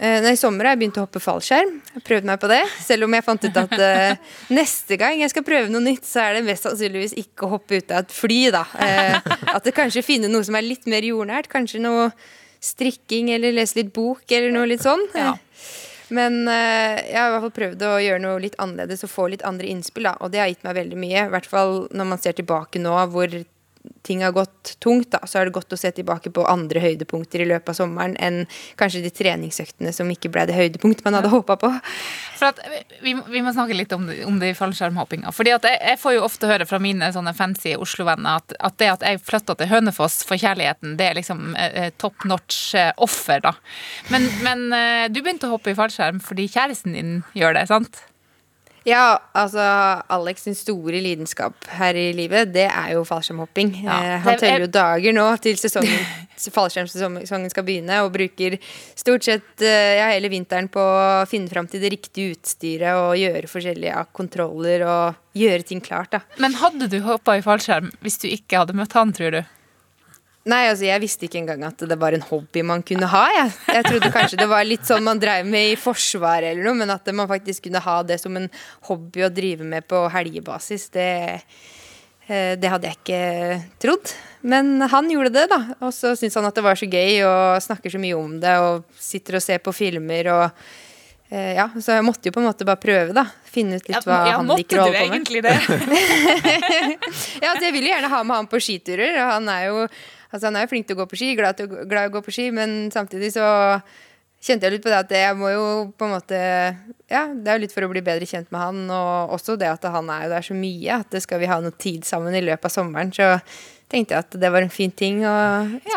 Eh, 0.00 0.24
I 0.24 0.38
sommer 0.40 0.64
har 0.64 0.72
jeg 0.72 0.80
begynt 0.80 0.96
å 0.96 1.04
hoppe 1.04 1.20
fallskjerm. 1.20 1.74
Jeg 1.84 1.98
har 1.98 2.04
prøvd 2.06 2.28
meg 2.30 2.40
på 2.40 2.48
det. 2.48 2.62
Selv 2.80 3.04
om 3.04 3.16
jeg 3.16 3.26
fant 3.26 3.44
ut 3.44 3.58
at 3.60 3.74
uh, 3.76 4.38
neste 4.56 4.96
gang 5.00 5.20
jeg 5.20 5.32
skal 5.34 5.44
prøve 5.44 5.68
noe 5.68 5.84
nytt, 5.84 6.08
så 6.08 6.24
er 6.24 6.38
det 6.38 6.46
mest 6.48 6.64
sannsynligvis 6.64 7.18
ikke 7.20 7.44
å 7.44 7.52
hoppe 7.58 7.82
ut 7.82 7.92
av 7.92 8.06
et 8.06 8.14
fly. 8.16 8.40
da. 8.54 8.64
Uh, 8.72 9.36
at 9.58 9.68
det 9.68 9.76
kanskje 9.76 10.06
finner 10.06 10.32
noe 10.32 10.46
som 10.46 10.56
er 10.56 10.64
litt 10.64 10.88
mer 10.88 11.04
jordnært. 11.04 11.50
Kanskje 11.52 11.82
noe 11.84 12.08
strikking 12.64 13.28
eller 13.36 13.52
lese 13.56 13.82
litt 13.82 13.92
bok 13.92 14.24
eller 14.32 14.52
noe 14.56 14.72
litt 14.72 14.84
sånn. 14.84 15.04
Men 16.10 16.42
eh, 16.50 16.98
jeg 17.06 17.16
har 17.16 17.30
i 17.30 17.34
hvert 17.34 17.46
fall 17.46 17.56
prøvd 17.60 17.86
å 17.86 17.92
gjøre 18.02 18.22
noe 18.24 18.42
litt 18.42 18.58
annerledes 18.62 19.06
og 19.06 19.12
få 19.12 19.28
litt 19.30 19.46
andre 19.46 19.70
innspill. 19.70 20.08
da, 20.10 20.16
Og 20.20 20.32
det 20.34 20.42
har 20.42 20.50
gitt 20.50 20.66
meg 20.66 20.78
veldig 20.80 20.98
mye. 20.98 21.24
I 21.26 21.32
hvert 21.34 21.48
fall 21.50 21.84
når 21.94 22.10
man 22.12 22.22
ser 22.22 22.36
tilbake 22.38 22.82
nå 22.82 22.96
hvor 23.14 23.36
ting 24.02 24.24
har 24.24 24.32
gått 24.32 24.76
tungt, 24.78 25.10
da, 25.12 25.20
så 25.26 25.40
er 25.40 25.48
det 25.48 25.54
godt 25.56 25.72
å 25.72 25.78
se 25.78 25.90
tilbake 25.94 26.32
på 26.34 26.44
andre 26.48 26.82
høydepunkter 26.82 27.42
i 27.44 27.48
løpet 27.48 27.72
av 27.72 27.78
sommeren 27.78 28.16
enn 28.20 28.42
kanskje 28.80 29.02
de 29.04 29.12
treningsøktene 29.14 29.92
som 29.94 30.10
ikke 30.12 30.30
ble 30.32 30.46
det 30.48 30.56
høydepunktet 30.56 31.04
man 31.06 31.16
hadde 31.18 31.32
håpa 31.32 31.56
på. 31.60 31.70
At, 32.44 32.60
vi, 33.04 33.14
vi 33.14 33.42
må 33.44 33.52
snakke 33.54 33.76
litt 33.76 33.92
om, 33.96 34.08
om 34.26 34.38
det 34.40 34.52
i 34.52 34.56
fallskjermhoppinga. 34.58 35.32
Fordi 35.36 35.54
at 35.56 35.68
jeg, 35.68 35.80
jeg 35.92 36.00
får 36.00 36.16
jo 36.16 36.26
ofte 36.26 36.50
høre 36.50 36.68
fra 36.68 36.80
mine 36.82 37.10
sånne 37.14 37.34
fancy 37.36 37.74
Oslo-venner 37.76 38.40
at, 38.40 38.56
at 38.58 38.78
det 38.80 38.92
at 38.94 39.06
jeg 39.06 39.22
flytta 39.24 39.56
til 39.60 39.70
Hønefoss 39.72 40.20
for 40.28 40.40
kjærligheten, 40.40 40.96
det 41.00 41.10
er 41.10 41.18
liksom 41.20 41.54
eh, 41.54 41.80
eh, 41.86 41.90
top 42.00 42.24
notch 42.28 42.74
eh, 42.78 42.92
offer, 43.00 43.44
da. 43.44 43.54
Men, 44.12 44.28
men 44.44 44.68
eh, 44.76 45.08
du 45.12 45.20
begynte 45.20 45.48
å 45.48 45.56
hoppe 45.56 45.74
i 45.74 45.78
fallskjerm 45.78 46.22
fordi 46.24 46.48
kjæresten 46.50 46.96
din 46.96 47.20
gjør 47.36 47.56
det, 47.60 47.68
sant? 47.70 48.02
Ja, 48.88 49.20
altså 49.36 49.60
Alex 50.08 50.46
sin 50.46 50.56
store 50.56 51.00
lidenskap 51.04 51.66
her 51.76 51.96
i 51.98 52.10
livet, 52.16 52.52
det 52.54 52.66
er 52.68 52.94
jo 52.94 53.04
fallskjermhopping. 53.08 53.74
Ja, 53.84 53.98
eh, 54.00 54.16
han 54.24 54.40
teller 54.40 54.64
jo 54.64 54.70
dager 54.72 55.16
nå 55.16 55.26
til 55.44 55.58
sesongen, 55.60 56.06
fallskjermsesongen 56.56 57.52
skal 57.52 57.66
begynne, 57.66 58.00
og 58.06 58.14
bruker 58.14 58.56
stort 58.98 59.28
sett 59.28 59.64
eh, 59.66 59.98
ja, 60.00 60.08
hele 60.14 60.32
vinteren 60.32 60.70
på 60.72 60.80
å 60.80 61.28
finne 61.28 61.52
fram 61.52 61.68
til 61.70 61.84
det 61.84 61.92
riktige 61.96 62.36
utstyret 62.36 62.96
og 62.96 63.18
gjøre 63.20 63.52
forskjellige 63.52 63.92
ja, 63.92 64.06
kontroller 64.16 64.86
og 64.88 65.36
gjøre 65.36 65.68
ting 65.68 65.84
klart. 65.84 66.14
da. 66.16 66.24
Men 66.40 66.56
hadde 66.60 66.88
du 66.90 67.00
hoppa 67.04 67.36
i 67.36 67.44
fallskjerm 67.44 67.92
hvis 68.00 68.20
du 68.24 68.30
ikke 68.32 68.64
hadde 68.64 68.76
møtt 68.80 68.96
han, 68.96 69.12
tror 69.16 69.36
du? 69.36 69.42
Nei, 70.50 70.64
altså 70.70 70.86
jeg 70.88 71.02
visste 71.02 71.26
ikke 71.28 71.40
engang 71.42 71.62
at 71.68 71.82
det 71.86 71.98
var 72.00 72.16
en 72.16 72.24
hobby 72.26 72.62
man 72.66 72.82
kunne 72.86 73.08
ha. 73.12 73.24
Jeg, 73.36 73.52
jeg 73.70 73.86
trodde 73.86 74.12
kanskje 74.14 74.40
det 74.40 74.48
var 74.50 74.66
litt 74.66 74.88
sånn 74.88 75.04
man 75.06 75.20
drev 75.22 75.46
med 75.46 75.74
i 75.74 75.76
Forsvaret 75.78 76.50
eller 76.52 76.66
noe, 76.66 76.78
men 76.80 76.90
at 76.94 77.06
man 77.14 77.28
faktisk 77.30 77.68
kunne 77.68 77.82
ha 77.84 78.00
det 78.06 78.18
som 78.22 78.34
en 78.40 78.48
hobby 78.88 79.26
å 79.26 79.30
drive 79.34 79.66
med 79.68 79.86
på 79.90 80.02
helgebasis, 80.10 80.88
det, 80.96 81.08
eh, 82.26 82.56
det 82.58 82.72
hadde 82.72 82.90
jeg 82.90 82.98
ikke 83.00 83.22
trodd. 83.84 84.14
Men 84.40 84.78
han 84.88 85.10
gjorde 85.12 85.34
det, 85.34 85.46
da. 85.52 85.60
Og 85.84 85.92
så 85.92 86.14
syntes 86.16 86.38
han 86.40 86.48
at 86.48 86.56
det 86.56 86.64
var 86.64 86.78
så 86.80 86.88
gøy 86.88 87.20
og 87.28 87.60
snakker 87.60 87.92
så 87.92 88.00
mye 88.00 88.16
om 88.16 88.38
det 88.40 88.54
og 88.64 88.86
sitter 88.96 89.36
og 89.36 89.44
ser 89.44 89.60
på 89.60 89.74
filmer 89.76 90.30
og 90.32 90.46
eh, 91.28 91.52
ja, 91.58 91.66
Så 91.76 91.98
jeg 91.98 92.06
måtte 92.06 92.30
jo 92.30 92.34
på 92.34 92.40
en 92.40 92.48
måte 92.48 92.66
bare 92.68 92.80
prøve, 92.80 93.12
da. 93.16 93.26
Finne 93.50 93.76
ut 93.76 93.90
litt 93.90 94.06
hva 94.06 94.22
ja, 94.30 94.38
han 94.38 94.48
liker 94.54 94.80
å 94.80 94.86
du 94.86 94.88
holde 94.88 95.02
på 95.02 95.10
med. 95.10 95.16
egentlig 95.18 95.42
det? 95.44 95.56
Ja, 97.42 97.52
altså 97.52 97.66
jeg 97.66 97.74
vil 97.76 97.86
jo 97.88 97.92
gjerne 97.92 98.10
ha 98.12 98.22
med 98.24 98.36
han 98.40 98.48
på 98.50 98.60
skiturer. 98.62 99.20
Og 99.20 99.30
han 99.34 99.52
er 99.52 99.68
jo, 99.68 99.84
altså 100.30 100.46
han 100.48 100.58
er 100.58 100.66
jo 100.66 100.72
flink 100.72 100.88
til 100.88 100.96
å 100.96 101.02
gå 101.02 101.08
på 101.10 101.18
ski, 101.20 101.32
glad, 101.38 101.58
til 101.58 101.70
glad 101.70 102.06
i 102.06 102.12
å 102.12 102.14
gå 102.14 102.22
på 102.26 102.34
ski, 102.34 102.48
men 102.54 102.88
samtidig 102.94 103.32
så 103.36 103.48
kjente 104.40 104.66
jeg 104.66 104.76
litt 104.76 104.84
på 104.84 104.92
det 104.92 105.00
at 105.02 105.12
jeg 105.12 105.36
må 105.36 105.50
jo 105.52 105.64
på 106.00 106.06
en 106.06 106.14
måte 106.14 106.38
Ja, 107.10 107.26
det 107.28 107.50
er 107.50 107.58
jo 107.58 107.64
litt 107.66 107.74
for 107.74 107.84
å 107.84 107.90
bli 107.92 108.02
bedre 108.04 108.28
kjent 108.28 108.48
med 108.54 108.62
han, 108.62 108.86
og 108.94 109.34
også 109.36 109.58
det 109.60 109.68
at 109.68 109.84
han 109.92 110.08
er 110.12 110.24
jo 110.24 110.32
der 110.32 110.46
så 110.46 110.56
mye, 110.56 111.02
at 111.02 111.12
det 111.12 111.22
skal 111.26 111.42
vi 111.42 111.50
ha 111.50 111.60
noe 111.60 111.76
tid 111.76 112.06
sammen 112.08 112.36
i 112.38 112.44
løpet 112.46 112.70
av 112.70 112.74
sommeren. 112.74 113.12
Så 113.12 113.34
tenkte 113.90 114.14
jeg 114.14 114.22
at 114.22 114.36
det 114.38 114.52
var 114.54 114.62
en 114.62 114.72
fin 114.72 114.92
ting 114.94 115.24
å, 115.26 115.34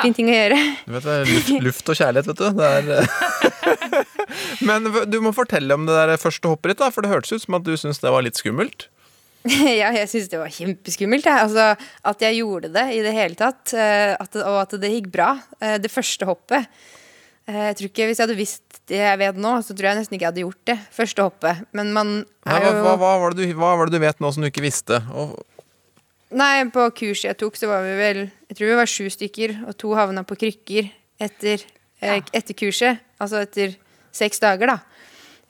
fin 0.01 0.15
ting 0.17 0.31
å 0.31 0.35
gjøre. 0.35 0.57
Du 0.87 0.95
vet, 0.95 1.05
det 1.05 1.17
er 1.19 1.29
luft, 1.29 1.53
luft 1.67 1.93
og 1.93 1.99
kjærlighet, 1.99 2.31
vet 2.31 2.41
du. 2.41 2.47
Det 2.57 2.71
er, 2.79 3.43
Men 4.67 4.89
du 5.09 5.19
må 5.23 5.33
fortelle 5.35 5.77
om 5.77 5.85
det 5.87 5.95
der 5.95 6.17
første 6.21 6.49
hoppet 6.49 6.73
ditt, 6.73 6.81
da, 6.81 6.89
for 6.93 7.05
det 7.05 7.13
hørtes 7.13 7.35
ut 7.35 7.45
som 7.45 7.59
at 7.59 7.67
du 7.67 7.75
syntes 7.77 8.01
det 8.03 8.13
var 8.13 8.25
litt 8.25 8.39
skummelt. 8.39 8.89
ja, 9.81 9.89
jeg 9.91 10.09
syns 10.11 10.29
det 10.31 10.39
var 10.39 10.51
kjempeskummelt. 10.53 11.25
Jeg. 11.27 11.45
Altså, 11.45 11.87
at 12.11 12.21
jeg 12.23 12.39
gjorde 12.39 12.71
det 12.73 12.85
i 12.95 13.01
det 13.03 13.13
hele 13.15 13.35
tatt, 13.39 13.73
eh, 13.75 14.13
at 14.15 14.37
og 14.39 14.59
at 14.61 14.75
det 14.79 14.91
gikk 14.93 15.09
bra. 15.13 15.33
eh, 15.59 15.77
Det 15.83 15.91
første 15.91 16.27
hoppet. 16.29 16.69
Eh, 17.47 17.65
Jeg 17.71 17.75
tror 17.79 17.89
ikke, 17.89 18.07
Hvis 18.07 18.19
jeg 18.21 18.27
hadde 18.27 18.39
visst 18.39 18.61
det 18.87 18.99
jeg 18.99 19.19
vet 19.19 19.37
nå, 19.39 19.51
så 19.63 19.75
tror 19.75 19.89
jeg 19.89 19.99
nesten 19.99 20.15
ikke 20.15 20.25
jeg 20.25 20.31
hadde 20.31 20.43
gjort 20.43 20.65
det. 20.67 20.77
Første 20.91 21.23
hoppet. 21.27 21.65
Men 21.71 21.91
man 21.95 22.13
er 22.45 22.59
hva, 22.59 22.71
jo 22.71 22.83
hva, 22.83 22.95
hva, 22.99 23.11
var 23.21 23.35
det 23.35 23.47
du, 23.47 23.53
hva 23.55 23.75
var 23.79 23.87
det 23.87 23.95
du 23.99 24.03
vet 24.03 24.19
nå 24.23 24.31
som 24.35 24.43
du 24.43 24.49
ikke 24.49 24.63
visste? 24.65 24.99
Og, 25.15 25.37
Nei, 26.33 26.65
på 26.73 26.87
kurset 26.97 27.29
jeg 27.29 27.37
tok, 27.37 27.59
så 27.59 27.67
var 27.69 27.83
vi 27.85 27.93
vel 27.93 28.19
Jeg 28.49 28.57
tror 28.57 28.71
vi 28.71 28.77
var 28.79 28.89
sju 28.89 29.05
stykker, 29.13 29.51
og 29.69 29.75
to 29.77 29.91
havna 29.93 30.23
på 30.25 30.35
krykker 30.41 30.89
etter, 31.21 31.61
ja. 32.01 32.17
etter 32.33 32.57
kurset. 32.57 33.03
Altså 33.21 33.43
etter 33.45 33.75
seks 34.13 34.41
dager, 34.41 34.73
da. 34.73 34.79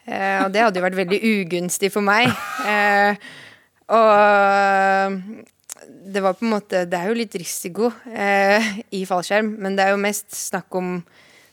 Eh, 0.04 0.44
og 0.44 0.52
det 0.52 0.60
hadde 0.66 0.82
jo 0.82 0.84
vært 0.84 1.00
veldig 1.00 1.22
ugunstig 1.24 1.90
for 1.94 2.04
meg. 2.06 2.28
Eh, 3.92 5.18
og 5.84 6.12
det 6.14 6.22
var 6.24 6.38
på 6.38 6.46
en 6.46 6.54
måte 6.54 6.86
Det 6.88 6.96
er 6.96 7.10
jo 7.10 7.18
litt 7.18 7.36
risiko 7.36 7.90
eh, 8.08 8.64
i 8.96 9.04
fallskjerm, 9.08 9.56
men 9.60 9.76
det 9.76 9.86
er 9.86 9.96
jo 9.96 10.04
mest 10.04 10.30
snakk 10.32 10.76
om 10.80 10.96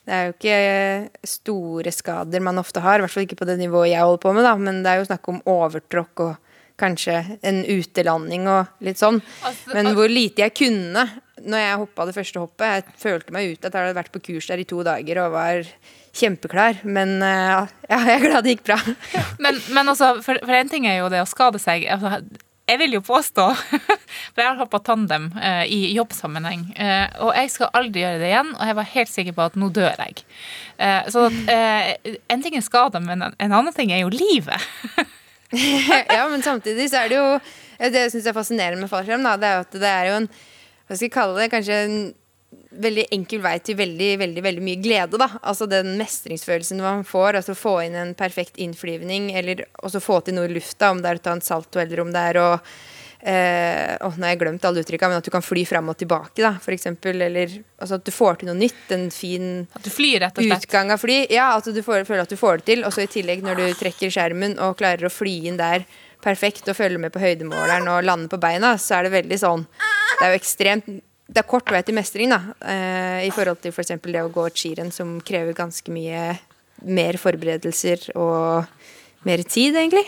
Det 0.06 0.14
er 0.14 0.28
jo 0.28 0.36
ikke 0.36 1.26
store 1.26 1.92
skader 1.94 2.44
man 2.44 2.60
ofte 2.62 2.82
har, 2.82 2.98
i 2.98 3.04
hvert 3.04 3.14
fall 3.14 3.26
ikke 3.26 3.40
på 3.42 3.48
det 3.48 3.58
nivået 3.60 3.92
jeg 3.92 4.04
holder 4.04 4.22
på 4.22 4.32
med, 4.36 4.46
da, 4.46 4.54
men 4.58 4.80
det 4.84 4.92
er 4.92 5.02
jo 5.02 5.10
snakk 5.10 5.28
om 5.30 5.42
overtråkk 5.50 6.24
og 6.28 6.49
kanskje 6.80 7.20
en 7.46 7.62
utelanding 7.68 8.48
og 8.50 8.84
litt 8.84 9.00
sånn. 9.00 9.20
Altså, 9.44 9.74
Men 9.76 9.92
hvor 9.98 10.10
lite 10.10 10.46
jeg 10.46 10.56
kunne 10.56 11.06
når 11.40 11.62
jeg 11.62 11.80
hoppa 11.80 12.06
det 12.06 12.16
første 12.16 12.42
hoppet. 12.42 12.66
Jeg 12.68 13.00
følte 13.00 13.34
meg 13.34 13.54
ute. 13.54 13.66
at 13.66 13.72
Jeg 13.72 13.86
hadde 13.86 13.96
vært 13.96 14.12
på 14.12 14.22
kurs 14.30 14.50
der 14.50 14.60
i 14.60 14.68
to 14.68 14.82
dager 14.86 15.22
og 15.24 15.32
var 15.36 15.72
kjempeklar. 16.16 16.82
Men 16.84 17.16
eh, 17.24 17.70
ja, 17.88 18.02
jeg 18.02 18.14
er 18.16 18.26
glad 18.26 18.44
det 18.44 18.56
gikk 18.56 18.66
bra. 18.68 18.78
Men, 19.44 19.56
men 19.72 19.88
altså, 19.88 20.18
for, 20.24 20.40
for 20.44 20.56
en 20.56 20.68
ting 20.68 20.86
er 20.88 21.00
jo 21.00 21.10
det 21.12 21.22
å 21.22 21.28
skade 21.28 21.60
seg. 21.62 21.86
Altså, 21.88 22.20
jeg 22.70 22.78
vil 22.78 22.92
jo 22.94 23.00
påstå, 23.02 23.44
for 24.32 24.42
jeg 24.42 24.46
har 24.46 24.58
hoppa 24.60 24.78
tandem 24.84 25.30
eh, 25.42 25.64
i 25.72 25.78
jobbsammenheng, 25.96 26.68
eh, 26.78 27.08
og 27.24 27.32
jeg 27.34 27.50
skal 27.50 27.72
aldri 27.74 28.04
gjøre 28.04 28.20
det 28.20 28.28
igjen, 28.28 28.52
og 28.54 28.68
jeg 28.68 28.76
var 28.78 28.90
helt 28.92 29.10
sikker 29.10 29.34
på 29.34 29.46
at 29.48 29.56
nå 29.58 29.70
dør 29.74 30.04
jeg. 30.04 30.22
Eh, 30.78 31.08
så 31.10 31.24
at, 31.26 31.40
eh, 31.50 32.14
en 32.30 32.44
ting 32.44 32.54
er 32.54 32.62
skader, 32.62 33.02
men 33.02 33.26
en, 33.26 33.34
en 33.42 33.56
annen 33.58 33.74
ting 33.74 33.90
er 33.94 34.04
jo 34.04 34.12
livet. 34.14 34.68
ja, 36.16 36.22
men 36.30 36.42
samtidig 36.46 36.86
så 36.92 37.02
er 37.02 37.10
det 37.10 37.16
jo 37.18 37.26
Det 37.90 38.04
jeg 38.04 38.12
syns 38.12 38.28
er 38.30 38.36
fascinerende 38.36 38.84
med 38.84 38.90
fallskjerm, 38.92 39.24
da, 39.26 39.34
det 39.40 39.48
er 39.48 39.56
jo 39.56 39.66
at 39.66 39.76
det 39.82 39.90
er 39.90 40.08
jo 40.10 40.16
en 40.20 40.28
Hva 40.30 40.96
skal 40.96 41.06
jeg 41.06 41.14
kalle 41.14 41.38
det? 41.38 41.52
Kanskje 41.54 41.78
en 41.86 42.00
veldig 42.82 43.04
enkel 43.14 43.42
vei 43.44 43.56
til 43.62 43.76
veldig 43.78 44.08
veldig, 44.20 44.42
veldig 44.42 44.62
mye 44.66 44.80
glede. 44.82 45.18
da 45.18 45.28
Altså 45.40 45.66
Den 45.70 45.96
mestringsfølelsen 45.98 46.82
man 46.82 47.04
får. 47.06 47.40
Altså 47.40 47.54
Få 47.58 47.76
inn 47.84 47.94
en 47.98 48.14
perfekt 48.18 48.58
innflyvning, 48.62 49.30
eller 49.38 49.64
også 49.82 50.02
få 50.02 50.20
til 50.26 50.38
noe 50.38 50.48
i 50.50 50.54
lufta. 50.54 50.90
Om 50.90 51.02
det 51.02 51.12
er 51.12 51.20
å 51.20 51.24
ta 51.24 51.36
en 51.36 51.44
salto, 51.44 51.82
eller 51.82 52.02
om 52.02 52.10
det 52.14 52.24
er 52.32 52.40
å 52.42 52.48
eh, 53.22 53.96
oh, 54.06 54.16
Nå 54.16 54.26
har 54.26 54.34
jeg 54.34 54.40
glemt 54.42 54.64
alle 54.68 54.84
uttrykka, 54.84 55.10
men 55.10 55.20
at 55.20 55.26
du 55.26 55.32
kan 55.34 55.44
fly 55.44 55.64
fram 55.68 55.90
og 55.92 55.98
tilbake, 56.00 56.40
da, 56.42 56.54
for 56.62 56.76
eksempel. 56.76 57.20
Eller 57.26 57.58
altså 57.78 58.00
at 58.00 58.06
du 58.06 58.12
får 58.14 58.40
til 58.40 58.50
noe 58.50 58.58
nytt. 58.58 58.84
En 58.96 59.08
fin 59.14 59.50
At 59.76 59.84
du 59.86 59.90
flyr, 59.92 60.28
utgang 60.46 60.94
av 60.94 61.02
fly. 61.02 61.22
Ja, 61.32 61.50
at 61.56 61.68
du 61.68 61.82
får, 61.84 62.06
føler 62.08 62.24
at 62.24 62.32
du 62.32 62.38
får 62.40 62.62
det 62.62 62.68
til. 62.72 62.86
Og 62.86 62.94
så 62.96 63.04
i 63.04 63.10
tillegg, 63.10 63.44
når 63.46 63.60
du 63.60 63.66
trekker 63.80 64.12
skjermen 64.12 64.58
og 64.62 64.78
klarer 64.80 65.08
å 65.08 65.12
fly 65.12 65.36
inn 65.50 65.60
der 65.60 65.86
perfekt 66.24 66.68
og 66.68 66.76
følge 66.76 67.00
med 67.00 67.14
på 67.14 67.22
høydemåleren 67.22 67.88
og 67.88 68.02
lande 68.04 68.28
på 68.28 68.40
beina, 68.40 68.74
så 68.80 68.98
er 68.98 69.06
det 69.06 69.14
veldig 69.14 69.38
sånn 69.40 69.62
Det 69.70 70.26
er 70.26 70.34
jo 70.34 70.40
ekstremt 70.40 70.90
det 71.30 71.44
er 71.44 71.46
kort 71.46 71.70
vei 71.70 71.78
til 71.86 71.94
mestring, 71.94 72.32
da, 72.32 72.40
eh, 72.66 73.26
i 73.28 73.30
forhold 73.30 73.60
til 73.62 73.70
f.eks. 73.70 73.92
det 74.02 74.22
å 74.24 74.32
gå 74.34 74.48
et 74.48 74.58
skirenn, 74.58 74.90
som 74.90 75.12
krever 75.22 75.54
ganske 75.54 75.92
mye 75.94 76.32
mer 76.82 77.18
forberedelser 77.20 78.08
og 78.18 78.66
mer 79.28 79.44
tid, 79.46 79.76
egentlig. 79.78 80.06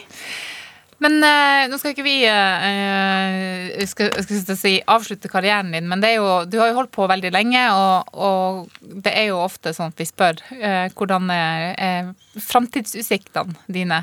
Men 1.02 1.18
uh, 1.18 1.64
nå 1.70 1.78
skal 1.80 1.96
ikke 1.96 2.04
vi 2.06 2.18
uh, 2.30 3.82
skal, 3.90 4.12
skal 4.22 4.58
si, 4.58 4.74
avslutte 4.86 5.30
karrieren 5.32 5.72
din, 5.74 5.88
men 5.90 6.04
jo, 6.12 6.42
du 6.46 6.60
har 6.60 6.70
jo 6.70 6.78
holdt 6.78 6.92
på 6.94 7.08
veldig 7.10 7.32
lenge, 7.34 7.62
og, 7.74 8.12
og 8.14 8.92
det 9.02 9.14
er 9.18 9.30
jo 9.32 9.40
ofte 9.42 9.74
sånn 9.74 9.90
at 9.90 10.02
vi 10.02 10.06
spør 10.06 10.38
uh, 10.60 10.86
hvordan 10.94 11.32
er, 11.34 12.12
framtidsutsiktene 12.38 13.66
dine? 13.72 14.02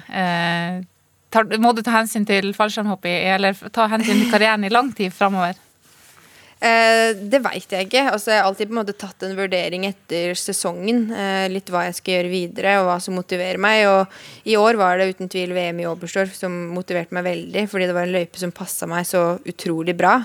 Tar, 1.29 1.45
må 1.61 1.71
du 1.77 1.81
ta 1.85 1.93
hensyn 1.93 2.25
til 2.27 2.51
fallskjermhopp 2.57 3.05
eller 3.09 3.57
ta 3.73 3.87
hensyn 3.91 4.23
til 4.23 4.31
karrieren 4.33 4.65
i 4.65 4.73
lang 4.73 4.91
tid 4.97 5.13
framover? 5.13 5.57
Eh, 6.59 7.15
det 7.15 7.39
veit 7.39 7.71
jeg 7.71 7.87
ikke. 7.87 8.03
Altså, 8.11 8.33
jeg 8.33 8.41
har 8.41 8.49
alltid 8.49 8.67
på 8.67 8.73
en 8.73 8.79
måte 8.81 8.95
tatt 8.99 9.23
en 9.23 9.37
vurdering 9.37 9.85
etter 9.87 10.33
sesongen. 10.35 11.05
Eh, 11.15 11.45
litt 11.53 11.71
hva 11.71 11.85
jeg 11.87 11.95
skal 11.99 12.17
gjøre 12.17 12.33
videre, 12.33 12.73
og 12.81 12.89
hva 12.89 12.97
som 13.03 13.15
motiverer 13.15 13.61
meg. 13.61 13.85
Og 13.87 14.49
i 14.49 14.57
år 14.59 14.79
var 14.79 14.99
det 14.99 15.13
uten 15.13 15.31
tvil 15.31 15.55
VM 15.55 15.79
i 15.79 15.87
Oberstdorf 15.87 16.35
som 16.35 16.57
motiverte 16.75 17.15
meg 17.15 17.29
veldig, 17.29 17.65
fordi 17.71 17.87
det 17.87 17.95
var 17.95 18.07
en 18.07 18.15
løype 18.17 18.41
som 18.41 18.55
passa 18.55 18.89
meg 18.91 19.07
så 19.07 19.23
utrolig 19.47 19.95
bra. 19.99 20.17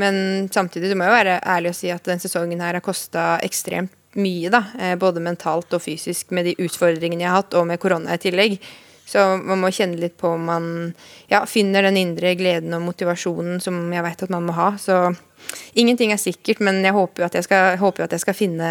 Men 0.00 0.48
samtidig 0.52 0.90
så 0.90 0.96
må 0.96 1.08
jeg 1.08 1.16
være 1.16 1.36
ærlig 1.44 1.72
og 1.72 1.78
si 1.78 1.92
at 1.92 2.08
den 2.08 2.20
sesongen 2.20 2.60
her 2.64 2.76
har 2.76 2.84
kosta 2.84 3.36
ekstremt 3.44 3.92
mye, 4.16 4.48
da. 4.52 4.62
Eh, 4.80 4.96
både 4.96 5.20
mentalt 5.20 5.76
og 5.76 5.84
fysisk 5.84 6.32
med 6.32 6.48
de 6.48 6.56
utfordringene 6.64 7.24
jeg 7.24 7.32
har 7.32 7.42
hatt, 7.42 7.56
og 7.56 7.68
med 7.68 7.80
korona 7.82 8.16
i 8.16 8.22
tillegg. 8.22 8.56
Så 9.06 9.22
man 9.38 9.60
må 9.62 9.70
kjenne 9.70 10.00
litt 10.02 10.16
på 10.18 10.32
om 10.34 10.48
man 10.48 10.64
ja, 11.30 11.44
finner 11.46 11.86
den 11.86 11.98
indre 12.00 12.32
gleden 12.38 12.74
og 12.74 12.82
motivasjonen 12.88 13.60
som 13.62 13.78
jeg 13.94 14.02
vet 14.02 14.24
at 14.26 14.32
man 14.34 14.48
må 14.48 14.56
ha. 14.56 14.72
Så 14.82 14.96
ingenting 15.78 16.10
er 16.10 16.18
sikkert, 16.18 16.58
men 16.66 16.82
jeg 16.82 16.96
håper 16.96 17.22
jo 17.22 17.28
at 17.28 17.38
jeg 17.38 17.46
skal, 17.46 17.76
håper 17.78 18.08
at 18.08 18.16
jeg 18.16 18.24
skal 18.24 18.34
finne, 18.34 18.70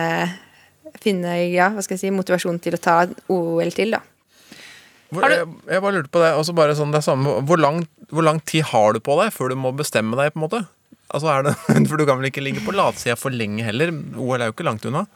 finne 1.00 1.38
ja, 1.54 1.70
hva 1.72 1.86
skal 1.86 1.96
jeg 1.96 2.04
si, 2.04 2.12
motivasjon 2.12 2.60
til 2.60 2.76
å 2.76 2.82
ta 2.84 2.98
OL 3.32 3.72
til, 3.78 3.96
da. 3.96 4.04
hvor, 5.16 5.30
jeg, 5.32 5.48
jeg 5.72 5.86
bare 5.88 6.02
lurte 6.02 6.12
på 6.12 6.26
det. 6.26 6.36
Også 6.36 6.58
bare 6.58 6.76
sånn, 6.76 6.92
det 6.92 7.00
er 7.00 7.08
samme, 7.08 7.40
hvor, 7.48 7.62
lang, 7.62 7.86
hvor 8.12 8.28
lang 8.28 8.44
tid 8.44 8.68
har 8.74 8.92
du 8.92 9.00
på 9.00 9.16
deg 9.22 9.32
før 9.36 9.56
du 9.56 9.62
må 9.64 9.72
bestemme 9.72 10.20
deg? 10.20 10.36
på 10.36 10.42
en 10.42 10.48
måte? 10.50 10.66
Altså 11.16 11.32
er 11.32 11.48
det, 11.48 11.56
For 11.88 11.96
du 11.96 12.04
kan 12.10 12.20
vel 12.20 12.28
ikke 12.34 12.44
ligge 12.44 12.66
på 12.66 12.76
latsida 12.76 13.16
for 13.16 13.32
lenge 13.32 13.64
heller? 13.64 13.96
OL 14.20 14.42
er 14.42 14.52
jo 14.52 14.58
ikke 14.58 14.68
langt 14.68 14.84
unna. 14.92 15.08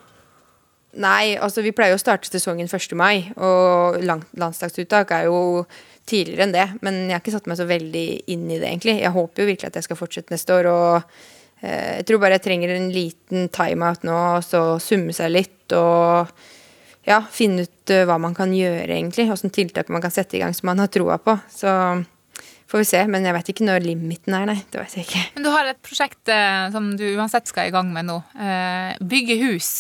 Nei, 0.98 1.36
altså 1.38 1.62
vi 1.62 1.74
pleier 1.76 1.94
jo 1.94 2.00
å 2.00 2.02
starte 2.02 2.32
sesongen 2.32 2.66
1. 2.66 2.96
mai, 2.98 3.30
og 3.38 4.00
landslagsuttak 4.02 5.12
er 5.14 5.28
jo 5.30 5.66
tidligere 6.10 6.48
enn 6.48 6.56
det. 6.56 6.68
Men 6.86 7.04
jeg 7.06 7.14
har 7.14 7.22
ikke 7.22 7.36
satt 7.36 7.50
meg 7.50 7.60
så 7.60 7.68
veldig 7.70 8.06
inn 8.34 8.48
i 8.50 8.58
det, 8.58 8.72
egentlig. 8.72 8.98
Jeg 9.04 9.14
håper 9.14 9.44
jo 9.44 9.50
virkelig 9.52 9.70
at 9.70 9.78
jeg 9.78 9.86
skal 9.86 10.00
fortsette 10.00 10.34
neste 10.34 10.56
år, 10.56 10.72
og 10.72 10.96
eh, 11.62 12.00
Jeg 12.00 12.08
tror 12.10 12.24
bare 12.24 12.40
jeg 12.40 12.48
trenger 12.48 12.74
en 12.74 12.90
liten 12.94 13.52
timeout 13.54 14.08
nå, 14.08 14.18
og 14.40 14.48
så 14.48 14.64
summe 14.82 15.14
seg 15.14 15.36
litt 15.36 15.78
og 15.78 16.32
ja, 17.06 17.22
finne 17.32 17.68
ut 17.68 17.94
eh, 17.94 18.06
hva 18.10 18.18
man 18.22 18.34
kan 18.38 18.54
gjøre, 18.54 18.90
egentlig. 18.90 19.30
Hvilke 19.30 19.54
tiltak 19.54 19.94
man 19.94 20.02
kan 20.02 20.14
sette 20.14 20.38
i 20.38 20.42
gang 20.42 20.58
som 20.58 20.72
man 20.72 20.82
har 20.82 20.90
troa 20.94 21.20
på. 21.22 21.38
Så 21.54 21.70
får 22.70 22.84
vi 22.84 22.90
se. 22.90 23.06
Men 23.10 23.26
jeg 23.26 23.38
vet 23.38 23.54
ikke 23.54 23.70
når 23.70 23.86
limiten 23.86 24.36
er, 24.38 24.50
nei. 24.50 24.60
Det 24.70 24.82
vet 24.82 24.98
jeg 24.98 25.08
ikke. 25.08 25.24
Men 25.38 25.48
du 25.48 25.54
har 25.54 25.70
et 25.70 25.82
prosjekt 25.86 26.34
eh, 26.34 26.68
som 26.74 26.92
du 26.98 27.06
uansett 27.16 27.50
skal 27.50 27.70
i 27.70 27.74
gang 27.74 27.90
med 27.94 28.10
nå. 28.10 28.20
Eh, 28.38 28.94
bygge 29.02 29.40
hus. 29.46 29.72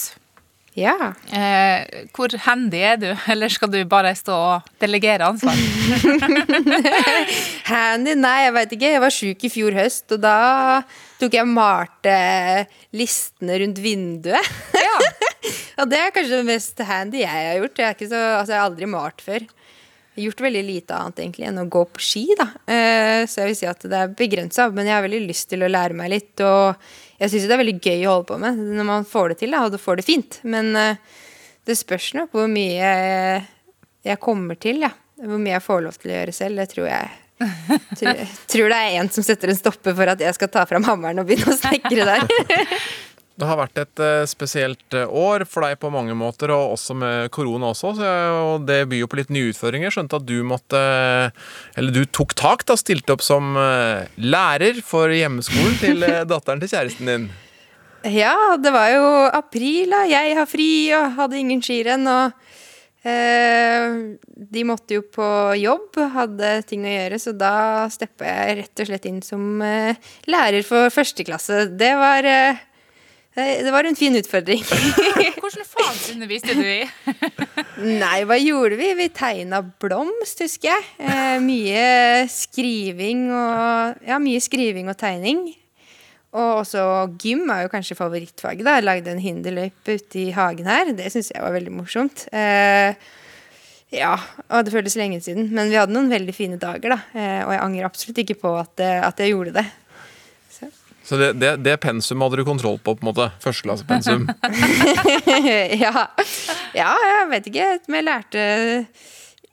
Ja. 0.79 1.11
Eh, 1.35 2.05
hvor 2.15 2.31
handy 2.45 2.79
er 2.87 2.99
du, 3.01 3.07
eller 3.31 3.51
skal 3.51 3.71
du 3.73 3.79
bare 3.89 4.13
stå 4.15 4.35
og 4.35 4.69
delegere 4.79 5.27
ansvar? 5.27 5.57
Handy? 7.69 8.15
Nei, 8.19 8.35
jeg 8.45 8.55
veit 8.55 8.75
ikke. 8.77 8.93
Jeg 8.95 9.03
var 9.03 9.13
sjuk 9.13 9.45
i 9.45 9.51
fjor 9.51 9.75
høst, 9.75 10.05
og 10.15 10.23
da 10.23 10.37
tok 11.19 11.35
jeg 11.35 11.43
og 11.43 11.51
malte 11.51 12.15
listene 12.95 13.59
rundt 13.63 13.81
vinduet. 13.83 14.51
Ja. 14.79 14.95
og 15.83 15.91
det 15.91 15.99
er 15.99 16.15
kanskje 16.15 16.39
det 16.39 16.47
mest 16.47 16.83
handy 16.87 17.23
jeg 17.25 17.33
har 17.33 17.59
gjort. 17.59 17.83
Jeg, 17.83 18.11
så, 18.11 18.23
altså, 18.39 18.53
jeg 18.55 18.61
har 18.61 18.69
aldri 18.69 18.91
malt 18.95 19.25
før. 19.25 19.49
Gjort 20.19 20.41
veldig 20.41 20.63
lite 20.65 20.97
annet 20.97 21.21
egentlig 21.21 21.45
enn 21.47 21.61
å 21.61 21.67
gå 21.71 21.83
på 21.93 22.01
ski, 22.03 22.25
da. 22.39 22.47
Eh, 22.67 23.21
så 23.29 23.43
jeg 23.43 23.51
vil 23.51 23.57
si 23.59 23.69
at 23.69 23.85
det 23.87 23.99
er 23.99 24.15
begrensa, 24.17 24.65
men 24.73 24.89
jeg 24.89 24.97
har 24.97 25.05
veldig 25.05 25.21
lyst 25.29 25.47
til 25.51 25.63
å 25.63 25.69
lære 25.69 25.95
meg 25.95 26.11
litt. 26.15 26.33
Og 26.43 27.21
jeg 27.21 27.31
syns 27.31 27.47
det 27.47 27.55
er 27.55 27.61
veldig 27.61 27.77
gøy 27.77 28.03
å 28.03 28.17
holde 28.17 28.29
på 28.31 28.39
med 28.41 28.59
når 28.79 28.89
man 28.89 29.07
får 29.07 29.33
det 29.33 29.39
til, 29.43 29.55
da, 29.55 29.63
og 29.63 29.75
du 29.75 29.79
får 29.79 30.01
det 30.01 30.07
fint. 30.09 30.41
Men 30.43 30.73
eh, 30.75 30.99
det 31.69 31.77
spørs 31.79 32.11
nok 32.17 32.35
hvor 32.35 32.51
mye 32.51 32.91
jeg 34.09 34.21
kommer 34.23 34.59
til, 34.59 34.83
ja. 34.87 34.91
Hvor 35.19 35.39
mye 35.39 35.57
jeg 35.57 35.65
får 35.65 35.81
lov 35.85 35.97
til 35.99 36.11
å 36.11 36.17
gjøre 36.17 36.35
selv. 36.35 36.61
Det 36.61 36.71
tror 36.73 36.87
jeg 36.89 37.09
tror, 37.39 38.23
tror 38.51 38.71
det 38.71 38.77
er 38.77 38.97
en 38.99 39.09
som 39.11 39.23
setter 39.23 39.51
en 39.51 39.57
stopper 39.57 39.95
for 39.95 40.11
at 40.11 40.19
jeg 40.23 40.35
skal 40.35 40.51
ta 40.51 40.65
fram 40.67 40.83
hammeren 40.87 41.21
og 41.21 41.29
begynne 41.29 41.53
å 41.53 41.59
snekre 41.59 42.07
der. 42.07 42.25
Det 43.39 43.47
har 43.47 43.59
vært 43.61 43.79
et 43.79 44.01
eh, 44.03 44.25
spesielt 44.27 44.95
eh, 44.97 45.07
år 45.07 45.45
for 45.47 45.63
deg 45.63 45.77
på 45.79 45.91
mange 45.93 46.15
måter, 46.17 46.51
og 46.51 46.75
også 46.75 46.95
med 46.99 47.29
korona 47.35 47.71
også. 47.71 47.93
Så, 47.95 48.13
og 48.43 48.65
det 48.67 48.81
byr 48.91 49.05
jo 49.05 49.09
på 49.11 49.19
litt 49.21 49.31
nye 49.31 49.53
utfordringer. 49.53 49.93
Skjønte 49.95 50.19
at 50.19 50.27
du 50.27 50.41
måtte 50.43 50.79
Eller 51.79 51.95
du 51.95 52.03
tok 52.03 52.35
tak, 52.35 52.65
da. 52.67 52.75
Stilte 52.79 53.15
opp 53.15 53.23
som 53.23 53.55
eh, 53.59 54.09
lærer 54.19 54.81
for 54.83 55.13
hjemmeskolen 55.15 55.79
til 55.79 56.03
datteren 56.31 56.59
til 56.63 56.73
kjæresten 56.73 57.13
din. 57.13 57.29
Ja, 58.07 58.55
det 58.59 58.71
var 58.71 58.91
jo 58.93 59.07
april, 59.35 59.91
da. 59.91 60.05
Jeg 60.07 60.35
har 60.37 60.47
fri 60.47 60.71
og 60.95 61.15
hadde 61.17 61.39
ingen 61.39 61.63
skirenn. 61.63 62.07
Og 62.07 63.07
eh, 63.07 63.97
de 64.35 64.63
måtte 64.67 64.99
jo 64.99 65.03
på 65.15 65.27
jobb, 65.59 65.99
hadde 66.15 66.53
ting 66.67 66.87
å 66.87 66.93
gjøre, 66.93 67.19
så 67.23 67.35
da 67.35 67.53
steppa 67.91 68.27
jeg 68.27 68.57
rett 68.61 68.83
og 68.83 68.91
slett 68.91 69.07
inn 69.09 69.21
som 69.23 69.63
eh, 69.63 70.11
lærer 70.31 70.67
for 70.67 70.91
første 70.93 71.27
klasse. 71.27 71.65
Det 71.79 71.91
var 71.99 72.27
eh, 72.27 72.65
det 73.65 73.71
var 73.73 73.87
en 73.87 73.97
fin 73.97 74.15
utfordring. 74.19 74.61
Hvilke 75.39 75.65
fag 75.65 76.01
underviste 76.13 76.55
du 76.57 76.65
i? 76.65 76.83
Nei, 78.03 78.19
hva 78.27 78.37
gjorde 78.39 78.77
vi? 78.79 78.91
Vi 78.99 79.07
tegna 79.15 79.61
blomst, 79.81 80.41
husker 80.43 80.71
jeg. 80.71 80.87
Eh, 81.01 81.37
mye 81.43 81.85
skriving 82.31 83.27
og 83.33 84.05
Ja, 84.07 84.19
mye 84.21 84.41
skriving 84.43 84.91
og 84.91 84.97
tegning. 84.99 85.47
Og 86.29 86.59
også 86.61 86.83
gym 87.21 87.47
er 87.49 87.63
jo 87.65 87.71
kanskje 87.73 87.97
favorittfaget. 87.97 88.61
da. 88.67 88.75
Jeg 88.77 88.85
lagde 88.85 89.13
en 89.15 89.23
hinderløype 89.23 89.97
ute 89.97 90.21
i 90.27 90.29
hagen 90.35 90.69
her. 90.69 90.91
Det 90.93 91.09
syns 91.09 91.31
jeg 91.33 91.41
var 91.41 91.55
veldig 91.55 91.73
morsomt. 91.73 92.27
Eh, 92.29 92.93
ja, 93.97 94.13
og 94.51 94.65
det 94.67 94.75
føltes 94.75 94.99
lenge 94.99 95.17
siden. 95.25 95.49
Men 95.49 95.71
vi 95.73 95.79
hadde 95.81 95.95
noen 95.95 96.11
veldig 96.11 96.35
fine 96.37 96.59
dager, 96.61 96.93
da. 96.93 96.99
Eh, 97.17 97.41
og 97.47 97.55
jeg 97.55 97.63
angrer 97.65 97.89
absolutt 97.89 98.21
ikke 98.21 98.37
på 98.43 98.53
at, 98.61 98.85
at 99.09 99.23
jeg 99.23 99.33
gjorde 99.33 99.55
det. 99.57 99.65
Så 101.09 101.17
det, 101.17 101.31
det, 101.41 101.55
det 101.65 101.77
pensum 101.81 102.21
hadde 102.21 102.37
du 102.37 102.45
kontroll 102.45 102.77
på, 102.77 102.93
på 102.93 103.01
en 103.01 103.09
måte. 103.09 103.31
Førsteklassepensum. 103.41 104.27
ja. 105.83 106.03
ja, 106.77 106.91
jeg 107.11 107.23
vet 107.31 107.49
ikke. 107.49 107.71
Men 107.87 107.97
jeg 107.97 108.05
lærte 108.11 108.43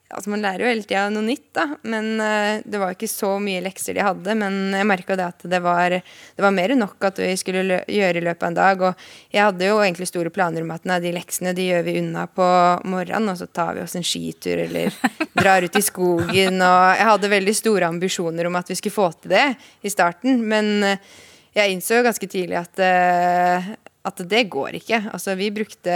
Altså, 0.07 0.29
man 0.31 0.39
lærer 0.39 0.61
jo 0.63 0.69
hele 0.69 0.85
tida 0.87 1.09
noe 1.11 1.25
nytt, 1.25 1.49
da. 1.57 1.65
Men 1.83 2.05
uh, 2.21 2.61
det 2.63 2.79
var 2.79 2.93
ikke 2.93 3.09
så 3.11 3.33
mye 3.43 3.59
lekser 3.65 3.97
de 3.97 4.05
hadde. 4.05 4.35
Men 4.39 4.71
jeg 4.77 4.87
merka 4.87 5.17
det 5.19 5.25
at 5.25 5.43
det 5.51 5.59
var, 5.65 5.97
det 5.97 6.45
var 6.45 6.53
mer 6.55 6.71
enn 6.71 6.79
nok 6.79 7.09
at 7.09 7.19
vi 7.19 7.33
skulle 7.39 7.65
lø 7.67 7.81
gjøre 7.91 8.21
i 8.21 8.23
løpet 8.29 8.45
av 8.45 8.53
en 8.53 8.59
dag. 8.61 8.85
Og 8.87 9.35
jeg 9.35 9.43
hadde 9.49 9.67
jo 9.67 9.81
egentlig 9.81 10.07
store 10.07 10.31
planer 10.31 10.63
om 10.63 10.71
at 10.77 10.87
nei, 10.87 11.01
de 11.03 11.11
leksene 11.17 11.51
de 11.57 11.67
gjør 11.67 11.83
vi 11.89 11.97
unna 11.99 12.23
på 12.31 12.47
morgenen, 12.87 13.33
og 13.33 13.41
så 13.41 13.49
tar 13.51 13.75
vi 13.75 13.83
oss 13.83 13.97
en 13.99 14.07
skitur 14.07 14.63
eller 14.69 14.95
drar 15.41 15.67
ut 15.67 15.75
i 15.75 15.83
skogen. 15.83 16.61
Og 16.61 16.83
jeg 17.01 17.11
hadde 17.11 17.35
veldig 17.35 17.59
store 17.59 17.91
ambisjoner 17.91 18.47
om 18.47 18.61
at 18.61 18.71
vi 18.71 18.79
skulle 18.79 19.01
få 19.01 19.11
til 19.17 19.35
det 19.35 19.47
i 19.83 19.91
starten. 19.91 20.39
Men 20.47 20.75
uh, 20.87 21.15
jeg 21.57 21.75
innså 21.75 22.01
ganske 22.05 22.29
tidlig 22.29 22.57
at, 22.59 22.81
uh, 22.81 23.69
at 24.07 24.25
det 24.29 24.47
går 24.51 24.79
ikke. 24.81 25.01
Altså, 25.13 25.35
vi 25.39 25.51
brukte 25.53 25.95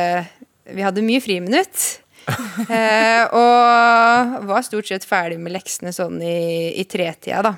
Vi 0.72 0.86
hadde 0.86 1.04
mye 1.06 1.22
friminutt. 1.24 2.00
uh, 2.30 3.26
og 3.42 4.48
var 4.50 4.66
stort 4.66 4.90
sett 4.92 5.08
ferdig 5.08 5.40
med 5.42 5.56
leksene 5.56 5.94
sånn 5.96 6.22
i, 6.22 6.78
i 6.78 6.86
tretida, 6.90 7.42
da. 7.50 7.56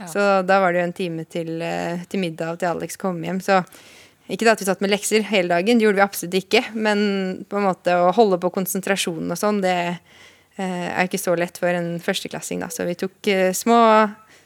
Ja. 0.00 0.06
Så 0.10 0.22
da 0.42 0.58
var 0.58 0.74
det 0.74 0.80
jo 0.80 0.86
en 0.88 0.96
time 0.96 1.24
til, 1.30 1.52
uh, 1.62 2.02
til 2.10 2.24
middag 2.24 2.60
til 2.60 2.72
Alex 2.72 2.98
kom 3.00 3.20
hjem. 3.24 3.42
Så 3.44 3.62
ikke 4.30 4.46
det 4.46 4.54
at 4.54 4.62
vi 4.62 4.68
satt 4.68 4.82
med 4.82 4.92
lekser 4.92 5.24
hele 5.26 5.50
dagen, 5.54 5.78
det 5.78 5.86
gjorde 5.86 6.02
vi 6.02 6.06
absolutt 6.06 6.38
ikke. 6.38 6.64
Men 6.74 7.00
på 7.50 7.58
en 7.58 7.68
måte 7.70 7.94
å 7.98 8.10
holde 8.14 8.38
på 8.42 8.52
konsentrasjonen 8.54 9.30
og 9.34 9.38
sånn, 9.38 9.62
det 9.64 9.76
er 10.60 11.06
ikke 11.06 11.18
så 11.18 11.32
lett 11.38 11.56
for 11.56 11.72
en 11.72 11.94
førsteklassing, 12.02 12.60
da. 12.60 12.68
Så 12.70 12.84
vi 12.84 12.92
tok 12.98 13.30
små 13.56 13.78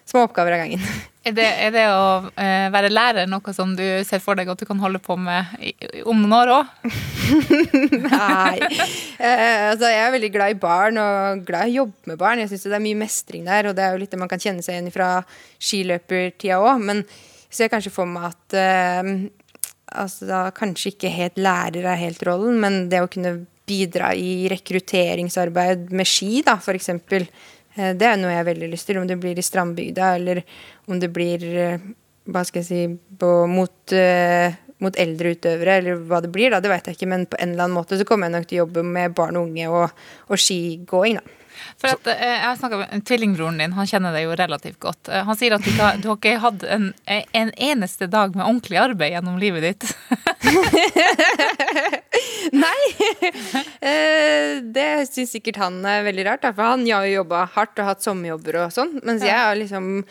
små 0.09 0.27
oppgaver 0.29 0.57
av 0.57 0.65
gangen. 0.65 0.87
Er 1.25 1.33
det, 1.33 1.45
er 1.65 1.71
det 1.73 1.83
å 1.89 2.09
eh, 2.37 2.67
være 2.69 2.91
lærer 2.93 3.29
noe 3.33 3.53
som 3.57 3.71
du 3.73 3.81
ser 4.05 4.21
for 4.21 4.37
deg 4.37 4.51
at 4.53 4.61
du 4.61 4.67
kan 4.69 4.77
holde 4.77 4.99
på 5.01 5.15
med 5.17 5.55
om 6.05 6.19
noen 6.21 6.35
år 6.37 6.51
òg? 6.53 6.91
Nei. 8.11 8.59
Eh, 8.61 9.63
altså, 9.71 9.89
jeg 9.89 10.03
er 10.03 10.13
veldig 10.13 10.31
glad 10.35 10.53
i 10.53 10.59
barn 10.61 11.01
og 11.01 11.47
glad 11.49 11.71
i 11.71 11.79
å 11.79 11.87
jobbe 11.87 12.13
med 12.13 12.21
barn. 12.21 12.43
Jeg 12.43 12.51
syns 12.53 12.67
det 12.69 12.77
er 12.77 12.85
mye 12.85 13.01
mestring 13.07 13.49
der, 13.49 13.71
og 13.71 13.79
det 13.79 13.87
er 13.87 13.97
jo 13.97 14.03
litt 14.03 14.13
det 14.13 14.21
man 14.21 14.29
kan 14.29 14.45
kjenne 14.45 14.61
seg 14.67 14.77
igjen 14.77 14.93
fra 14.93 15.09
skiløpertida 15.57 16.61
òg. 16.61 16.85
Men 16.91 17.01
jeg 17.01 17.57
ser 17.57 17.73
kanskje 17.73 17.95
for 17.97 18.13
meg 18.13 18.29
at 18.29 18.59
eh, 18.61 19.11
altså, 20.05 20.29
da 20.29 20.45
kanskje 20.61 20.93
ikke 20.93 21.15
helt 21.17 21.41
lærer 21.41 21.89
er 21.89 22.05
helt 22.05 22.29
rollen, 22.29 22.61
men 22.61 22.81
det 22.93 23.01
å 23.01 23.09
kunne 23.09 23.39
bidra 23.65 24.13
i 24.13 24.45
rekrutteringsarbeid 24.53 25.89
med 25.97 26.05
ski, 26.05 26.45
da, 26.45 26.61
Eh, 26.61 27.33
det 27.75 28.07
er 28.07 28.19
noe 28.21 28.31
jeg 28.31 28.41
har 28.43 28.49
veldig 28.49 28.71
lyst 28.71 28.87
til, 28.89 29.01
om 29.01 29.07
det 29.09 29.19
blir 29.23 29.39
i 29.39 29.45
Strandbygda 29.45 30.15
eller 30.19 30.43
om 30.87 31.01
det 31.03 31.11
blir 31.15 31.47
eh, 31.59 31.87
hva 32.31 32.45
skal 32.47 32.63
jeg 32.63 32.69
si, 32.69 32.83
på, 33.21 33.31
mot, 33.51 33.75
uh, 33.93 34.55
mot, 34.81 34.97
eldre 34.97 35.35
utøvere, 35.35 35.75
eller 35.83 35.99
hva 36.09 36.23
det 36.25 36.31
blir, 36.33 36.55
da, 36.55 36.63
det 36.65 36.71
vet 36.73 36.87
jeg 36.89 36.97
ikke, 36.97 37.09
men 37.13 37.27
på 37.29 37.37
en 37.37 37.53
eller 37.53 37.67
annen 37.67 37.77
måte 37.77 37.99
så 38.01 38.07
kommer 38.09 38.31
jeg 38.31 38.37
nok 38.39 38.47
til 38.49 38.57
å 38.57 38.63
jobbe 38.63 38.85
med 38.97 39.17
barn 39.19 39.37
og 39.37 39.51
unge 39.51 39.67
og, 39.69 40.07
og 40.31 40.41
skigåing, 40.41 41.21
da. 41.21 41.41
For 41.79 41.93
at, 41.93 42.09
Jeg 42.09 42.39
har 42.43 42.57
snakka 42.59 42.79
med 42.81 43.05
tvillingbroren 43.07 43.61
din, 43.61 43.77
han 43.77 43.87
kjenner 43.87 44.17
deg 44.17 44.25
jo 44.25 44.39
relativt 44.41 44.81
godt. 44.83 45.11
Han 45.29 45.39
sier 45.39 45.55
at 45.55 45.63
du, 45.63 45.69
ikke, 45.71 45.91
du 46.03 46.09
har 46.11 46.19
ikke 46.19 46.41
hatt 46.43 46.65
en, 46.67 46.89
en, 47.07 47.53
eneste 47.69 48.09
dag 48.11 48.35
med 48.35 48.47
ordentlig 48.47 48.81
arbeid 48.83 49.15
gjennom 49.15 49.39
livet 49.39 49.69
ditt. 49.69 49.87
Nei! 52.65 52.83
det 54.75 54.89
syns 55.11 55.35
sikkert 55.37 55.61
han 55.63 55.81
er 55.89 56.07
veldig 56.07 56.27
rart, 56.29 56.47
for 56.55 56.75
han 56.75 56.87
har 56.89 57.07
jo 57.09 57.21
jobba 57.21 57.45
hardt 57.57 57.79
og 57.81 57.91
hatt 57.91 58.07
sommerjobber 58.07 58.65
og 58.65 58.75
sånn, 58.75 58.97
mens 59.07 59.25
jeg 59.27 59.37
har 59.37 59.55
liksom 59.59 60.05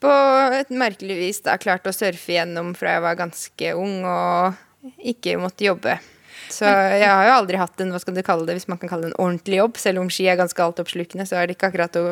på 0.00 0.12
et 0.56 0.70
merkelig 0.72 1.18
vis 1.18 1.42
da 1.44 1.58
klart 1.60 1.88
å 1.88 1.92
surfe 1.92 2.32
gjennom 2.32 2.72
fra 2.78 2.96
jeg 2.96 3.04
var 3.04 3.18
ganske 3.20 3.74
ung 3.76 4.00
og 4.08 4.96
ikke 5.12 5.36
måtte 5.40 5.66
jobbe. 5.66 5.98
Så 6.54 6.68
jeg 6.68 7.08
har 7.08 7.26
jo 7.28 7.34
aldri 7.38 7.58
hatt 7.60 7.82
en 7.82 7.94
hva 7.94 8.00
skal 8.02 8.16
du 8.16 8.22
kalle 8.26 8.46
det, 8.48 8.58
hvis 8.58 8.68
man 8.70 8.80
kan 8.80 8.90
kalle 8.92 9.08
det 9.08 9.12
en 9.14 9.20
ordentlig 9.22 9.60
jobb. 9.60 9.80
Selv 9.80 10.02
om 10.02 10.10
ski 10.12 10.28
er 10.30 10.38
ganske 10.40 10.64
altoppslukende, 10.64 11.26
så 11.28 11.40
er 11.40 11.48
det 11.48 11.58
ikke 11.58 11.70
akkurat 11.72 12.00
å 12.00 12.06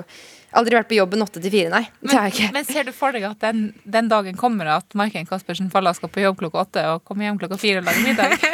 Aldri 0.57 0.79
vært 0.79 0.89
på 0.89 0.97
jobben 0.97 1.21
åtte 1.21 1.43
til 1.45 1.53
fire, 1.53 1.69
nei. 1.69 1.83
Men, 2.01 2.31
men, 2.55 2.65
ser 2.65 2.87
du 2.89 2.93
for 2.97 3.13
deg 3.13 3.27
at 3.29 3.43
den, 3.43 3.67
den 3.85 4.07
dagen 4.09 4.37
kommer 4.39 4.71
at 4.79 4.97
Maiken 4.97 5.29
Caspersen 5.29 5.69
Falla 5.69 5.93
skal 5.93 6.09
på 6.09 6.23
jobb 6.23 6.39
klokka 6.41 6.63
åtte 6.63 6.85
og 6.95 7.03
komme 7.05 7.27
hjem 7.27 7.37
klokka 7.43 7.59
fire 7.61 7.83
og 7.83 7.91
lage 7.91 8.07
middag? 8.07 8.37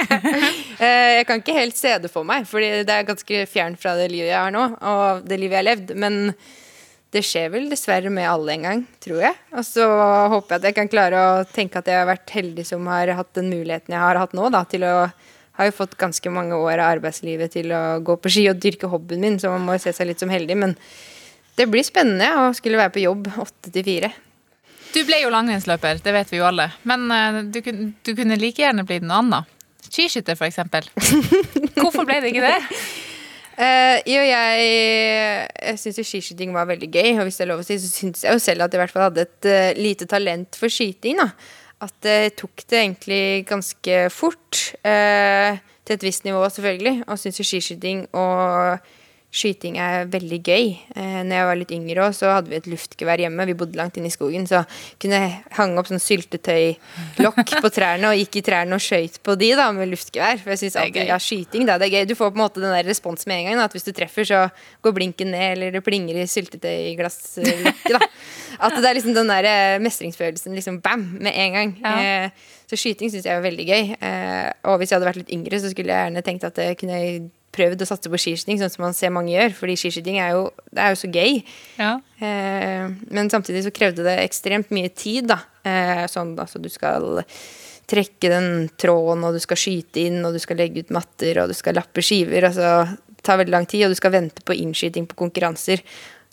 Eh, 0.74 1.20
jeg 1.20 1.26
kan 1.28 1.38
ikke 1.38 1.54
helt 1.54 1.76
se 1.78 1.92
det 2.02 2.08
for 2.10 2.26
meg, 2.26 2.48
for 2.50 2.58
det 2.58 2.90
er 2.90 3.06
ganske 3.06 3.44
fjernt 3.46 3.78
fra 3.78 3.92
det 3.94 4.08
livet 4.10 4.32
jeg 4.32 4.36
har 4.36 4.50
nå, 4.52 4.64
og 4.74 5.22
det 5.22 5.36
livet 5.38 5.54
jeg 5.54 5.60
har 5.60 5.66
levd. 5.68 5.92
Men 6.02 6.16
det 7.14 7.22
skjer 7.22 7.52
vel 7.52 7.68
dessverre 7.70 8.10
med 8.10 8.26
alle 8.26 8.56
en 8.56 8.66
gang, 8.66 8.82
tror 9.04 9.20
jeg. 9.22 9.38
Og 9.54 9.62
så 9.68 9.86
håper 10.32 10.56
jeg 10.56 10.58
at 10.58 10.66
jeg 10.66 10.76
kan 10.80 10.90
klare 10.90 11.20
å 11.22 11.44
tenke 11.46 11.78
at 11.78 11.88
jeg 11.88 12.00
har 12.00 12.10
vært 12.10 12.34
heldig 12.34 12.66
som 12.66 12.90
har 12.90 13.12
hatt 13.14 13.30
den 13.38 13.52
muligheten 13.52 13.94
jeg 13.94 14.02
har 14.02 14.18
hatt 14.18 14.34
nå, 14.34 14.50
da, 14.52 14.64
til 14.66 14.82
å 14.88 14.96
har 15.54 15.68
jo 15.68 15.76
fått 15.76 15.96
ganske 15.98 16.30
mange 16.34 16.56
år 16.58 16.80
av 16.80 16.96
arbeidslivet 16.96 17.54
til 17.54 17.72
å 17.74 17.82
gå 18.04 18.16
på 18.18 18.32
ski 18.32 18.48
og 18.50 18.60
dyrke 18.62 18.90
hobbyen 18.90 19.22
min, 19.22 19.38
så 19.38 19.52
man 19.52 19.66
må 19.66 19.76
jo 19.76 19.84
se 19.84 19.94
seg 19.94 20.10
litt 20.10 20.22
som 20.22 20.32
heldig. 20.32 20.56
Men 20.58 20.74
det 21.58 21.68
blir 21.70 21.86
spennende 21.86 22.30
å 22.40 22.52
skulle 22.56 22.80
være 22.80 22.94
på 22.96 23.04
jobb 23.04 23.30
åtte 23.38 23.70
til 23.70 23.86
fire. 23.86 24.10
Du 24.94 25.00
ble 25.06 25.20
jo 25.22 25.30
langrennsløper, 25.34 26.02
det 26.02 26.14
vet 26.14 26.30
vi 26.30 26.38
jo 26.40 26.46
alle. 26.46 26.68
Men 26.86 27.06
uh, 27.10 27.40
du, 27.46 27.60
du, 27.62 28.12
kunne 28.14 28.38
like 28.38 28.62
gjerne 28.62 28.86
blitt 28.86 29.06
noe 29.06 29.22
annet. 29.22 29.50
Skiskytter, 29.88 30.38
f.eks. 30.38 30.62
Hvorfor 31.80 32.06
ble 32.06 32.20
det 32.22 32.30
ikke 32.34 32.46
det? 32.46 32.78
Uh, 33.54 33.98
jo, 34.10 34.22
jeg, 34.26 34.70
jeg 35.54 35.80
syns 35.82 36.00
skiskyting 36.02 36.54
var 36.54 36.66
veldig 36.70 36.90
gøy. 36.90 37.10
Og 37.18 37.28
hvis 37.28 37.38
det 37.38 37.46
er 37.46 37.50
lov 37.52 37.62
å 37.62 37.66
si, 37.66 37.78
så 37.82 37.90
syns 37.90 38.24
jeg 38.26 38.34
jo 38.34 38.42
selv 38.42 38.66
at 38.66 38.74
jeg 38.74 38.80
i 38.80 38.82
hvert 38.82 38.94
fall 38.94 39.06
hadde 39.08 39.26
et 39.26 39.50
uh, 39.50 39.68
lite 39.78 40.10
talent 40.10 40.58
for 40.58 40.70
skyting. 40.72 41.22
da 41.22 41.30
at 41.84 41.94
det 42.04 42.34
tok 42.40 42.64
det 42.70 42.80
egentlig 42.80 43.44
ganske 43.48 44.00
fort. 44.12 44.64
Eh, 44.84 45.60
til 45.84 45.98
et 45.98 46.06
visst 46.06 46.24
nivå, 46.24 46.40
selvfølgelig. 46.48 47.04
Og 47.06 47.18
syns 47.20 47.40
jo 47.40 47.44
skiskyting 47.44 48.06
og 48.16 48.78
skyting 49.34 49.78
er 49.82 50.06
veldig 50.10 50.38
gøy. 50.46 50.68
Eh, 50.94 51.20
når 51.26 51.34
jeg 51.34 51.46
var 51.48 51.58
litt 51.58 51.72
yngre 51.74 52.04
òg, 52.06 52.14
så 52.14 52.30
hadde 52.36 52.52
vi 52.52 52.58
et 52.60 52.68
luftgevær 52.70 53.22
hjemme. 53.24 53.46
Vi 53.50 53.56
bodde 53.58 53.78
langt 53.78 53.98
inne 53.98 54.10
i 54.10 54.14
skogen, 54.14 54.46
så 54.46 54.62
kunne 55.02 55.18
jeg 55.20 55.32
hange 55.58 55.80
opp 55.80 55.90
sånn 55.90 56.02
syltetøylokk 56.02 57.56
på 57.64 57.72
trærne 57.74 58.12
og 58.12 58.20
gikk 58.20 58.38
i 58.38 58.44
trærne 58.46 58.78
og 58.78 58.84
skøyt 58.84 59.18
på 59.26 59.36
de 59.40 59.50
da, 59.58 59.66
med 59.74 59.90
luftgevær. 59.90 60.38
For 60.42 60.54
jeg 60.54 60.62
synes 60.62 60.78
alltid, 60.84 61.10
ja, 61.10 61.18
skyting, 61.18 61.66
da, 61.68 61.78
det 61.82 61.90
er 61.90 61.98
gøy. 61.98 62.08
Du 62.12 62.16
får 62.18 62.30
på 62.30 62.38
en 62.38 62.44
måte 62.44 62.62
den 62.62 62.74
der 62.76 62.86
respons 62.86 63.26
med 63.30 63.42
en 63.42 63.50
gang. 63.50 63.58
Da, 63.58 63.66
at 63.66 63.76
hvis 63.76 63.88
du 63.88 63.92
treffer, 63.96 64.30
så 64.30 64.46
går 64.86 64.96
blinken 65.00 65.34
ned, 65.34 65.46
eller 65.56 65.74
det 65.74 65.84
plinger 65.86 66.22
i 66.22 66.30
syltetøyglasslokket. 66.30 67.94
da. 67.98 68.02
At 68.64 68.78
det 68.78 68.86
er 68.86 69.00
liksom 69.00 69.16
den 69.16 69.30
der 69.34 69.50
eh, 69.50 69.78
mestringsfølelsen 69.82 70.54
liksom 70.54 70.78
bam, 70.84 71.08
med 71.18 71.34
en 71.34 71.58
gang. 71.58 71.78
Ja. 71.82 71.94
Eh, 71.98 72.50
så 72.70 72.78
skyting 72.78 73.10
syns 73.12 73.26
jeg 73.26 73.34
er 73.34 73.42
veldig 73.44 73.66
gøy. 73.66 73.96
Eh, 73.98 74.50
og 74.70 74.78
hvis 74.78 74.92
jeg 74.92 75.00
hadde 75.00 75.10
vært 75.10 75.24
litt 75.24 75.34
yngre, 75.34 75.58
så 75.58 75.72
skulle 75.72 75.90
jeg 75.90 76.06
gjerne 76.06 76.22
tenkt 76.24 76.46
at 76.46 76.60
det 76.60 76.76
kunne 76.78 77.00
prøvd 77.54 77.84
å 77.84 77.88
satse 77.88 78.10
på 78.10 78.20
skiskyting, 78.20 78.58
sånn 78.60 78.72
som 78.72 78.84
man 78.86 78.96
ser 78.96 79.12
mange 79.14 79.32
gjør. 79.34 79.54
Fordi 79.58 79.76
skiskyting 79.80 80.20
er 80.22 80.34
jo, 80.36 80.46
det 80.74 80.84
er 80.84 80.94
jo 80.94 81.00
så 81.00 81.10
gøy. 81.10 81.42
Ja. 81.78 81.92
Eh, 82.18 82.86
men 83.14 83.30
samtidig 83.32 83.64
så 83.66 83.74
krevde 83.74 84.06
det 84.06 84.18
ekstremt 84.24 84.72
mye 84.74 84.90
tid, 84.94 85.30
da. 85.30 85.40
Eh, 85.64 86.04
sånn 86.10 86.34
altså 86.40 86.60
du 86.62 86.70
skal 86.72 87.24
trekke 87.90 88.30
den 88.32 88.48
tråden, 88.80 89.24
og 89.26 89.36
du 89.36 89.42
skal 89.42 89.60
skyte 89.60 90.06
inn, 90.06 90.22
og 90.24 90.34
du 90.34 90.40
skal 90.42 90.58
legge 90.60 90.84
ut 90.84 90.92
matter, 90.94 91.42
og 91.42 91.52
du 91.52 91.56
skal 91.56 91.76
lappe 91.78 92.04
skiver. 92.04 92.48
Altså, 92.48 92.96
det 93.14 93.24
tar 93.26 93.40
veldig 93.40 93.54
lang 93.54 93.68
tid, 93.70 93.86
og 93.86 93.94
du 93.94 94.00
skal 94.00 94.14
vente 94.14 94.44
på 94.44 94.56
innskyting 94.56 95.08
på 95.10 95.18
konkurranser. 95.20 95.84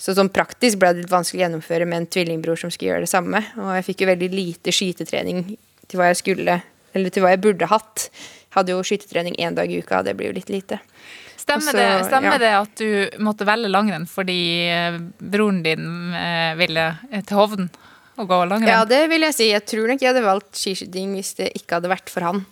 Så 0.02 0.16
sånn 0.18 0.32
praktisk 0.34 0.80
ble 0.82 0.96
det 0.96 1.04
litt 1.04 1.14
vanskelig 1.14 1.44
å 1.44 1.46
gjennomføre 1.46 1.86
med 1.86 2.02
en 2.02 2.10
tvillingbror 2.10 2.58
som 2.58 2.72
skulle 2.74 2.96
gjøre 2.96 3.06
det 3.06 3.12
samme. 3.12 3.44
Og 3.60 3.74
jeg 3.78 3.88
fikk 3.92 4.02
jo 4.02 4.10
veldig 4.10 4.30
lite 4.34 4.74
skytetrening 4.74 5.44
til 5.86 6.00
hva 6.00 6.10
jeg 6.10 6.22
skulle, 6.24 6.56
eller 6.96 7.14
til 7.14 7.26
hva 7.26 7.36
jeg 7.36 7.44
burde 7.44 7.70
hatt. 7.70 8.08
Hadde 8.56 8.76
jo 8.76 8.84
skytetrening 8.86 9.38
én 9.40 9.56
dag 9.58 9.72
i 9.72 9.80
uka, 9.80 10.02
det 10.04 10.16
blir 10.20 10.32
jo 10.32 10.38
litt 10.40 10.52
lite. 10.52 10.82
Stemmer, 11.42 11.72
Også, 11.72 11.78
det, 11.78 11.88
stemmer 12.06 12.36
ja. 12.36 12.42
det 12.42 12.52
at 12.54 12.82
du 12.82 13.24
måtte 13.26 13.48
velge 13.50 13.72
langrenn 13.72 14.04
fordi 14.10 14.42
eh, 14.70 15.00
broren 15.18 15.64
din 15.66 16.14
eh, 16.14 16.52
ville 16.60 16.86
til 17.16 17.40
Hovden 17.40 17.72
og 18.22 18.28
gå 18.30 18.42
langrenn? 18.46 18.70
Ja, 18.70 18.84
det 18.86 19.08
vil 19.10 19.26
jeg 19.26 19.38
si. 19.38 19.48
Jeg 19.50 19.66
tror 19.66 19.90
nok 19.90 20.04
jeg 20.04 20.12
hadde 20.12 20.26
valgt 20.26 20.60
skiskyting 20.60 21.16
hvis 21.18 21.34
det 21.40 21.50
ikke 21.58 21.80
hadde 21.80 21.92
vært 21.92 22.12
for 22.14 22.28
han. 22.28 22.44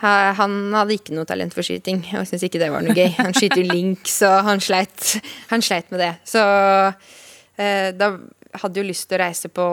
Han 0.00 0.72
hadde 0.72 0.96
ikke 0.96 1.12
noe 1.12 1.28
talent 1.28 1.52
for 1.52 1.66
skyting, 1.66 2.00
og 2.16 2.24
syntes 2.24 2.46
ikke 2.46 2.60
det 2.62 2.70
var 2.72 2.84
noe 2.84 2.96
gøy. 2.96 3.10
Han 3.18 3.36
skyter 3.36 3.66
link, 3.68 4.08
så 4.08 4.38
han 4.46 4.62
sleit, 4.64 5.18
han 5.52 5.64
sleit 5.64 5.90
med 5.92 6.00
det. 6.00 6.12
Så 6.24 6.40
eh, 7.60 7.90
da 7.92 8.14
hadde 8.58 8.80
jo 8.80 8.86
lyst 8.86 9.06
til 9.08 9.18
å 9.18 9.22
reise 9.22 9.48
på 9.54 9.64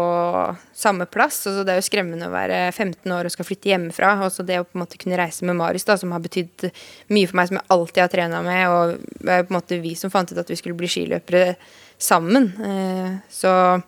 samme 0.75 1.07
plass. 1.09 1.39
Altså, 1.49 1.63
Det 1.65 1.73
er 1.73 1.79
jo 1.81 1.87
skremmende 1.87 2.27
å 2.29 2.33
være 2.33 2.59
15 2.71 3.11
år 3.11 3.25
og 3.25 3.33
skal 3.33 3.47
flytte 3.47 3.71
hjemmefra. 3.71 4.13
Og 4.25 4.31
så 4.31 4.45
det 4.45 4.59
å 4.61 4.65
på 4.67 4.77
en 4.77 4.83
måte 4.83 4.99
kunne 5.01 5.17
reise 5.17 5.45
med 5.45 5.57
Marius, 5.57 5.87
da, 5.87 5.97
som 5.97 6.11
har 6.13 6.21
betydd 6.23 6.69
mye 7.09 7.27
for 7.29 7.39
meg, 7.39 7.49
som 7.49 7.57
jeg 7.57 7.69
alltid 7.73 8.03
har 8.03 8.13
trena 8.13 8.41
med. 8.45 8.63
Og 8.69 9.23
det 9.23 9.33
er 9.33 9.41
jo 9.41 9.47
på 9.49 9.53
en 9.55 9.59
måte 9.59 9.81
vi 9.81 9.95
som 9.97 10.13
fant 10.13 10.31
ut 10.31 10.37
at 10.37 10.53
vi 10.53 10.59
skulle 10.59 10.77
bli 10.77 10.87
skiløpere 10.91 11.55
sammen. 11.97 12.53
Eh, 12.61 13.17
Så 13.33 13.81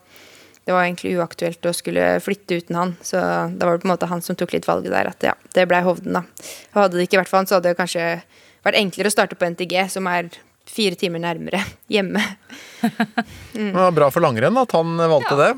det 0.66 0.74
var 0.74 0.84
egentlig 0.86 1.16
uaktuelt 1.18 1.66
å 1.66 1.74
skulle 1.74 2.20
flytte 2.22 2.58
uten 2.62 2.76
han. 2.76 2.98
Så 3.02 3.18
da 3.22 3.66
var 3.66 3.78
det 3.78 3.86
på 3.86 3.90
en 3.90 3.96
måte 3.96 4.10
han 4.10 4.22
som 4.22 4.36
tok 4.36 4.54
litt 4.54 4.68
valget 4.70 4.92
der. 4.94 5.08
At 5.10 5.24
ja, 5.24 5.34
det 5.54 5.68
blei 5.70 5.82
Hovden, 5.86 6.14
da. 6.14 6.26
Og 6.74 6.84
hadde 6.84 6.98
det 6.98 7.08
ikke 7.10 7.24
vært 7.24 7.30
for 7.32 7.42
han, 7.42 7.48
så 7.50 7.58
hadde 7.58 7.72
det 7.72 7.80
kanskje 7.80 8.22
vært 8.66 8.78
enklere 8.78 9.10
å 9.10 9.14
starte 9.14 9.38
på 9.40 9.50
NTG, 9.50 9.90
som 9.90 10.06
er 10.12 10.30
fire 10.70 10.98
timer 11.00 11.24
nærmere 11.24 11.64
hjemme. 11.94 12.22
Det 13.54 13.74
var 13.76 13.94
bra 13.96 14.10
for 14.14 14.24
langrenn 14.24 14.58
at 14.62 14.74
han 14.78 14.96
valgte 15.02 15.38
det. 15.40 15.52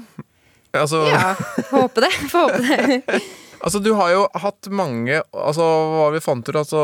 Altså, 0.78 1.04
Ja, 1.12 1.34
får 1.36 1.78
håpe 1.84 2.04
det. 2.06 2.12
Får 2.32 2.46
håpe 2.48 2.60
det. 2.64 3.22
altså, 3.66 3.82
du 3.84 3.92
har 3.98 4.14
jo 4.14 4.22
hatt 4.40 4.70
mange 4.72 5.18
Altså, 5.36 5.66
hva 5.92 6.06
vi 6.14 6.22
fant 6.24 6.48
ut, 6.48 6.56
altså 6.62 6.84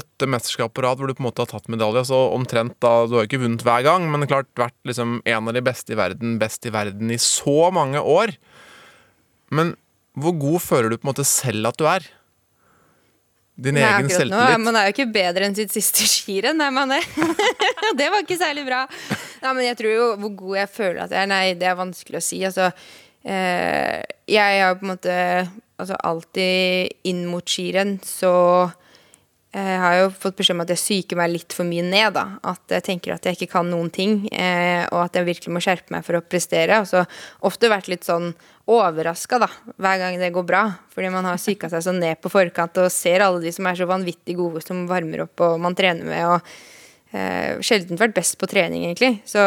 Åtte 0.00 0.26
mesterskap 0.30 0.74
på 0.74 0.82
rad 0.82 0.98
hvor 0.98 1.10
du 1.10 1.14
på 1.14 1.22
en 1.22 1.28
måte 1.28 1.44
har 1.44 1.52
tatt 1.52 1.70
medalje. 1.72 2.02
Altså 2.02 2.18
omtrent 2.34 2.74
da 2.82 2.94
Du 3.06 3.14
har 3.20 3.28
ikke 3.28 3.42
vunnet 3.44 3.62
hver 3.66 3.86
gang, 3.86 4.08
men 4.10 4.26
klart 4.30 4.50
vært 4.58 4.76
liksom 4.88 5.20
en 5.22 5.52
av 5.52 5.54
de 5.54 5.62
beste 5.64 5.94
i 5.94 6.00
verden, 6.00 6.34
best 6.42 6.66
i 6.66 6.74
verden 6.74 7.14
i 7.14 7.20
så 7.22 7.70
mange 7.74 8.02
år. 8.02 8.34
Men 9.54 9.76
hvor 10.18 10.34
god 10.36 10.60
føler 10.60 10.90
du 10.90 10.98
på 10.98 11.06
en 11.06 11.12
måte 11.14 11.28
selv 11.28 11.70
at 11.70 11.78
du 11.80 11.86
er? 11.88 12.04
Din 13.54 13.76
Nei, 13.76 13.84
egen 13.84 14.08
selvtillit. 14.08 14.32
nå? 14.32 14.58
Man 14.64 14.76
er 14.80 14.88
jo 14.88 14.94
ikke 14.94 15.10
bedre 15.12 15.44
enn 15.46 15.56
sitt 15.56 15.74
siste 15.74 16.06
skirenn, 16.08 16.60
er 16.64 16.72
man 16.72 16.94
det? 16.94 17.02
det 18.00 18.08
var 18.08 18.24
ikke 18.24 18.38
særlig 18.40 18.64
bra. 18.66 18.86
Nei, 19.42 19.52
men 19.52 19.66
jeg 19.66 19.78
tror 19.80 19.92
jo 19.92 20.06
hvor 20.22 20.34
god 20.38 20.56
jeg 20.62 20.70
føler 20.72 21.02
at 21.04 21.12
jeg 21.12 21.26
er, 21.26 21.30
nei, 21.30 21.44
det 21.60 21.68
er 21.68 21.76
vanskelig 21.78 22.20
å 22.20 22.24
si. 22.24 22.40
Altså, 22.48 22.70
eh, 23.28 23.98
jeg 24.32 24.62
har 24.64 24.78
på 24.80 24.86
en 24.86 24.94
måte 24.94 25.16
altså, 25.76 25.98
alltid 26.00 27.10
inn 27.12 27.26
mot 27.28 27.44
skirenn, 27.44 27.98
så 28.06 28.32
jeg 29.52 29.80
har 29.82 29.94
jo 29.98 30.04
fått 30.16 30.38
beskjed 30.38 30.56
om 30.56 30.62
at 30.64 30.70
jeg 30.72 30.80
psyker 30.80 31.18
meg 31.20 31.28
litt 31.28 31.52
for 31.52 31.68
mye 31.68 31.84
ned. 31.84 32.14
da 32.16 32.38
At 32.48 32.72
jeg 32.72 32.84
tenker 32.86 33.12
at 33.12 33.26
jeg 33.28 33.36
ikke 33.36 33.50
kan 33.58 33.68
noen 33.68 33.90
ting, 33.92 34.22
eh, 34.32 34.86
og 34.88 35.02
at 35.02 35.18
jeg 35.18 35.28
virkelig 35.28 35.52
må 35.52 35.60
skjerpe 35.60 35.92
meg 35.92 36.06
for 36.06 36.16
å 36.16 36.22
prestere. 36.24 36.78
Og 36.80 36.88
så 36.88 37.02
ofte 37.44 37.68
vært 37.68 37.90
litt 37.92 38.08
sånn 38.08 38.30
overraska 38.72 39.42
hver 39.42 40.00
gang 40.00 40.16
det 40.16 40.32
går 40.32 40.46
bra. 40.48 40.62
Fordi 40.94 41.12
man 41.12 41.28
har 41.28 41.40
psyka 41.40 41.68
seg 41.68 41.84
så 41.84 41.92
ned 41.92 42.22
på 42.24 42.32
forkant 42.32 42.80
og 42.80 42.88
ser 42.94 43.26
alle 43.26 43.42
de 43.44 43.52
som 43.52 43.68
er 43.68 43.76
så 43.76 43.88
vanvittig 43.90 44.38
gode, 44.40 44.64
som 44.64 44.86
varmer 44.88 45.26
opp 45.26 45.44
og 45.44 45.60
man 45.60 45.76
trener 45.76 46.08
med. 46.08 46.24
Og 46.32 47.12
eh, 47.12 47.60
sjelden 47.60 48.00
vært 48.00 48.16
best 48.16 48.40
på 48.40 48.48
trening, 48.48 48.88
egentlig. 48.88 49.18
Så 49.28 49.42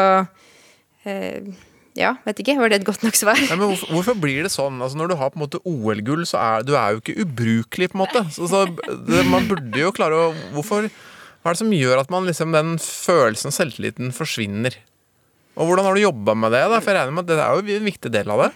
eh, 1.09 1.49
ja, 1.95 2.11
vet 2.27 2.41
ikke. 2.43 2.57
Var 2.59 2.71
det 2.71 2.81
et 2.81 2.87
godt 2.87 3.05
nok 3.05 3.15
svar? 3.15 3.39
Nei, 3.39 3.55
men 3.55 3.69
hvorfor, 3.71 3.91
hvorfor 3.95 4.17
blir 4.19 4.43
det 4.43 4.51
sånn? 4.51 4.81
Altså 4.83 4.99
Når 4.99 5.11
du 5.11 5.15
har 5.19 5.31
på 5.31 5.39
en 5.39 5.45
måte 5.45 5.61
OL-gull, 5.63 6.25
så 6.27 6.41
er 6.41 6.65
du 6.67 6.73
er 6.75 6.95
jo 6.95 7.03
ikke 7.03 7.15
ubrukelig, 7.23 7.91
på 7.91 7.97
en 7.97 8.03
måte. 8.03 8.23
Så, 8.35 8.49
så 8.51 8.65
det, 8.67 9.23
Man 9.31 9.47
burde 9.47 9.79
jo 9.79 9.93
klare 9.95 10.17
å 10.19 10.25
Hvorfor 10.55 10.89
Hva 10.89 11.51
er 11.51 11.55
det 11.55 11.61
som 11.61 11.71
gjør 11.75 12.01
at 12.01 12.11
man 12.11 12.27
liksom 12.27 12.51
den 12.55 12.75
følelsen 12.83 13.51
og 13.51 13.55
selvtilliten 13.55 14.11
forsvinner? 14.15 14.75
Og 15.55 15.69
hvordan 15.69 15.87
har 15.87 15.95
du 15.95 16.03
jobba 16.03 16.35
med 16.35 16.51
det? 16.51 16.65
da? 16.67 16.81
For 16.83 16.91
jeg 16.91 16.99
regner 16.99 17.15
med 17.15 17.23
at 17.23 17.31
det 17.31 17.43
er 17.45 17.55
jo 17.55 17.79
en 17.79 17.87
viktig 17.87 18.11
del 18.11 18.33
av 18.33 18.43
det. 18.43 18.51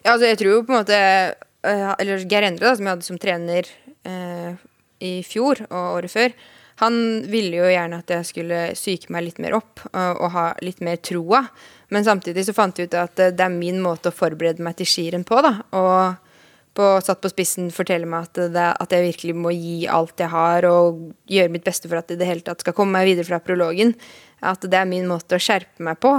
Ja, 0.00 0.14
altså 0.14 0.30
jeg 0.30 0.38
tror 0.40 0.54
jo 0.54 0.62
på 0.64 0.72
en 0.72 0.80
måte 0.80 0.96
eh, 0.96 1.90
Eller 2.00 2.24
Geir 2.24 2.46
Endre, 2.48 2.70
da, 2.70 2.76
som 2.78 2.86
jeg 2.86 2.94
hadde 2.94 3.08
som 3.10 3.20
trener 3.20 3.68
eh, 4.08 4.56
i 5.04 5.12
fjor 5.26 5.60
og 5.68 5.98
året 5.98 6.12
før, 6.12 6.32
han 6.80 6.96
ville 7.28 7.60
jo 7.60 7.68
gjerne 7.68 8.00
at 8.00 8.10
jeg 8.14 8.28
skulle 8.28 8.60
psyke 8.72 9.12
meg 9.12 9.26
litt 9.26 9.40
mer 9.42 9.58
opp 9.58 9.82
og, 9.90 10.22
og 10.24 10.32
ha 10.32 10.46
litt 10.64 10.80
mer 10.84 10.96
troa. 11.04 11.44
Men 11.92 12.06
samtidig 12.06 12.46
så 12.46 12.54
fant 12.56 12.78
jeg 12.78 12.88
ut 12.88 12.96
at 12.96 13.20
det 13.36 13.44
er 13.44 13.52
min 13.52 13.82
måte 13.84 14.08
å 14.08 14.16
forberede 14.16 14.64
meg 14.64 14.78
til 14.78 14.88
skirenn 14.88 15.26
på. 15.28 15.42
da, 15.44 15.58
Og 15.76 16.30
på, 16.76 16.88
satt 17.04 17.20
på 17.20 17.30
spissen 17.32 17.70
fortelle 17.74 18.08
meg 18.08 18.28
at, 18.28 18.42
det, 18.54 18.66
at 18.80 18.94
jeg 18.94 19.08
virkelig 19.10 19.36
må 19.36 19.52
gi 19.54 19.84
alt 19.90 20.22
jeg 20.22 20.32
har, 20.32 20.66
og 20.70 21.10
gjøre 21.30 21.52
mitt 21.52 21.66
beste 21.66 21.90
for 21.90 22.00
at 22.00 22.08
det 22.08 22.18
i 22.18 22.22
det 22.22 22.28
hele 22.30 22.46
tatt 22.46 22.62
skal 22.64 22.76
komme 22.76 22.96
meg 22.98 23.10
videre 23.10 23.28
fra 23.28 23.40
prologen. 23.44 23.94
At 24.40 24.64
det 24.64 24.78
er 24.78 24.88
min 24.88 25.08
måte 25.10 25.36
å 25.36 25.42
skjerpe 25.42 25.84
meg 25.84 26.00
på. 26.00 26.14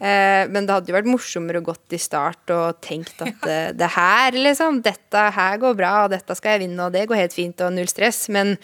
Eh, 0.00 0.46
men 0.48 0.64
det 0.64 0.76
hadde 0.76 0.92
jo 0.92 0.96
vært 0.96 1.10
morsommere 1.10 1.60
å 1.60 1.66
gått 1.66 1.96
i 1.96 2.00
start 2.00 2.52
og 2.54 2.78
tenkt 2.84 3.20
at 3.24 3.42
eh, 3.48 3.72
det 3.76 3.90
her, 3.96 4.36
liksom, 4.36 4.80
dette 4.84 5.26
her 5.36 5.58
går 5.60 5.76
bra, 5.76 5.96
og 6.04 6.14
dette 6.14 6.36
skal 6.38 6.56
jeg 6.56 6.66
vinne, 6.66 6.86
og 6.86 6.94
det 6.94 7.08
går 7.10 7.24
helt 7.24 7.36
fint, 7.36 7.60
og 7.66 7.74
null 7.76 7.90
stress. 7.90 8.22
Men 8.32 8.54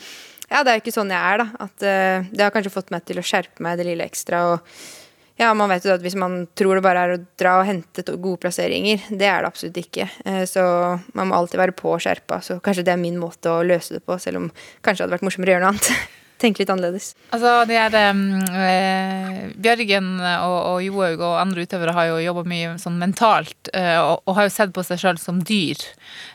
ja, 0.51 0.62
det 0.62 0.70
er 0.70 0.78
jo 0.78 0.84
ikke 0.84 0.94
sånn 0.94 1.11
jeg 1.14 1.32
er, 1.32 1.42
da. 1.42 1.66
At 1.66 1.86
uh, 1.86 2.28
det 2.30 2.44
har 2.44 2.55
kanskje 2.55 2.74
fått 2.74 2.92
meg 2.94 3.07
til 3.09 3.20
å 3.20 3.26
skjerpe 3.26 3.64
meg 3.64 3.80
det 3.80 3.88
lille 3.88 4.07
ekstra. 4.07 4.42
Og 4.53 5.38
ja, 5.40 5.51
man 5.59 5.70
vet 5.72 5.84
jo 5.84 5.94
at 5.94 6.05
hvis 6.05 6.16
man 6.18 6.44
tror 6.57 6.78
det 6.78 6.84
bare 6.86 7.07
er 7.07 7.14
å 7.16 7.22
dra 7.38 7.59
og 7.61 7.66
hente 7.68 8.05
gode 8.14 8.40
plasseringer, 8.44 9.09
det 9.11 9.28
er 9.28 9.42
det 9.42 9.51
absolutt 9.51 9.80
ikke. 9.82 10.09
Uh, 10.26 10.44
Så 10.49 10.62
man 11.16 11.30
må 11.30 11.38
alltid 11.38 11.62
være 11.62 11.76
på 11.76 11.94
og 11.94 12.05
skjerpa. 12.05 12.40
Så 12.44 12.61
kanskje 12.64 12.86
det 12.86 12.94
er 12.94 13.03
min 13.03 13.18
måte 13.20 13.53
å 13.53 13.64
løse 13.66 13.99
det 13.99 14.05
på, 14.07 14.18
selv 14.22 14.44
om 14.44 14.53
kanskje 14.82 15.03
det 15.03 15.07
hadde 15.07 15.18
vært 15.18 15.28
morsommere 15.30 15.55
å 15.55 15.57
gjøre 15.57 15.66
noe 15.66 15.74
annet. 15.76 15.90
Tenke 16.37 16.61
litt 16.61 16.70
annerledes. 16.72 17.14
Altså, 17.32 17.53
de 17.68 17.76
er, 17.80 17.95
um, 18.12 18.18
eh, 18.61 19.39
Bjørgen 19.57 20.11
og, 20.20 20.57
og 20.68 20.82
Johaug 20.84 21.22
og 21.24 21.39
andre 21.41 21.64
utøvere 21.64 21.95
har 21.97 22.11
jo 22.11 22.18
jobba 22.26 22.43
mye 22.51 22.74
sånn 22.82 22.99
mentalt, 23.01 23.70
uh, 23.72 24.03
og, 24.03 24.20
og 24.28 24.37
har 24.37 24.49
jo 24.49 24.53
sett 24.53 24.74
på 24.76 24.84
seg 24.84 25.01
sjøl 25.01 25.20
som 25.22 25.41
dyr. 25.41 25.80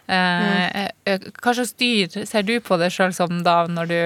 Uh, 0.09 0.65
mm. 1.05 1.29
Hva 1.37 1.53
slags 1.53 1.75
dyr 1.77 2.25
ser 2.25 2.47
du 2.47 2.55
på 2.65 2.79
deg 2.81 2.93
sjøl 2.95 3.13
som 3.13 3.43
da, 3.45 3.59
når 3.69 3.91
du, 3.91 3.99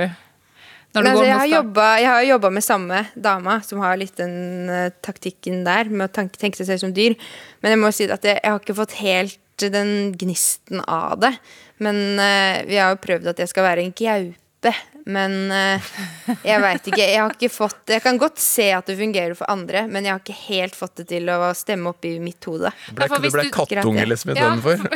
når 0.98 1.00
du 1.00 1.00
Men, 1.00 1.12
altså, 1.14 1.22
går 1.22 1.30
jeg, 1.30 1.32
mot 1.32 1.44
har 1.46 1.54
jobba, 1.54 1.88
jeg 2.02 2.10
har 2.12 2.28
jobba 2.34 2.52
med 2.58 2.68
samme 2.68 3.02
dama, 3.30 3.56
som 3.64 3.84
har 3.86 3.96
litt 4.02 4.20
den 4.20 4.36
uh, 4.68 4.90
taktikken 5.06 5.64
der, 5.64 5.88
med 5.94 6.10
å 6.10 6.14
tanke, 6.20 6.42
tenke 6.42 6.60
seg 6.60 6.74
selv 6.74 6.84
som 6.84 6.96
dyr. 6.98 7.16
Men 7.64 7.78
jeg 7.78 7.84
må 7.86 7.94
si 7.96 8.10
at 8.12 8.28
jeg, 8.28 8.42
jeg 8.42 8.52
har 8.52 8.60
ikke 8.60 8.80
fått 8.84 8.98
helt 9.00 9.40
den 9.72 10.12
gnisten 10.20 10.84
av 10.84 11.22
det. 11.24 11.32
Men 11.80 12.20
uh, 12.20 12.68
vi 12.68 12.84
har 12.84 12.92
jo 12.92 13.04
prøvd 13.08 13.32
at 13.32 13.40
jeg 13.40 13.56
skal 13.56 13.70
være 13.70 13.88
en 13.88 13.96
gaupe. 13.96 14.76
Men 15.06 15.52
eh, 15.54 15.82
jeg 16.42 16.62
veit 16.64 16.88
ikke. 16.90 17.02
Jeg 17.04 17.20
har 17.22 17.34
ikke 17.36 17.50
fått 17.54 17.92
Jeg 17.94 18.02
kan 18.02 18.18
godt 18.18 18.40
se 18.42 18.72
at 18.74 18.88
det 18.90 18.96
fungerer 18.98 19.36
for 19.38 19.46
andre, 19.54 19.84
men 19.86 20.08
jeg 20.08 20.16
har 20.16 20.22
ikke 20.24 20.38
helt 20.48 20.76
fått 20.78 20.96
det 21.02 21.06
til 21.12 21.30
å 21.30 21.52
stemme 21.58 21.92
opp 21.94 22.08
i 22.10 22.16
mitt 22.24 22.42
hode. 22.50 22.72
Ble, 22.90 23.06
ikke 23.06 23.22
du 23.22 23.30
ble 23.36 23.44
kattunge 23.54 24.06
liksom 24.10 24.34
istedenfor? 24.34 24.78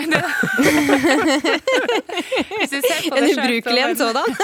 En 3.20 3.26
ubrukelig 3.26 3.82
en 3.82 3.95
sådan. 3.97 4.24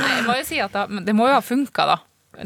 Nei, 0.00 0.10
jeg 0.16 0.24
må 0.26 0.36
jo 0.38 0.44
si 0.46 0.60
at 0.62 0.72
da, 0.74 0.86
men 0.90 1.04
det 1.06 1.14
må 1.16 1.26
jo 1.28 1.34
ha 1.34 1.42
funka, 1.44 1.86
da. 1.88 1.96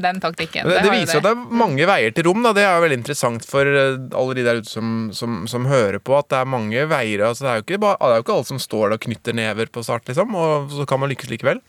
Den 0.02 0.20
taktikken. 0.22 0.68
Det, 0.68 0.80
det 0.84 0.92
viser 0.92 1.20
at 1.20 1.26
det 1.26 1.32
er 1.34 1.58
mange 1.62 1.86
veier 1.88 2.14
til 2.14 2.28
rom. 2.28 2.42
Da. 2.44 2.54
Det 2.56 2.64
er 2.64 2.72
jo 2.76 2.84
veldig 2.86 3.00
interessant 3.00 3.46
for 3.48 3.68
eh, 3.68 4.00
alle 4.14 4.38
de 4.38 4.46
der 4.46 4.62
ute 4.62 4.70
som, 4.70 4.94
som, 5.16 5.44
som 5.50 5.68
hører 5.70 6.00
på, 6.02 6.16
at 6.18 6.30
det 6.32 6.40
er 6.40 6.50
mange 6.56 6.88
veier. 6.90 7.26
Altså, 7.28 7.46
det, 7.46 7.52
er 7.52 7.60
jo 7.60 7.66
ikke 7.66 7.82
bare, 7.86 8.00
det 8.00 8.16
er 8.16 8.20
jo 8.20 8.26
ikke 8.26 8.38
alle 8.38 8.50
som 8.50 8.64
står 8.66 8.88
der 8.88 8.98
og 8.98 9.06
knytter 9.06 9.38
never 9.38 9.70
på 9.70 9.84
start, 9.86 10.08
liksom. 10.10 10.34
Og 10.34 10.74
så 10.74 10.88
kan 10.88 11.02
man 11.02 11.12
lykkes 11.12 11.32
likevel. 11.32 11.62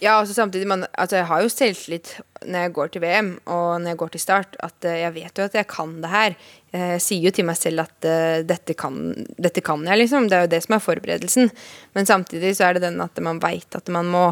Ja, 0.00 0.14
altså 0.16 0.32
samtidig, 0.32 0.64
man, 0.68 0.86
altså 0.96 1.18
jeg 1.18 1.28
har 1.28 1.42
jo 1.44 1.50
selvtillit 1.52 2.14
når 2.48 2.62
jeg 2.64 2.72
går 2.72 2.92
til 2.92 3.02
VM 3.04 3.34
og 3.52 3.82
når 3.82 3.92
jeg 3.92 3.98
går 4.00 4.12
til 4.14 4.22
start, 4.22 4.56
at 4.64 4.86
eh, 4.88 5.02
jeg 5.02 5.14
vet 5.18 5.40
jo 5.40 5.44
at 5.44 5.58
jeg 5.58 5.68
kan 5.68 5.98
det 6.00 6.12
her. 6.14 6.36
Jeg 6.70 7.02
sier 7.02 7.26
jo 7.26 7.32
til 7.34 7.44
meg 7.48 7.58
selv 7.58 7.82
at 7.82 8.06
eh, 8.08 8.40
dette, 8.46 8.76
kan, 8.78 8.96
dette 9.36 9.60
kan 9.66 9.82
jeg, 9.84 10.00
liksom. 10.00 10.30
Det 10.30 10.38
er 10.38 10.46
jo 10.46 10.52
det 10.54 10.62
som 10.64 10.76
er 10.76 10.84
forberedelsen. 10.84 11.50
Men 11.98 12.08
samtidig 12.08 12.54
så 12.56 12.68
er 12.68 12.78
det 12.78 12.86
den 12.86 13.02
at 13.04 13.20
man 13.20 13.42
veit 13.42 13.76
at 13.76 13.92
man 13.92 14.08
må 14.08 14.30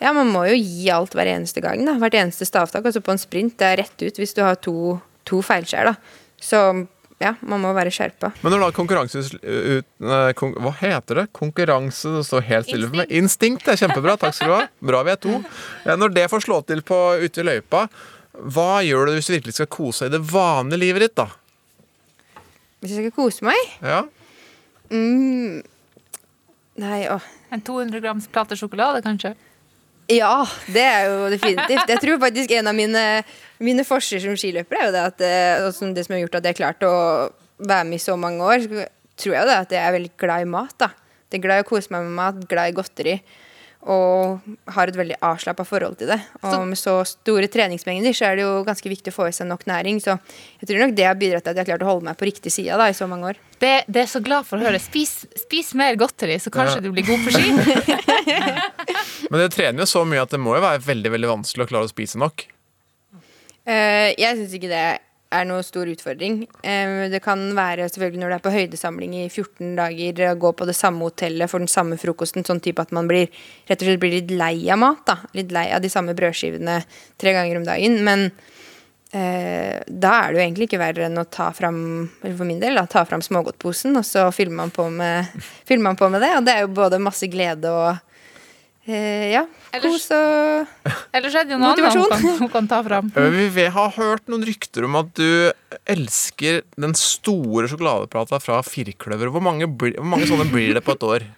Ja, 0.00 0.12
man 0.14 0.30
må 0.30 0.44
jo 0.46 0.54
gi 0.58 0.88
alt 0.94 1.14
hver 1.16 1.26
eneste 1.32 1.62
gang, 1.64 1.82
da. 1.86 1.96
Hvert 1.98 2.14
eneste 2.20 2.46
stavtak. 2.46 2.84
Altså 2.86 3.02
på 3.02 3.10
en 3.14 3.18
sprint, 3.20 3.56
det 3.58 3.66
er 3.72 3.80
rett 3.82 4.04
ut 4.04 4.20
hvis 4.20 4.34
du 4.36 4.44
har 4.46 4.58
to, 4.62 4.98
to 5.26 5.40
feilskjær, 5.42 5.90
da. 5.90 5.94
Så 6.38 6.60
ja, 7.18 7.32
man 7.42 7.58
må 7.64 7.72
være 7.74 7.90
skjerpa. 7.90 8.30
Men 8.44 8.54
når 8.54 8.60
da 8.62 8.68
konkurranse 8.76 9.24
ut, 9.42 9.88
kon, 10.38 10.52
Hva 10.62 10.70
heter 10.78 11.18
det? 11.18 11.24
Konkurranse 11.34 12.12
Det 12.14 12.20
står 12.28 12.44
helt 12.46 12.68
stille 12.68 12.86
for 12.86 13.00
meg. 13.00 13.10
Instinkt 13.18 13.66
er 13.66 13.80
kjempebra. 13.80 14.14
Takk 14.22 14.36
skal 14.38 14.52
du 14.52 14.54
ha. 14.54 14.60
Bra 14.92 15.00
vi 15.08 15.14
er 15.16 15.18
to. 15.24 15.40
Når 15.88 16.14
det 16.14 16.28
får 16.30 16.44
slå 16.46 16.60
til 16.68 16.84
på 16.86 17.00
ute 17.24 17.42
i 17.42 17.46
løypa, 17.48 17.88
hva 18.38 18.68
gjør 18.86 19.10
du 19.10 19.16
hvis 19.16 19.26
du 19.26 19.34
virkelig 19.34 19.56
skal 19.58 19.66
kose 19.74 20.06
deg 20.06 20.12
i 20.12 20.18
det 20.20 20.30
vanlige 20.30 20.78
livet 20.84 21.08
ditt, 21.08 21.16
da? 21.18 21.26
Hvis 22.78 22.94
jeg 22.94 23.08
skal 23.08 23.16
kose 23.16 23.42
meg 23.48 23.58
Ja. 23.82 24.04
mm, 24.94 25.58
Nei, 26.78 27.00
åh. 27.10 27.24
En 27.50 27.60
200 27.66 27.98
grams 28.04 28.28
plate 28.30 28.54
sjokolade, 28.54 29.02
kanskje? 29.02 29.32
Ja, 30.08 30.46
det 30.72 30.84
er 30.88 31.02
jo 31.10 31.26
definitivt. 31.28 31.90
Jeg 31.92 32.00
tror 32.00 32.20
faktisk 32.22 32.52
en 32.56 32.70
av 32.70 32.76
mine, 32.76 33.02
mine 33.60 33.84
forser 33.84 34.22
som 34.22 34.38
skiløper 34.40 34.78
er 34.78 34.86
jo 34.86 34.94
det 34.94 35.02
at 35.10 35.24
eh, 35.26 35.66
som 35.76 35.90
det 35.92 36.06
som 36.06 36.16
har 36.16 36.22
gjort 36.22 36.38
at 36.38 36.48
jeg 36.48 36.56
har 36.56 36.62
klart 36.62 36.86
å 36.88 36.94
være 37.58 37.88
med 37.90 37.98
i 37.98 38.06
så 38.06 38.14
mange 38.16 38.46
år, 38.46 38.64
tror 39.18 39.36
jeg 39.36 39.50
det 39.50 39.58
at 39.58 39.74
jeg 39.76 39.82
er 39.82 39.94
veldig 39.98 40.14
glad 40.20 40.46
i 40.46 40.48
mat. 40.48 40.72
da. 40.80 40.88
Det 41.28 41.36
er 41.36 41.44
glad 41.44 41.60
i 41.60 41.66
å 41.66 41.68
kose 41.68 41.92
meg 41.92 42.06
med 42.06 42.16
mat, 42.16 42.40
glad 42.48 42.72
i 42.72 42.76
godteri. 42.78 43.18
Og 43.88 44.40
har 44.74 44.90
et 44.90 44.96
veldig 44.98 45.16
avslappa 45.22 45.62
forhold 45.64 46.00
til 46.00 46.10
det. 46.10 46.18
Og 46.42 46.64
med 46.66 46.76
så 46.76 46.96
store 47.06 47.46
treningsmengder 47.48 48.12
så 48.16 48.26
er 48.26 48.36
det 48.36 48.42
jo 48.42 48.64
ganske 48.66 48.90
viktig 48.90 49.12
å 49.12 49.14
få 49.14 49.28
i 49.30 49.36
seg 49.36 49.46
nok 49.48 49.62
næring. 49.70 50.00
Så 50.02 50.16
jeg 50.58 50.68
tror 50.68 50.82
nok 50.82 50.96
det 50.98 51.06
har 51.06 51.14
bidratt 51.20 51.46
til 51.46 51.54
at 51.54 51.60
jeg 51.60 51.62
har 51.62 51.70
klart 51.70 51.86
å 51.86 51.90
holde 51.92 52.08
meg 52.10 52.18
på 52.18 52.26
riktig 52.26 52.52
side 52.52 52.74
da, 52.76 52.88
i 52.90 52.96
så 52.98 53.06
mange 53.08 53.30
år. 53.30 53.38
Det, 53.62 53.72
det 53.86 54.02
er 54.02 54.10
så 54.10 54.20
glad 54.24 54.44
for 54.50 54.58
å 54.58 54.66
høre. 54.66 54.82
Spis, 54.82 55.22
spis 55.38 55.72
mer 55.78 55.94
godteri, 55.98 56.36
så 56.42 56.50
kanskje 56.54 56.82
Ja. 56.82 56.84
du 56.84 56.90
blir 56.92 57.06
god 57.06 57.22
på 57.22 57.32
ski. 57.38 57.54
Men 59.30 59.40
dere 59.44 59.54
trener 59.54 59.86
jo 59.86 59.88
så 59.88 60.04
mye 60.08 60.26
at 60.26 60.34
det 60.34 60.42
må 60.42 60.58
jo 60.58 60.64
være 60.66 60.82
veldig 60.84 61.14
veldig 61.14 61.30
vanskelig 61.38 61.66
å 61.68 61.70
klare 61.70 61.88
å 61.88 61.92
spise 61.94 62.20
nok. 62.20 62.48
Uh, 63.68 64.10
jeg 64.16 64.36
syns 64.38 64.54
ikke 64.58 64.70
det 64.70 64.84
er 65.34 65.46
noe 65.48 65.64
stor 65.66 65.88
utfordring. 65.90 66.40
Det 66.62 67.20
kan 67.24 67.42
være 67.56 67.88
selvfølgelig 67.88 68.22
når 68.22 68.30
du 68.30 68.36
er 68.36 68.44
på 68.44 68.52
høydesamling 68.54 69.16
i 69.18 69.24
14 69.28 69.74
dager, 69.76 70.22
gå 70.40 70.52
på 70.56 70.68
det 70.68 70.76
samme 70.76 71.04
hotellet 71.04 71.50
for 71.50 71.62
den 71.62 71.70
samme 71.70 71.98
frokosten, 72.00 72.46
sånn 72.46 72.62
type 72.64 72.82
at 72.82 72.94
man 72.96 73.10
blir 73.10 73.28
rett 73.68 73.80
og 73.82 73.88
slett 73.88 74.00
blir 74.02 74.16
litt 74.18 74.32
lei 74.32 74.54
av 74.72 74.80
mat. 74.80 75.04
da 75.08 75.18
Litt 75.36 75.52
lei 75.54 75.68
av 75.74 75.84
de 75.84 75.92
samme 75.92 76.16
brødskivene 76.16 76.80
tre 77.20 77.36
ganger 77.36 77.60
om 77.60 77.68
dagen. 77.68 77.98
Men 78.08 78.26
eh, 79.12 79.76
da 79.84 80.14
er 80.22 80.32
det 80.32 80.40
jo 80.40 80.44
egentlig 80.46 80.70
ikke 80.70 80.82
verre 80.82 81.08
enn 81.10 81.20
å 81.20 81.28
ta 81.28 81.50
fram 81.56 81.80
for 82.24 82.48
min 82.48 82.62
del, 82.62 82.80
da, 82.80 82.88
ta 82.88 83.04
fram 83.08 83.24
smågodtposen, 83.24 84.00
og 84.00 84.08
så 84.08 84.30
fyller 84.34 84.56
man 84.64 84.72
på 84.72 84.88
med, 84.92 85.28
fyller 85.68 85.90
man 85.90 86.00
på 86.00 86.08
med 86.12 86.24
det. 86.24 86.34
Og 86.38 86.48
det 86.48 86.56
er 86.56 86.64
jo 86.64 86.76
både 86.80 87.02
masse 87.04 87.28
glede 87.28 87.72
og 87.72 88.07
eh, 88.88 89.30
ja, 89.34 89.44
kos 89.82 90.08
og 90.16 90.92
Ellers 91.14 91.36
er 91.36 91.46
det 91.46 91.54
jo 91.54 91.58
noe 91.60 91.74
annet 91.74 91.98
hun 91.98 92.08
kan, 92.10 92.28
hun 92.42 92.52
kan 92.52 92.70
ta 92.70 92.80
fram. 92.86 93.10
Vi 93.58 93.66
har 93.74 93.92
hørt 93.98 94.28
noen 94.32 94.46
rykter 94.48 94.88
om 94.88 94.96
at 95.00 95.10
du 95.18 95.52
elsker 95.88 96.62
den 96.80 96.96
store 96.98 97.68
sjokoladeplata 97.70 98.40
fra 98.42 98.62
Firkløver. 98.66 99.30
Hvor 99.34 99.44
mange, 99.44 99.68
hvor 99.68 99.92
mange 100.02 100.28
sånne 100.30 100.48
blir 100.52 100.74
det 100.78 100.84
på 100.86 100.96
et 100.96 101.06
år? 101.06 101.28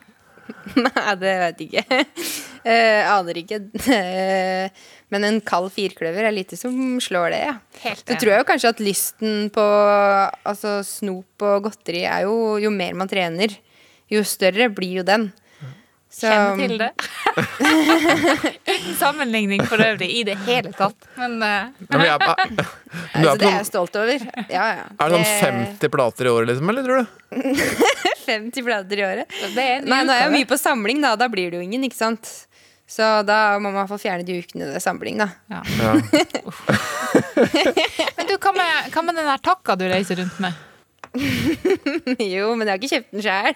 Nei, 0.84 1.12
det 1.20 1.34
vet 1.44 1.60
jeg 1.66 1.74
ikke. 1.74 2.04
Eh, 2.60 3.06
aner 3.08 3.38
ikke. 3.40 3.56
Eh, 3.88 4.82
Men 5.08 5.24
en 5.24 5.38
kald 5.40 5.70
firkløver 5.72 6.26
er 6.28 6.34
lite 6.36 6.58
som 6.60 6.74
slår 7.00 7.32
det, 7.32 7.38
ja. 7.46 7.54
Helt 7.86 8.02
Så 8.04 8.18
tror 8.20 8.34
jeg 8.34 8.42
jo 8.42 8.46
kanskje 8.50 8.72
at 8.74 8.82
lysten 8.84 9.46
på 9.54 9.64
altså, 10.44 10.74
snop 10.84 11.40
og 11.48 11.64
godteri 11.70 12.02
er 12.04 12.26
jo 12.28 12.58
Jo 12.60 12.68
mer 12.74 12.98
man 13.00 13.08
trener, 13.08 13.54
jo 14.12 14.20
større 14.28 14.68
blir 14.76 15.00
jo 15.00 15.06
den. 15.08 15.30
Så, 16.10 16.26
Kjenner 16.26 16.56
til 16.66 16.78
det. 16.80 16.90
Uten 18.70 18.94
sammenligning 18.98 19.62
for 19.70 19.78
øvrig 19.84 20.08
i 20.18 20.24
det 20.26 20.34
hele 20.42 20.72
tatt. 20.74 21.06
Men 21.16 21.36
uh. 21.42 21.46
Ja, 21.46 21.96
men 21.96 22.00
jeg- 22.08 22.18
Du 22.50 23.22
er 23.22 23.28
altså, 23.28 23.30
på 23.30 23.38
det 23.38 23.46
er 23.46 23.54
jeg 23.60 23.66
stolt 23.68 23.96
over. 24.00 24.24
Ja, 24.50 24.64
ja. 24.74 24.84
Er 24.98 25.12
det 25.14 25.20
sånn 25.22 25.68
50 25.78 25.92
plater 25.94 26.26
i 26.26 26.32
året, 26.32 26.48
liksom? 26.50 26.72
Eller 26.72 26.82
tror 26.88 26.98
du? 26.98 27.06
50 28.26 28.66
plater 28.66 28.98
i 28.98 29.04
året. 29.06 29.38
det 29.54 29.64
er 29.76 29.86
Nei, 29.86 30.00
nå 30.06 30.14
er 30.14 30.24
jeg 30.26 30.32
mye 30.34 30.48
på 30.50 30.58
samling, 30.58 30.98
da. 31.04 31.14
Da 31.20 31.28
blir 31.30 31.50
det 31.54 31.60
jo 31.60 31.66
ingen, 31.68 31.86
ikke 31.86 31.98
sant. 32.00 32.32
Så 32.90 33.06
da 33.22 33.38
må 33.62 33.70
man 33.70 33.86
fall 33.86 34.00
fjerne 34.02 34.26
de 34.26 34.40
ukene 34.42 34.66
det 34.66 34.80
er 34.80 34.82
samling, 34.82 35.20
da. 35.22 35.28
Ja. 35.46 35.62
Men 38.16 38.26
du, 38.26 38.34
hva 38.34 38.52
med, 38.56 38.90
hva 38.90 39.04
med 39.06 39.14
den 39.20 39.28
der 39.30 39.38
takka 39.46 39.76
du 39.78 39.86
reiser 39.90 40.18
rundt 40.18 40.40
med? 40.42 40.58
jo, 42.34 42.52
men 42.54 42.68
jeg 42.68 42.70
har 42.70 42.78
ikke 42.78 42.92
kjøpt 42.92 43.14
den 43.16 43.24
sjøl. 43.24 43.54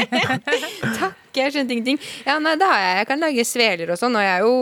Takk, 1.00 1.18
jeg 1.36 1.54
skjønte 1.54 1.76
ingenting. 1.76 2.00
Ja, 2.26 2.38
nei, 2.42 2.56
det 2.58 2.68
har 2.68 2.82
jeg. 2.82 2.96
Jeg 3.00 3.08
kan 3.10 3.22
lage 3.22 3.46
sveler 3.46 3.94
og 3.94 4.00
sånn, 4.00 4.18
og 4.18 4.24
jeg 4.24 4.32
er 4.34 4.46
jo 4.46 4.56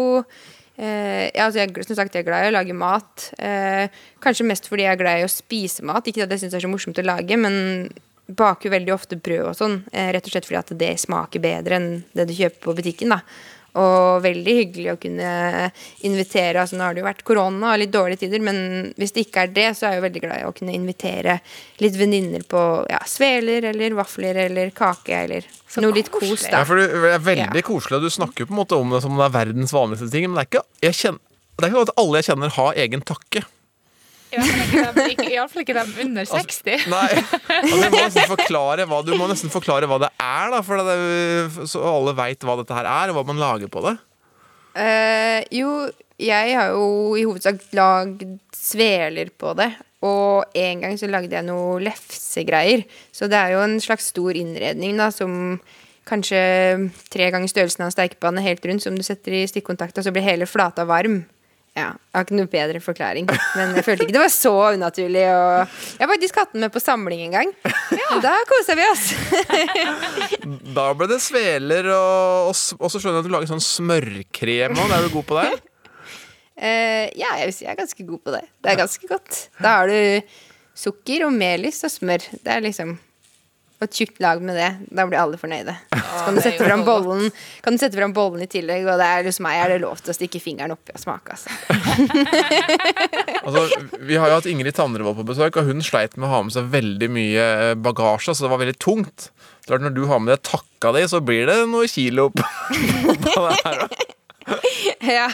eh, 0.77 1.45
altså 1.45 1.63
jeg, 1.63 1.73
som 1.89 1.99
sagt, 1.99 2.19
jeg 2.19 2.27
er 2.27 2.29
glad 2.29 2.47
i 2.47 2.51
å 2.53 2.57
lage 2.59 2.77
mat. 2.77 3.31
Eh, 3.41 4.03
kanskje 4.25 4.49
mest 4.49 4.69
fordi 4.69 4.85
jeg 4.87 4.99
er 4.99 5.03
glad 5.03 5.23
i 5.23 5.29
å 5.29 5.33
spise 5.33 5.87
mat. 5.89 6.07
Ikke 6.11 6.27
at 6.27 6.37
jeg 6.37 6.45
syns 6.45 6.57
det 6.57 6.61
er 6.61 6.67
så 6.69 6.73
morsomt 6.73 7.01
å 7.01 7.09
lage, 7.09 7.41
men 7.41 7.89
baker 8.29 8.75
veldig 8.75 8.93
ofte 8.93 9.17
brød 9.17 9.47
og 9.49 9.57
sånn. 9.57 9.81
Eh, 9.93 10.11
rett 10.13 10.29
og 10.29 10.35
slett 10.35 10.49
fordi 10.49 10.61
at 10.61 10.75
det 10.83 10.93
smaker 11.01 11.41
bedre 11.43 11.81
enn 11.81 11.93
det 12.13 12.29
du 12.29 12.37
kjøper 12.37 12.69
på 12.69 12.77
butikken. 12.83 13.17
da 13.17 13.23
og 13.79 14.23
veldig 14.25 14.55
hyggelig 14.59 14.93
å 14.93 14.99
kunne 15.01 15.31
invitere. 16.07 16.63
altså 16.63 16.79
Nå 16.79 16.87
har 16.87 16.97
det 16.97 17.03
jo 17.03 17.09
vært 17.09 17.25
korona 17.27 17.73
og 17.73 17.83
litt 17.83 17.95
dårlige 17.95 18.25
tider, 18.25 18.43
men 18.45 18.91
hvis 18.99 19.15
det 19.15 19.27
ikke 19.27 19.47
er 19.47 19.55
det, 19.55 19.69
så 19.79 19.87
er 19.87 19.95
jeg 19.95 20.03
jo 20.03 20.07
veldig 20.09 20.25
glad 20.25 20.43
i 20.43 20.49
å 20.49 20.55
kunne 20.57 20.77
invitere 20.77 21.39
litt 21.85 21.99
venninner 21.99 22.45
på 22.49 22.65
ja, 22.91 23.01
sveler 23.09 23.71
eller 23.73 23.97
vafler 23.99 24.43
eller 24.49 24.73
kake 24.77 25.23
eller 25.25 25.49
noe 25.83 25.95
litt 25.95 26.11
kos. 26.13 26.49
Ja, 26.51 26.65
for 26.69 26.81
Det 26.81 27.13
er 27.15 27.23
veldig 27.23 27.65
koselig, 27.67 28.01
og 28.01 28.09
du 28.09 28.13
snakker 28.13 28.49
på 28.49 28.55
en 28.55 28.63
måte 28.63 28.79
om 28.79 28.95
det 28.95 29.03
som 29.05 29.17
det 29.19 29.29
er 29.29 29.37
verdens 29.37 29.75
vanligste 29.75 30.11
ting. 30.13 30.29
Men 30.29 30.41
det 30.41 30.47
er 30.47 30.51
ikke, 30.53 30.97
kjenner, 31.03 31.23
det 31.55 31.65
er 31.65 31.71
ikke 31.71 31.79
sånn 31.79 31.89
at 31.89 32.03
alle 32.03 32.21
jeg 32.21 32.31
kjenner, 32.31 32.59
har 32.59 32.83
egen 32.87 33.07
takke. 33.13 33.45
Iallfall 34.33 35.65
ikke 35.65 35.77
dem 35.77 35.95
under 36.05 36.29
60. 36.29 36.89
Nei, 36.93 37.07
altså, 37.17 37.79
du, 37.79 37.87
må 37.89 38.03
nesten 38.03 38.29
forklare 38.29 38.87
hva, 38.89 39.01
du 39.07 39.15
må 39.17 39.29
nesten 39.31 39.53
forklare 39.53 39.89
hva 39.89 40.01
det 40.05 40.11
er, 40.13 40.53
da, 40.53 40.61
for 40.67 40.85
det, 40.85 40.99
så 41.71 41.83
alle 41.89 42.15
veit 42.19 42.45
hva 42.45 42.59
dette 42.61 42.77
her 42.77 42.89
er, 42.91 43.13
og 43.13 43.19
hva 43.19 43.27
man 43.31 43.41
lager 43.41 43.73
på 43.73 43.85
det. 43.87 43.97
Uh, 44.79 45.41
jo, 45.55 45.73
jeg 46.21 46.55
har 46.59 46.73
jo 46.75 47.17
i 47.19 47.25
hovedsak 47.27 47.63
lagd 47.77 48.25
sveler 48.55 49.33
på 49.39 49.55
det. 49.59 49.73
Og 50.07 50.47
en 50.55 50.85
gang 50.85 50.95
så 50.99 51.09
lagde 51.11 51.35
jeg 51.35 51.47
noe 51.47 51.81
lefsegreier. 51.83 52.85
Så 53.11 53.27
det 53.31 53.39
er 53.39 53.57
jo 53.57 53.65
en 53.65 53.81
slags 53.83 54.13
stor 54.13 54.37
innredning 54.39 54.99
da, 54.99 55.11
som 55.15 55.59
kanskje 56.09 56.39
tre 57.13 57.29
ganger 57.35 57.51
størrelsen 57.51 57.85
av 57.85 57.91
en 57.91 57.97
stekepanne 57.97 58.45
helt 58.45 58.65
rundt, 58.65 58.85
som 58.85 58.95
du 58.97 59.05
setter 59.05 59.41
i 59.41 59.47
stikkontakt, 59.51 59.99
og 59.99 60.07
så 60.07 60.15
blir 60.15 60.25
hele 60.25 60.49
flata 60.49 60.87
varm. 60.89 61.25
Ja, 61.79 61.93
Jeg 61.95 62.17
har 62.17 62.25
ikke 62.27 62.39
noe 62.39 62.51
bedre 62.51 62.81
forklaring. 62.83 63.29
Men 63.55 63.77
jeg 63.79 63.85
følte 63.87 64.07
ikke 64.07 64.17
det 64.17 64.23
var 64.23 64.33
så 64.35 64.53
unaturlig. 64.75 65.25
Og 65.31 65.79
jeg 65.95 66.03
har 66.03 66.11
faktisk 66.11 66.41
hatt 66.41 66.55
den 66.55 66.65
med 66.65 66.75
på 66.75 66.83
samling 66.83 67.23
en 67.29 67.37
gang. 67.37 67.53
Ja. 67.95 68.19
da 68.25 68.35
kosa 68.49 68.75
vi 68.79 68.87
oss. 68.89 69.07
Da 70.75 70.91
ble 70.97 71.09
det 71.11 71.19
sveler, 71.23 71.89
og, 71.95 72.51
og, 72.53 72.91
så 72.91 73.01
skjønner 73.01 73.19
jeg 73.19 73.25
at 73.25 73.29
du 73.29 73.33
lager 73.33 73.51
sånn 73.51 73.65
smørkrem 73.65 74.79
òg. 74.79 74.95
Er 74.95 75.07
du 75.07 75.11
god 75.15 75.27
på 75.29 75.39
det? 75.39 75.49
Uh, 76.59 77.07
ja, 77.15 77.35
jeg 77.39 77.49
vil 77.49 77.55
si 77.55 77.67
jeg 77.67 77.73
er 77.73 77.79
ganske 77.79 78.07
god 78.09 78.23
på 78.27 78.35
det. 78.35 78.45
Det 78.65 78.73
er 78.73 78.81
ganske 78.81 79.11
godt. 79.11 79.43
Da 79.63 79.75
har 79.79 79.91
du 79.93 80.33
sukker 80.79 81.27
og 81.29 81.35
melis 81.35 81.83
og 81.87 81.95
smør. 81.95 82.27
Det 82.43 82.55
er 82.55 82.65
liksom 82.65 82.97
og 83.79 83.87
et 83.87 83.95
tjukt 83.95 84.19
lag 84.23 84.41
med 84.43 84.57
det. 84.59 84.69
Da 84.91 85.05
blir 85.07 85.21
alle 85.21 85.39
fornøyde. 85.39 85.75
Så 85.95 86.25
kan 86.27 86.35
du 86.35 86.41
sette 86.43 86.65
fram 86.67 86.83
bollen 86.87 87.29
Kan 87.63 87.77
du 87.77 87.79
sette 87.79 87.95
fram 87.99 88.15
bollen 88.17 88.43
i 88.43 88.49
tillegg, 88.51 88.83
og 88.91 88.99
det 88.99 89.07
er 89.07 89.29
hos 89.29 89.39
meg 89.45 89.61
er 89.63 89.75
det 89.75 89.81
lov 89.85 90.01
til 90.03 90.11
å 90.11 90.17
stikke 90.17 90.41
fingeren 90.43 90.75
oppi 90.75 90.95
og 90.97 91.03
smake. 91.03 91.37
Altså. 91.37 91.49
Altså, 93.49 93.63
vi 94.05 94.19
har 94.21 94.29
jo 94.29 94.37
hatt 94.37 94.49
Ingrid 94.51 94.77
Tandrevold 94.77 95.17
på 95.17 95.25
besøk, 95.31 95.57
og 95.57 95.69
hun 95.71 95.81
sleit 95.85 96.19
med 96.19 96.27
å 96.29 96.33
ha 96.35 96.41
med 96.45 96.53
seg 96.53 96.67
veldig 96.73 97.09
mye 97.15 97.45
eh, 97.71 97.75
bagasje. 97.81 98.35
Så 98.37 98.45
det 98.45 98.51
var 98.53 98.61
veldig 98.61 98.77
tungt. 98.83 99.31
Klart, 99.65 99.85
når 99.87 99.95
du 99.97 100.03
har 100.11 100.21
med 100.21 100.35
deg 100.35 100.43
takka 100.45 100.93
di, 100.97 101.07
så 101.09 101.23
blir 101.25 101.49
det 101.49 101.57
noe 101.71 101.89
kilo 101.89 102.29
på, 102.35 102.45
på 103.25 103.39
det 103.47 103.57
her. 103.63 103.85
da. 103.87 104.18
ja. 105.19 105.29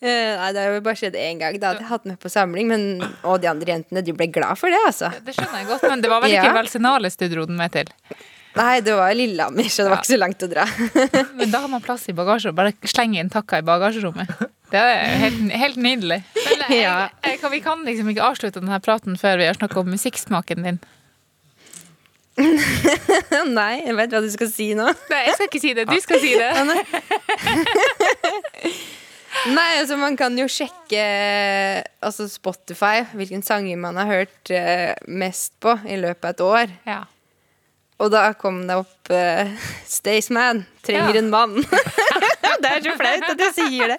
Eh, 0.00 0.34
Nei, 0.38 0.50
det 0.54 0.60
har 0.64 0.74
jo 0.76 0.82
bare 0.84 0.98
skjedd 1.00 1.16
én 1.18 1.40
gang. 1.40 1.56
Da 1.62 1.72
hadde 1.72 1.84
jeg 1.84 1.90
hatt 1.90 2.06
med 2.08 2.18
på 2.22 2.30
samling, 2.32 2.68
men, 2.70 2.86
og 3.22 3.40
de 3.42 3.50
andre 3.50 3.76
jentene 3.76 4.02
de 4.04 4.14
ble 4.16 4.28
glad 4.34 4.58
for 4.60 4.72
det, 4.72 4.80
altså. 4.86 5.10
Det 5.24 5.34
skjønner 5.36 5.62
jeg 5.62 5.70
godt, 5.72 5.84
men 5.90 6.04
det 6.04 6.12
var 6.12 6.24
vel 6.24 6.34
ikke 6.36 6.48
Ja. 6.50 6.56
Velsignalis 6.60 7.16
du 7.20 7.26
dro 7.32 7.44
den 7.50 7.56
med 7.60 7.72
til? 7.74 7.90
Nei, 8.54 8.78
det 8.86 8.94
var 8.94 9.10
Lillehammer, 9.18 9.66
så 9.66 9.82
det 9.82 9.90
var 9.90 9.98
ikke 9.98 10.12
så 10.12 10.18
langt 10.20 10.42
å 10.46 10.48
dra. 10.50 10.62
Men 11.40 11.50
da 11.50 11.58
har 11.64 11.70
man 11.72 11.82
plass 11.82 12.04
i 12.06 12.12
bagasjerommet. 12.14 12.54
bare 12.78 12.90
slenge 12.92 13.18
inn 13.18 13.32
takka 13.32 13.58
i 13.58 13.64
bagasjerommet. 13.66 14.30
Det 14.70 14.78
er 14.78 15.16
helt, 15.24 15.40
helt 15.58 15.80
nydelig. 15.82 16.20
Men 16.36 16.62
jeg, 16.68 16.82
Ja. 16.84 16.92
jeg, 17.26 17.40
vi 17.50 17.60
kan 17.64 17.82
liksom 17.82 18.12
ikke 18.14 18.22
avslutte 18.28 18.62
denne 18.62 18.78
praten 18.84 19.18
før 19.18 19.40
vi 19.42 19.48
har 19.50 19.58
snakka 19.58 19.82
om 19.82 19.90
musikksmaken 19.90 20.62
din. 20.68 20.78
Nei, 22.34 23.74
jeg 23.86 23.94
vet 23.98 24.14
hva 24.14 24.20
du 24.22 24.30
skal 24.32 24.48
si 24.50 24.70
nå. 24.74 24.86
Nei, 25.10 25.20
jeg 25.28 25.34
skal 25.36 25.50
ikke 25.50 25.60
si 25.62 25.74
det. 25.74 25.84
Du 25.90 25.98
skal 26.02 26.22
si 26.22 26.32
det. 26.38 26.50
Nei, 29.56 29.80
altså 29.80 29.96
man 29.98 30.14
kan 30.16 30.36
jo 30.38 30.46
sjekke 30.48 31.00
altså 32.04 32.28
Spotify, 32.30 33.02
hvilken 33.18 33.42
sanger 33.44 33.80
man 33.82 33.98
har 33.98 34.06
hørt 34.06 34.52
eh, 34.54 34.94
mest 35.10 35.56
på 35.60 35.74
i 35.90 35.98
løpet 36.00 36.24
av 36.24 36.30
et 36.36 36.44
år. 36.46 36.76
Ja. 36.88 37.00
Og 38.02 38.10
da 38.10 38.24
kom 38.38 38.62
det 38.66 38.76
opp 38.80 39.10
uh, 39.14 39.50
Staysman 39.96 40.64
trenger 40.86 41.14
Ja. 41.14 41.20
en 41.20 41.30
mann. 41.30 41.54
det 42.62 42.70
er 42.70 42.82
så 42.86 42.94
flaut 42.98 43.28
at 43.28 43.44
jeg 43.44 43.54
sier 43.58 43.92
det. 43.94 43.98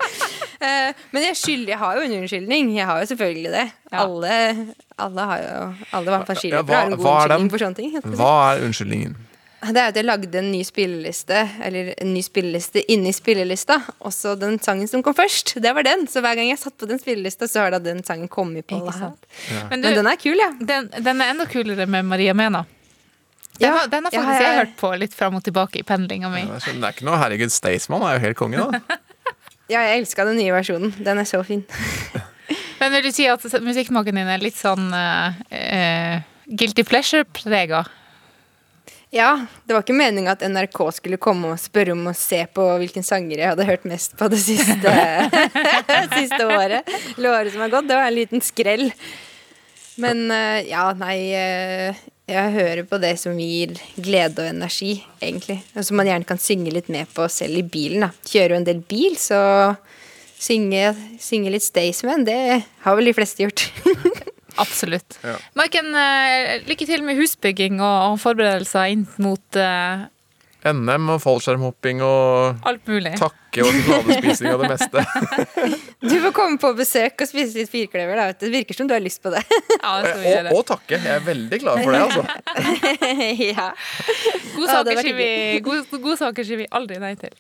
Uh, 0.60 1.06
men 1.16 1.28
jeg, 1.30 1.38
skyld, 1.40 1.70
jeg 1.72 1.80
har 1.80 2.00
jo 2.00 2.08
en 2.08 2.18
unnskyldning. 2.20 2.74
Jeg 2.76 2.90
har 2.90 3.04
jo 3.04 3.12
selvfølgelig 3.14 3.54
det. 3.56 3.66
Alle, 3.96 4.34
alle 5.00 5.30
har 5.30 5.46
jo 5.46 5.56
Alle 5.96 6.10
i 6.10 6.12
hvert 6.16 6.28
fall 6.28 6.36
Ja, 6.36 6.42
skiløpere 6.42 6.82
har 6.82 6.92
en 6.92 6.98
god 6.98 7.08
unnskyldning 7.14 7.54
for 7.54 7.64
sånne 7.64 7.80
ting. 7.80 7.96
Hva 8.20 8.34
er 8.50 8.66
unnskyldningen? 8.68 9.16
Det 9.66 9.80
er 9.82 9.88
at 9.90 9.96
jeg 9.98 10.06
lagde 10.06 10.38
en 10.38 10.52
ny 10.52 10.60
spilleliste 10.68 11.38
Eller 11.64 11.94
en 12.02 12.12
ny 12.14 12.22
spilleliste 12.22 12.84
inni 12.92 13.14
spillelista. 13.16 13.80
Også 14.06 14.36
den 14.38 14.60
sangen 14.62 14.88
som 14.92 15.02
kom 15.06 15.16
først. 15.18 15.56
Det 15.64 15.72
var 15.74 15.86
den. 15.88 16.06
Så 16.12 16.22
hver 16.22 16.36
gang 16.38 16.52
jeg 16.52 16.60
satt 16.62 16.76
på 16.78 16.86
den 16.90 17.00
spillelista, 17.02 17.48
så 17.50 17.64
har 17.64 17.74
da 17.74 17.80
den 17.80 18.04
sangen 18.06 18.28
kommet 18.28 18.68
på. 18.68 18.78
Ikke 18.84 18.94
sant. 18.98 19.26
Men, 19.50 19.68
Men, 19.72 19.82
du, 19.82 19.90
den 19.96 20.12
er 20.12 20.20
kul, 20.22 20.38
ja. 20.38 20.52
den, 20.60 20.92
den 21.00 21.22
er 21.24 21.34
enda 21.34 21.48
kulere 21.50 21.88
med 21.90 22.06
Maria 22.06 22.34
Mena. 22.38 22.66
Den, 23.56 23.70
Ja, 23.70 23.72
har, 23.78 23.88
den 23.88 24.04
har 24.04 24.12
ja, 24.12 24.20
faktisk 24.20 24.42
ja, 24.42 24.48
jeg 24.48 24.54
ja. 24.56 24.62
hørt 24.66 24.78
på 24.78 24.92
litt 25.00 25.14
fram 25.16 25.36
og 25.40 25.44
tilbake 25.44 25.80
i 25.80 25.84
pendlinga 25.88 26.30
mi. 26.30 26.42
Det 26.44 26.58
er 26.58 26.64
sånn- 26.68 26.82
det 26.84 26.90
er 26.90 26.96
ikke 26.98 27.06
noe 27.08 27.20
Herregud, 27.22 27.54
Staysman 27.56 28.04
er 28.04 28.18
jo 28.18 28.24
helt 28.28 28.38
konge, 28.38 28.60
da. 28.60 28.82
Ja, 29.72 29.80
jeg 29.82 30.04
elska 30.04 30.28
den 30.28 30.36
nye 30.38 30.52
versjonen. 30.54 30.92
Den 31.02 31.18
er 31.18 31.26
så 31.26 31.40
fin. 31.48 31.64
Men 32.80 32.92
vil 32.94 33.08
du 33.08 33.12
si 33.16 33.26
at 33.32 33.42
musikksmaken 33.66 34.20
din 34.20 34.28
er 34.30 34.44
litt 34.44 34.58
sånn 34.60 34.92
uh, 34.94 35.34
uh, 35.50 36.20
guilty 36.46 36.84
pleasure-prega? 36.86 37.80
Ja, 39.16 39.46
det 39.64 39.72
var 39.72 39.86
ikke 39.86 39.96
meninga 39.96 40.34
at 40.36 40.42
NRK 40.44 40.80
skulle 40.98 41.20
komme 41.22 41.54
og 41.54 41.60
spørre 41.62 41.94
om 41.96 42.10
å 42.12 42.14
se 42.18 42.42
på 42.52 42.66
hvilken 42.82 43.06
sanger 43.06 43.40
jeg 43.40 43.52
hadde 43.54 43.68
hørt 43.70 43.86
mest 43.88 44.18
på 44.20 44.28
det 44.28 44.42
siste, 44.44 44.92
siste 46.18 46.42
året. 46.44 46.90
Eller 47.16 47.48
som 47.54 47.64
har 47.64 47.72
gått. 47.72 47.88
Det 47.88 47.96
var 47.96 48.10
en 48.10 48.18
liten 48.18 48.44
skrell. 48.44 48.90
Men 50.04 50.26
eh, 50.36 50.68
ja, 50.68 50.90
nei 51.00 51.16
eh, 51.32 52.04
Jeg 52.28 52.54
hører 52.58 52.84
på 52.90 53.00
det 53.00 53.14
som 53.22 53.40
gir 53.40 53.78
glede 53.96 54.44
og 54.44 54.52
energi, 54.52 54.98
egentlig. 55.24 55.62
Og 55.78 55.88
som 55.88 55.96
man 56.02 56.12
gjerne 56.12 56.28
kan 56.28 56.42
synge 56.42 56.76
litt 56.76 56.92
med 56.92 57.08
på 57.16 57.30
selv 57.32 57.64
i 57.64 57.64
bilen. 57.64 58.04
da. 58.10 58.12
Kjører 58.28 58.58
jo 58.58 58.62
en 58.66 58.68
del 58.68 58.84
bil, 58.84 59.16
så 59.16 59.40
synge, 60.36 60.92
synge 61.24 61.56
litt 61.56 61.64
Staysman, 61.64 62.28
det 62.28 62.66
har 62.84 63.00
vel 63.00 63.14
de 63.14 63.16
fleste 63.16 63.48
gjort. 63.48 63.70
Absolutt. 64.62 65.20
Ja. 65.24 65.36
Maiken, 65.60 65.94
eh, 65.96 66.66
lykke 66.68 66.88
til 66.88 67.04
med 67.06 67.20
husbygging 67.20 67.82
og, 67.84 68.20
forberedelser 68.22 68.94
inn 68.94 69.08
mot 69.22 69.60
eh, 69.60 70.06
NM 70.66 71.12
og 71.14 71.20
fallskjermhopping 71.22 72.00
og 72.02 72.64
alt 72.66 72.88
mulig. 72.90 73.12
takke 73.20 73.62
og 73.62 73.70
sjokoladespising 73.70 74.50
og 74.56 74.64
det 74.64 74.72
meste. 74.74 75.04
Du 76.10 76.16
får 76.22 76.34
komme 76.38 76.58
på 76.62 76.72
besøk 76.78 77.22
og 77.22 77.30
spise 77.30 77.58
litt 77.60 77.70
firkløver. 77.70 78.18
da. 78.18 78.34
Det 78.38 78.50
virker 78.54 78.78
som 78.78 78.90
du 78.90 78.94
har 78.94 79.02
lyst 79.04 79.22
på 79.22 79.34
det. 79.34 79.42
Ja. 79.86 79.94
Og, 80.00 80.52
og 80.58 80.64
takke. 80.66 80.98
Jeg 80.98 81.12
er 81.20 81.22
veldig 81.26 81.60
glad 81.62 81.84
for 81.84 81.94
det, 81.94 82.02
altså. 82.02 82.24
ja. 83.60 83.68
God 84.56 84.72
saker 84.72 85.02
sier 85.02 85.18
vi, 85.18 85.30
god, 85.66 85.94
god 86.02 86.22
saker 86.22 86.48
sier 86.48 86.62
vi 86.64 86.68
aldri 86.74 86.98
nei 87.02 87.14
til. 87.20 87.34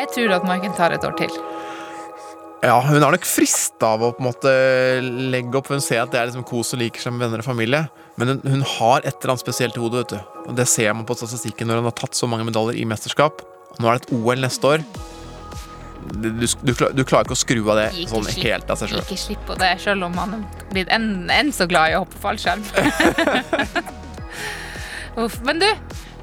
Jeg 0.00 0.12
tror 0.14 0.36
at 0.40 0.46
Maiken 0.48 0.76
tar 0.76 0.96
et 0.96 1.04
år 1.06 1.16
til. 1.20 1.32
Ja, 2.60 2.74
hun 2.84 2.98
er 3.00 3.14
nok 3.14 3.24
frista 3.24 3.94
av 3.94 4.02
å 4.04 4.10
på 4.12 4.20
en 4.20 4.26
måte 4.28 4.50
legge 5.32 5.56
opp, 5.56 5.70
hun 5.72 5.80
ser 5.80 6.02
at 6.02 6.10
det 6.12 6.18
er 6.20 6.26
liksom 6.28 6.44
kos 6.44 6.74
og 6.76 6.82
liker 6.82 7.00
seg 7.00 7.14
med 7.14 7.22
venner 7.24 7.40
og 7.40 7.46
familie. 7.48 7.86
Men 8.20 8.34
hun, 8.34 8.42
hun 8.44 8.64
har 8.76 9.00
et 9.00 9.14
eller 9.16 9.32
annet 9.32 9.44
spesielt 9.46 9.78
i 9.78 9.80
hodet, 9.80 10.02
vet 10.02 10.12
du. 10.18 10.42
Og 10.50 10.58
det 10.58 10.66
ser 10.68 10.92
man 10.92 11.06
på 11.08 11.16
statistikken 11.16 11.70
når 11.70 11.80
hun 11.80 11.88
har 11.88 11.96
tatt 12.02 12.18
så 12.18 12.28
mange 12.28 12.44
medaljer 12.44 12.76
i 12.82 12.84
mesterskap. 12.90 13.40
Nå 13.80 13.88
er 13.88 13.96
det 13.96 14.04
et 14.10 14.12
OL 14.18 14.42
neste 14.44 14.74
år. 14.74 14.84
Du, 16.10 16.28
du, 16.36 16.44
du, 16.64 16.72
du 16.96 17.02
klarer 17.04 17.24
ikke 17.28 17.36
å 17.36 17.38
skru 17.38 17.58
av 17.70 17.76
det 17.76 17.88
Ikke 18.02 18.12
sånn 18.12 18.24
slipp- 18.28 18.44
helt 18.50 18.70
av 18.72 18.78
seg 18.80 18.92
sjøl. 18.92 19.02
Ikke 19.06 19.18
slipp 19.20 19.42
på 19.48 19.56
det, 19.60 19.72
selv 19.84 20.08
om 20.08 20.14
han 20.20 20.36
er 20.38 20.44
blitt 20.72 20.92
enn 20.96 21.10
en 21.32 21.50
så 21.56 21.64
glad 21.70 21.92
i 21.92 21.96
å 21.96 22.04
hoppe 22.04 22.20
fallskjerm. 22.22 22.64
Uff, 25.20 25.40
Men 25.44 25.60
du, 25.60 25.68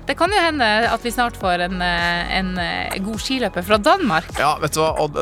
det 0.07 0.15
kan 0.15 0.31
jo 0.31 0.39
hende 0.39 0.67
at 0.87 1.03
vi 1.03 1.11
snart 1.11 1.35
får 1.39 1.65
en, 1.65 1.81
eh, 1.83 2.29
en 2.37 2.53
eh, 2.63 2.95
god 3.03 3.19
skiløper 3.19 3.65
fra 3.67 3.77
Danmark. 3.83 4.29
Ja, 4.39 4.53
vet 4.61 4.77
du 4.77 4.79
hva? 4.79 4.93
Og 5.03 5.17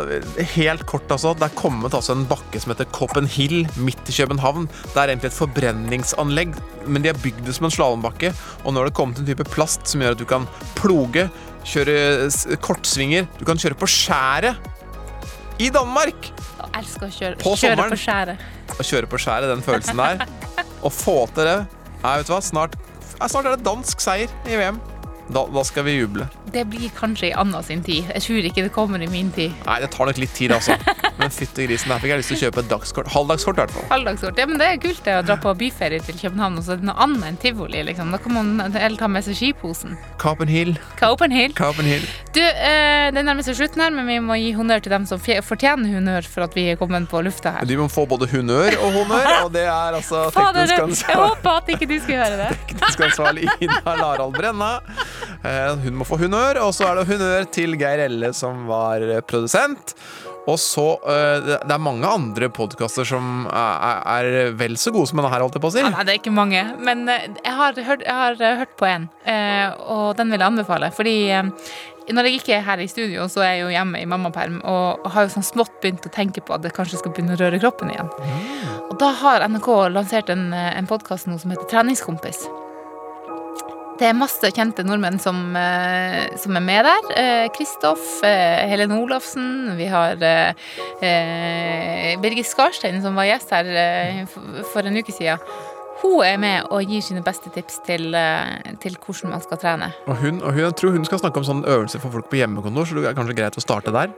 helt 0.53 0.85
kort, 0.85 1.09
altså. 1.09 1.33
Det 1.33 1.47
er 1.47 1.55
kommet 1.57 1.95
altså 1.97 2.13
en 2.13 2.27
bakke 2.29 2.61
som 2.61 2.73
heter 2.73 2.89
Copenhill, 2.93 3.65
midt 3.81 4.11
i 4.11 4.15
København. 4.19 4.67
Det 4.83 4.93
er 5.01 5.15
egentlig 5.15 5.31
et 5.31 5.39
forbrenningsanlegg, 5.39 6.53
men 6.85 7.01
de 7.01 7.09
har 7.09 7.21
bygd 7.23 7.47
det 7.47 7.57
som 7.57 7.65
en 7.65 7.73
slalåmbakke. 7.73 8.31
Og 8.63 8.73
nå 8.73 8.83
har 8.83 8.91
det 8.91 8.97
kommet 8.97 9.21
en 9.21 9.29
type 9.29 9.47
plast 9.49 9.89
som 9.89 10.05
gjør 10.05 10.17
at 10.17 10.21
du 10.21 10.27
kan 10.29 10.45
ploge, 10.77 11.27
kjøre 11.65 12.57
kortsvinger. 12.61 13.25
Du 13.39 13.45
kan 13.49 13.57
kjøre 13.57 13.79
på 13.79 13.89
skjæret 13.89 14.61
i 15.57 15.71
Danmark! 15.73 16.29
Jeg 16.65 16.83
elsker 16.83 17.07
å 17.07 17.13
kjøre 17.15 17.37
På 17.41 17.55
kjøre 17.57 17.89
på 17.89 17.97
skjæret. 17.99 18.45
Å 18.75 18.85
kjøre 18.85 19.09
på 19.09 19.19
skjæret, 19.21 19.49
den 19.49 19.65
følelsen 19.65 20.01
der. 20.01 20.25
Å 20.85 20.91
få 20.93 21.23
til 21.33 21.47
det 21.47 21.55
er, 22.05 22.19
vet 22.19 22.27
du 22.27 22.33
hva? 22.35 22.41
Snart, 22.43 22.75
snart 23.23 23.45
er 23.45 23.55
det 23.55 23.65
dansk 23.65 24.03
seier 24.03 24.31
i 24.45 24.59
VM. 24.59 24.79
Da, 25.27 25.45
da 25.49 25.63
skal 25.65 25.87
vi 25.87 25.95
juble. 25.97 26.27
Det 26.53 26.65
blir 26.69 26.91
kanskje 26.95 27.31
i 27.31 27.33
Anna 27.33 27.61
sin 27.65 27.81
tid. 27.83 28.05
Jeg 28.13 28.21
tror 28.21 28.47
ikke 28.49 28.65
det 28.67 28.71
kommer 28.75 29.01
i 29.01 29.07
min 29.09 29.31
tid. 29.33 29.53
Nei, 29.65 29.79
det 29.81 29.89
tar 29.95 30.05
nok 30.09 30.19
litt 30.21 30.33
tid, 30.37 30.53
altså. 30.53 30.77
Men 31.17 31.31
fytti 31.33 31.65
grisen, 31.65 31.89
der 31.89 32.01
fikk 32.03 32.11
jeg 32.11 32.21
lyst 32.21 32.31
til 32.33 32.37
å 32.37 32.41
kjøpe 32.43 32.61
et 32.61 32.69
dagskort. 32.69 33.09
Halvdagskort, 33.13 33.57
i 33.57 33.63
hvert 33.63 33.73
fall. 33.73 33.87
Halvdagskort. 33.89 34.39
Ja, 34.39 34.45
men 34.51 34.61
det 34.61 34.67
er 34.69 34.79
kult 34.83 35.01
det 35.05 35.15
å 35.17 35.23
dra 35.25 35.37
på 35.41 35.53
byferie 35.57 36.03
til 36.05 36.19
København, 36.19 36.59
og 36.59 36.67
så 36.67 36.75
er 36.75 36.81
det 36.81 36.89
noe 36.89 36.97
annet 37.05 37.25
enn 37.29 37.39
tivoli, 37.41 37.81
liksom. 37.87 38.11
Da 38.13 38.19
kan 38.21 38.35
man 38.35 38.51
eller 38.67 38.97
ta 38.99 39.09
med 39.11 39.25
seg 39.25 39.39
skiposen. 39.39 39.97
Copenhill. 40.21 40.75
Copenhill. 40.99 41.55
Copenhill. 41.57 42.05
Du, 42.35 42.41
eh, 42.43 43.09
det 43.15 43.23
nærmer 43.25 43.47
seg 43.47 43.57
slutten 43.57 43.81
her, 43.81 43.95
men 43.95 44.09
vi 44.11 44.19
må 44.23 44.37
gi 44.39 44.51
honnør 44.57 44.83
til 44.85 44.93
dem 44.93 45.07
som 45.09 45.21
fortjener 45.23 45.95
honnør 45.95 46.27
for 46.29 46.45
at 46.45 46.55
vi 46.57 46.67
er 46.73 46.79
kommet 46.79 47.09
på 47.09 47.23
lufta 47.25 47.55
her. 47.57 47.65
De 47.65 47.79
må 47.79 47.87
få 47.91 48.05
både 48.09 48.29
honnør 48.29 48.77
og 48.81 48.99
honnør, 48.99 49.31
og 49.45 49.51
det 49.55 49.65
er 49.65 49.97
altså 50.01 50.27
Fader, 50.35 50.67
teknisk 50.69 51.09
jeg 51.09 51.21
håper 51.21 51.61
at 51.61 51.71
ikke 51.75 51.89
du 51.89 51.97
skulle 51.99 52.21
høre 52.21 52.41
det. 52.43 52.49
teknisk 52.69 53.05
ansvarlig 53.09 53.47
Ina 53.63 53.95
Larald 54.03 54.35
Brenna. 54.35 54.73
Eh, 55.45 55.73
Hun 55.83 55.97
må 55.99 56.05
få 56.07 56.17
honnør, 56.21 56.61
og 56.65 56.73
så 56.75 56.89
er 56.89 56.99
det 56.99 57.09
honnør 57.11 57.49
til 57.53 57.75
Geir 57.79 58.01
Elle, 58.07 58.31
som 58.35 58.65
var 58.69 59.03
eh, 59.05 59.21
produsent. 59.25 59.95
Og 60.45 60.59
så 60.61 60.85
eh, 61.09 61.47
Det 61.65 61.73
er 61.73 61.81
mange 61.81 62.05
andre 62.09 62.49
podkaster 62.53 63.07
som 63.09 63.47
er, 63.49 63.99
er 64.05 64.53
vel 64.57 64.77
så 64.77 64.93
gode 64.93 65.09
som 65.09 65.21
denne 65.21 65.31
her, 65.33 65.43
holdt 65.45 65.57
jeg 65.57 65.63
på 65.65 65.71
å 65.71 65.75
si. 65.75 65.81
Ja, 65.83 65.91
nei, 65.93 66.05
det 66.05 66.15
er 66.15 66.21
ikke 66.21 66.35
mange, 66.35 66.63
men 66.85 67.05
jeg 67.09 67.55
har 67.59 67.77
hørt, 67.89 68.05
jeg 68.05 68.19
har 68.21 68.41
hørt 68.61 68.75
på 68.79 68.89
en, 68.89 69.09
og 69.89 70.15
den 70.19 70.33
vil 70.33 70.41
jeg 70.41 70.51
anbefale. 70.51 70.91
Fordi 70.95 71.15
når 72.13 72.27
jeg 72.29 72.37
ikke 72.39 72.53
er 72.59 72.65
her 72.67 72.83
i 72.83 72.87
studio, 72.89 73.25
så 73.31 73.41
er 73.41 73.55
jeg 73.55 73.63
jo 73.63 73.71
hjemme 73.73 74.01
i 74.03 74.09
mammaperm, 74.09 74.59
og 74.69 75.07
har 75.15 75.25
jo 75.25 75.33
sånn 75.33 75.47
smått 75.47 75.79
begynt 75.81 76.05
å 76.05 76.13
tenke 76.13 76.43
på 76.45 76.53
at 76.53 76.61
det 76.65 76.75
kanskje 76.77 77.01
skal 77.01 77.15
begynne 77.15 77.33
å 77.33 77.41
røre 77.41 77.61
kroppen 77.63 77.89
igjen. 77.95 78.11
Og 78.91 78.93
da 79.01 79.09
har 79.23 79.47
NRK 79.49 79.71
lansert 79.95 80.29
en, 80.33 80.51
en 80.53 80.89
podkast 80.89 81.25
nå 81.31 81.39
som 81.41 81.55
heter 81.55 81.65
Treningskompis. 81.73 82.45
Det 83.95 84.09
er 84.09 84.15
masse 84.17 84.49
kjente 84.51 84.83
nordmenn 84.83 85.21
som, 85.23 85.37
eh, 85.55 86.35
som 86.41 86.55
er 86.57 86.63
med 86.63 86.83
der. 86.83 87.05
Eh, 87.15 87.47
Kristoff, 87.55 88.23
eh, 88.23 88.67
Helene 88.67 88.97
Olafsen, 88.99 89.77
vi 89.77 89.85
har 89.85 90.15
Birgit 92.19 92.45
Skarstein 92.45 93.01
som 93.01 93.15
var 93.15 93.25
gjest 93.25 93.49
her 93.51 94.27
for, 94.73 94.81
en 94.85 94.97
uke 94.97 95.13
siden. 95.13 95.39
Hun 96.01 96.25
er 96.25 96.37
med 96.37 96.67
og 96.71 96.83
gir 96.83 97.01
sine 97.01 97.23
beste 97.23 97.49
tips 97.49 97.79
til, 97.85 98.11
til 98.81 98.97
hvordan 98.99 99.31
man 99.31 99.41
skal 99.41 99.57
trene. 99.57 99.93
Og 100.07 100.15
hun, 100.17 100.41
og 100.41 100.51
hun 100.51 100.63
jeg 100.65 100.75
tror 100.75 100.91
hun 100.91 101.05
skal 101.05 101.19
snakke 101.19 101.37
om 101.37 101.47
sånn 101.47 101.63
øvelse 101.63 101.99
for 101.99 102.11
folk 102.11 102.29
på 102.29 102.35
hjemmekontor, 102.35 102.85
så 102.85 102.95
det 102.95 103.05
er 103.07 103.15
kanskje 103.15 103.37
greit 103.39 103.55
å 103.55 103.63
starte 103.63 103.95
der. 103.95 104.11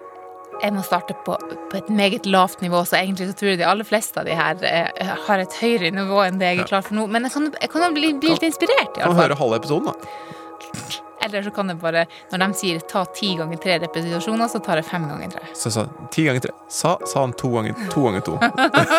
Jeg 0.64 0.74
må 0.74 0.82
starte 0.86 1.14
på, 1.26 1.36
på 1.72 1.78
et 1.78 1.90
meget 1.94 2.26
lavt 2.26 2.64
nivå, 2.66 2.82
så 2.88 2.98
egentlig 3.00 3.30
så 3.30 3.36
tror 3.38 3.52
jeg 3.54 3.60
de 3.62 3.68
aller 3.70 3.86
fleste 3.88 4.22
av 4.22 4.26
de 4.26 4.38
her 4.38 4.64
eh, 4.66 5.12
har 5.28 5.44
et 5.44 5.58
høyere 5.62 5.92
nivå 5.94 6.24
enn 6.26 6.40
det 6.42 6.54
jeg 6.54 6.64
er 6.64 6.72
klar 6.72 6.86
for 6.86 6.98
nå. 6.98 7.06
Men 7.14 7.28
jeg 7.28 7.36
kan, 7.36 7.52
jeg 7.62 7.74
kan 7.74 7.94
bli, 7.94 8.14
bli 8.18 8.34
litt 8.34 8.48
inspirert, 8.48 8.96
Kan 8.98 9.12
alle 9.12 9.28
høre 9.28 9.38
halve 9.38 9.62
episoden, 9.62 9.92
da. 9.94 10.98
Eller 11.28 11.44
så 11.44 11.52
kan 11.52 11.70
jeg 11.70 11.80
bare, 11.82 12.06
når 12.32 12.44
de 12.44 12.48
sier 12.60 12.82
ta 12.88 13.02
ti 13.18 13.34
ganger 13.38 13.60
tre 13.62 13.78
repetisjoner, 13.84 14.50
så 14.52 14.62
tar 14.64 14.80
jeg 14.80 14.88
fem 14.88 15.08
ganger 15.10 15.34
tre. 15.34 15.48
Så 15.58 15.72
sa 15.74 15.88
ti 16.14 16.24
ganger 16.28 16.46
tre. 16.46 16.54
Sa, 16.72 16.96
sa 17.10 17.24
han 17.26 17.34
to 17.38 17.52
ganger 17.56 17.78
to. 17.92 18.06
Ganger 18.06 18.24
to. 18.28 18.38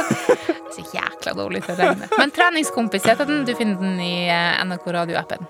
Så 0.74 0.84
jækla 0.92 1.32
dårlig 1.38 1.62
til 1.64 1.72
å 1.72 1.78
regne. 1.80 2.08
Men 2.20 2.32
treningskompis 2.36 3.06
heter 3.08 3.24
den. 3.30 3.46
Du 3.48 3.54
finner 3.56 3.80
den 3.80 3.96
i 4.04 4.28
eh, 4.28 4.58
NRK 4.68 4.90
radioappen. 4.98 5.46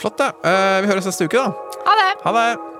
Flott, 0.00 0.20
det. 0.20 0.30
Eh, 0.46 0.76
vi 0.84 0.92
høres 0.92 1.08
neste 1.10 1.26
uke, 1.26 1.42
da. 1.42 1.80
Ha 1.88 1.96
det! 1.98 2.10
Ha 2.22 2.36
det. 2.38 2.79